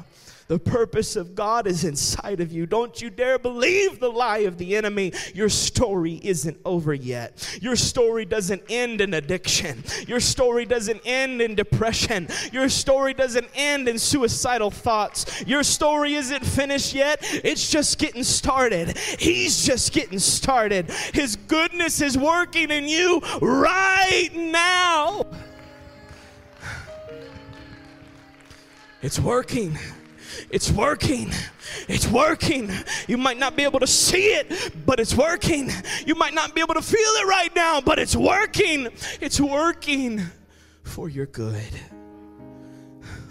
The 0.49 0.57
purpose 0.57 1.15
of 1.15 1.35
God 1.35 1.67
is 1.67 1.83
inside 1.83 2.39
of 2.41 2.51
you. 2.51 2.65
Don't 2.65 2.99
you 2.99 3.11
dare 3.11 3.37
believe 3.37 3.99
the 3.99 4.09
lie 4.09 4.39
of 4.39 4.57
the 4.57 4.75
enemy. 4.75 5.13
Your 5.35 5.47
story 5.47 6.19
isn't 6.23 6.57
over 6.65 6.91
yet. 6.91 7.59
Your 7.61 7.75
story 7.75 8.25
doesn't 8.25 8.63
end 8.67 8.99
in 8.99 9.13
addiction. 9.13 9.83
Your 10.07 10.19
story 10.19 10.65
doesn't 10.65 11.01
end 11.05 11.39
in 11.43 11.53
depression. 11.53 12.27
Your 12.51 12.67
story 12.67 13.13
doesn't 13.13 13.47
end 13.53 13.87
in 13.87 13.99
suicidal 13.99 14.71
thoughts. 14.71 15.45
Your 15.45 15.61
story 15.61 16.15
isn't 16.15 16.43
finished 16.43 16.95
yet. 16.95 17.19
It's 17.21 17.69
just 17.69 17.99
getting 17.99 18.23
started. 18.23 18.97
He's 18.97 19.63
just 19.63 19.93
getting 19.93 20.17
started. 20.17 20.89
His 21.13 21.35
goodness 21.35 22.01
is 22.01 22.17
working 22.17 22.71
in 22.71 22.87
you 22.87 23.21
right 23.39 24.31
now. 24.33 25.27
It's 29.03 29.19
working. 29.19 29.77
It's 30.49 30.71
working. 30.71 31.31
It's 31.87 32.07
working. 32.07 32.71
You 33.07 33.17
might 33.17 33.37
not 33.37 33.55
be 33.55 33.63
able 33.63 33.79
to 33.79 33.87
see 33.87 34.27
it, 34.33 34.73
but 34.85 34.99
it's 34.99 35.15
working. 35.15 35.69
You 36.05 36.15
might 36.15 36.33
not 36.33 36.55
be 36.55 36.61
able 36.61 36.75
to 36.75 36.81
feel 36.81 36.99
it 36.99 37.27
right 37.27 37.55
now, 37.55 37.81
but 37.81 37.99
it's 37.99 38.15
working. 38.15 38.89
It's 39.21 39.39
working 39.39 40.21
for 40.83 41.09
your 41.09 41.25
good. 41.25 41.69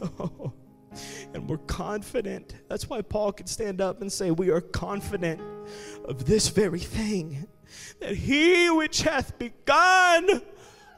And 1.34 1.48
we're 1.48 1.58
confident. 1.58 2.54
That's 2.68 2.88
why 2.88 3.02
Paul 3.02 3.32
could 3.32 3.48
stand 3.48 3.80
up 3.80 4.00
and 4.00 4.10
say, 4.12 4.30
We 4.30 4.50
are 4.50 4.60
confident 4.60 5.40
of 6.04 6.24
this 6.24 6.48
very 6.48 6.78
thing 6.78 7.46
that 8.00 8.14
he 8.14 8.70
which 8.70 9.02
hath 9.02 9.38
begun 9.38 10.42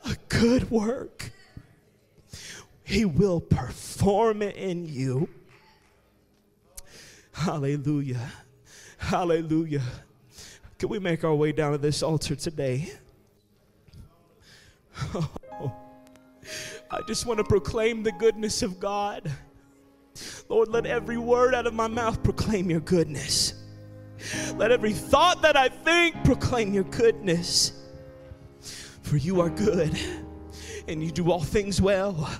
a 0.05 0.17
good 0.29 0.71
work 0.71 1.33
He 2.85 3.05
will 3.05 3.41
perform 3.41 4.43
it 4.43 4.57
in 4.57 4.87
you. 4.87 5.29
Hallelujah. 7.41 8.31
Hallelujah. 8.99 9.81
Can 10.79 10.91
we 10.91 10.99
make 10.99 11.25
our 11.25 11.35
way 11.35 11.53
down 11.53 11.73
to 11.73 11.79
this 11.79 12.03
altar 12.03 12.37
today? 12.37 12.93
Oh, 15.15 15.75
I 16.91 17.01
just 17.09 17.25
want 17.25 17.39
to 17.39 17.45
proclaim 17.45 18.03
the 18.03 18.13
goodness 18.13 18.63
of 18.63 18.79
God. 18.79 19.31
Lord, 20.51 20.69
let 20.69 20.85
every 20.85 21.17
word 21.17 21.55
out 21.55 21.67
of 21.67 21.73
my 21.73 21.87
mouth 21.87 22.23
proclaim 22.23 22.69
your 22.69 22.81
goodness. 22.81 23.55
Let 24.57 24.71
every 24.71 24.93
thought 24.93 25.41
that 25.41 25.57
I 25.57 25.71
think 25.71 26.23
proclaim 26.25 26.75
your 26.75 26.85
goodness. 26.85 27.73
For 29.01 29.17
you 29.17 29.41
are 29.41 29.49
good 29.49 29.99
and 30.89 31.03
you 31.03 31.11
do 31.11 31.31
all 31.31 31.41
things 31.41 31.81
well. 31.81 32.31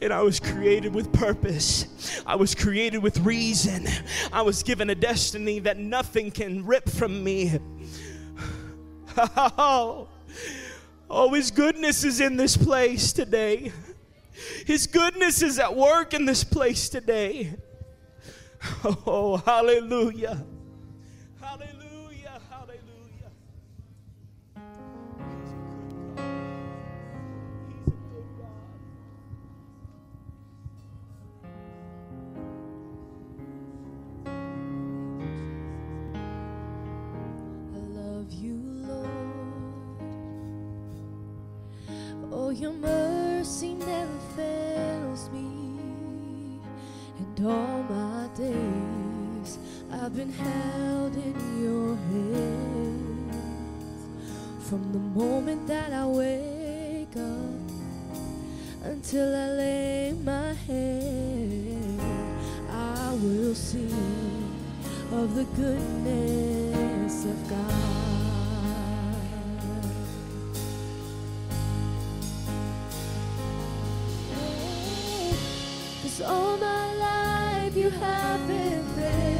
And 0.00 0.12
I 0.12 0.22
was 0.22 0.40
created 0.40 0.94
with 0.94 1.12
purpose. 1.12 2.22
I 2.26 2.36
was 2.36 2.54
created 2.54 2.98
with 2.98 3.18
reason. 3.20 3.86
I 4.32 4.42
was 4.42 4.62
given 4.62 4.90
a 4.90 4.94
destiny 4.94 5.58
that 5.60 5.78
nothing 5.78 6.30
can 6.30 6.64
rip 6.64 6.88
from 6.88 7.22
me. 7.22 7.58
Oh, 9.16 10.08
oh, 11.10 11.34
His 11.34 11.50
goodness 11.50 12.04
is 12.04 12.20
in 12.20 12.36
this 12.36 12.56
place 12.56 13.12
today. 13.12 13.72
His 14.66 14.86
goodness 14.86 15.42
is 15.42 15.58
at 15.58 15.74
work 15.74 16.14
in 16.14 16.24
this 16.24 16.44
place 16.44 16.88
today. 16.88 17.54
Oh, 18.84 19.36
hallelujah. 19.36 20.42
Hallelujah. 21.38 21.83
Until 59.14 59.36
I 59.36 59.48
lay 59.50 60.12
my 60.24 60.54
head, 60.66 62.00
I 62.68 63.12
will 63.22 63.54
sing 63.54 64.52
of 65.12 65.36
the 65.36 65.44
goodness 65.54 67.24
of 67.24 67.48
God. 67.48 67.70
Cause 76.02 76.20
all 76.22 76.56
my 76.56 76.94
life 76.94 77.76
you 77.76 77.90
have 77.90 78.48
been 78.48 78.84
faithful. 78.96 79.33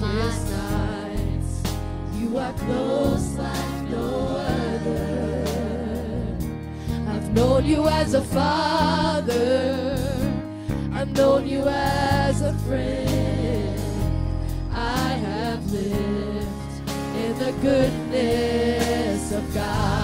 Darkest 0.00 0.50
nights. 0.50 1.62
You 2.18 2.38
are 2.38 2.52
close 2.54 3.34
like 3.36 3.90
no 3.90 4.36
other. 4.36 5.44
I've 7.08 7.32
known 7.32 7.64
you 7.64 7.88
as 7.88 8.14
a 8.14 8.22
father. 8.22 9.98
I've 10.92 11.12
known 11.16 11.46
you 11.46 11.64
as 11.66 12.42
a 12.42 12.52
friend. 12.66 13.80
I 14.72 15.08
have 15.28 15.72
lived 15.72 16.90
in 17.16 17.38
the 17.38 17.52
goodness 17.60 19.32
of 19.32 19.54
God. 19.54 20.01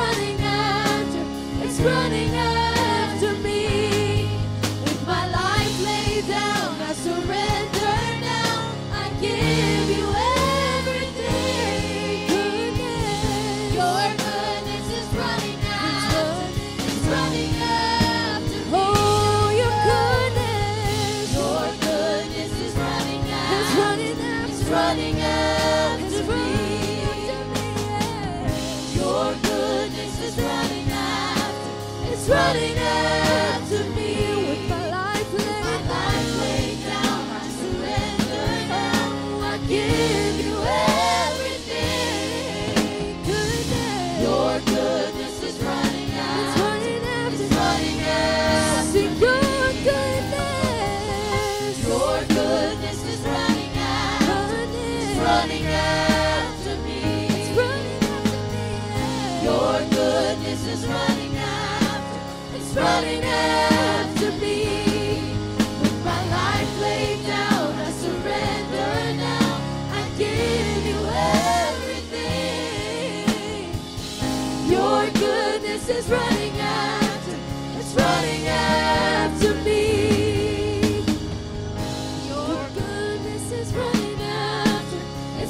Running 0.00 0.40
after, 0.40 1.64
it's 1.64 1.78
running 1.80 2.34
after 2.34 2.59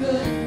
Able, 0.00 0.37